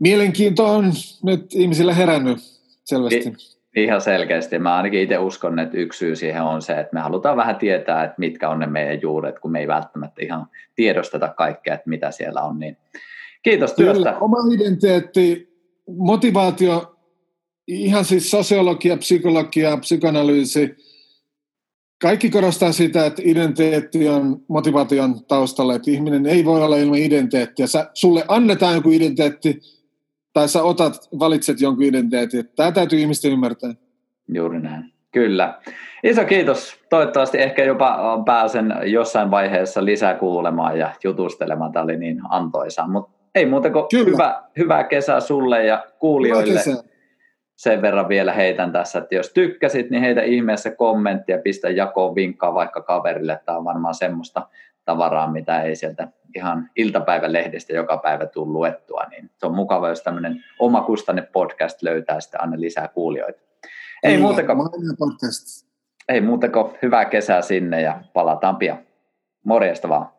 mielenkiinto 0.00 0.66
on 0.66 0.92
nyt 1.22 1.54
ihmisillä 1.54 1.94
herännyt 1.94 2.38
selvästi. 2.84 3.55
Ihan 3.76 4.00
selkeästi. 4.00 4.58
Mä 4.58 4.76
ainakin 4.76 5.00
itse 5.00 5.18
uskon, 5.18 5.58
että 5.58 5.78
yksi 5.78 5.98
syy 5.98 6.16
siihen 6.16 6.42
on 6.42 6.62
se, 6.62 6.72
että 6.72 6.94
me 6.94 7.00
halutaan 7.00 7.36
vähän 7.36 7.56
tietää, 7.56 8.04
että 8.04 8.14
mitkä 8.18 8.48
on 8.48 8.58
ne 8.58 8.66
meidän 8.66 9.02
juuret, 9.02 9.38
kun 9.38 9.52
me 9.52 9.60
ei 9.60 9.68
välttämättä 9.68 10.22
ihan 10.24 10.46
tiedosteta 10.74 11.28
kaikkea, 11.28 11.74
että 11.74 11.90
mitä 11.90 12.10
siellä 12.10 12.42
on. 12.42 12.58
Niin 12.58 12.76
kiitos 13.42 13.72
työstä. 13.72 13.94
Kyllä, 13.94 14.18
oma 14.18 14.36
identiteetti, 14.54 15.48
motivaatio, 15.96 16.96
ihan 17.66 18.04
siis 18.04 18.30
sosiologia, 18.30 18.96
psykologia, 18.96 19.76
psykoanalyysi, 19.76 20.76
kaikki 22.02 22.30
korostaa 22.30 22.72
sitä, 22.72 23.06
että 23.06 23.22
identiteetti 23.24 24.08
on 24.08 24.42
motivaation 24.48 25.24
taustalla, 25.24 25.74
että 25.74 25.90
ihminen 25.90 26.26
ei 26.26 26.44
voi 26.44 26.62
olla 26.62 26.76
ilman 26.76 26.98
identiteettiä. 26.98 27.66
Sä, 27.66 27.90
sulle 27.94 28.24
annetaan 28.28 28.74
joku 28.74 28.90
identiteetti, 28.90 29.60
tai 30.36 30.48
sä 30.48 30.62
otat, 30.62 31.08
valitset 31.18 31.60
jonkun 31.60 31.84
identiteetin. 31.84 32.48
Tämä 32.56 32.72
täytyy 32.72 32.98
ihmisten 32.98 33.32
ymmärtää. 33.32 33.70
Juuri 34.28 34.60
näin. 34.60 34.92
Kyllä. 35.12 35.58
Iso 36.04 36.24
kiitos. 36.24 36.80
Toivottavasti 36.90 37.38
ehkä 37.42 37.64
jopa 37.64 38.22
pääsen 38.26 38.74
jossain 38.84 39.30
vaiheessa 39.30 39.84
lisää 39.84 40.14
kuulemaan 40.14 40.78
ja 40.78 40.92
jutustelemaan. 41.04 41.72
Tämä 41.72 41.82
oli 41.82 41.96
niin 41.96 42.20
antoisa. 42.30 42.86
Mutta 42.86 43.12
ei 43.34 43.46
muuta 43.46 43.70
kuin 43.70 43.84
hyvä, 43.92 44.42
hyvää 44.58 44.84
kesää 44.84 45.20
sulle 45.20 45.64
ja 45.64 45.84
kuulijoille. 45.98 46.60
Sen 47.56 47.82
verran 47.82 48.08
vielä 48.08 48.32
heitän 48.32 48.72
tässä, 48.72 48.98
että 48.98 49.14
jos 49.14 49.32
tykkäsit, 49.32 49.90
niin 49.90 50.02
heitä 50.02 50.22
ihmeessä 50.22 50.70
kommenttia, 50.70 51.38
pistä 51.38 51.70
jakoon 51.70 52.14
vinkkaa 52.14 52.54
vaikka 52.54 52.82
kaverille. 52.82 53.40
Tämä 53.44 53.58
on 53.58 53.64
varmaan 53.64 53.94
semmoista 53.94 54.48
tavaraa, 54.86 55.32
mitä 55.32 55.62
ei 55.62 55.76
sieltä 55.76 56.08
ihan 56.36 56.70
iltapäivälehdestä 56.76 57.72
joka 57.72 57.96
päivä 57.96 58.26
tule 58.26 58.52
luettua, 58.52 59.04
niin 59.10 59.30
se 59.36 59.46
on 59.46 59.54
mukava, 59.54 59.88
jos 59.88 60.02
tämmöinen 60.02 60.44
omakustanne 60.58 61.22
podcast 61.22 61.82
löytää 61.82 62.20
sitten 62.20 62.40
aina 62.40 62.60
lisää 62.60 62.88
kuulijoita. 62.88 63.40
Ei 64.02 64.18
muuta 64.18 64.42
kuin, 64.42 64.58
ei 66.08 66.20
muuta 66.20 66.48
kuin 66.48 66.78
hyvää 66.82 67.04
kesää 67.04 67.42
sinne 67.42 67.82
ja 67.82 68.00
palataan 68.12 68.56
pian. 68.56 68.78
Morjesta 69.44 69.88
vaan. 69.88 70.15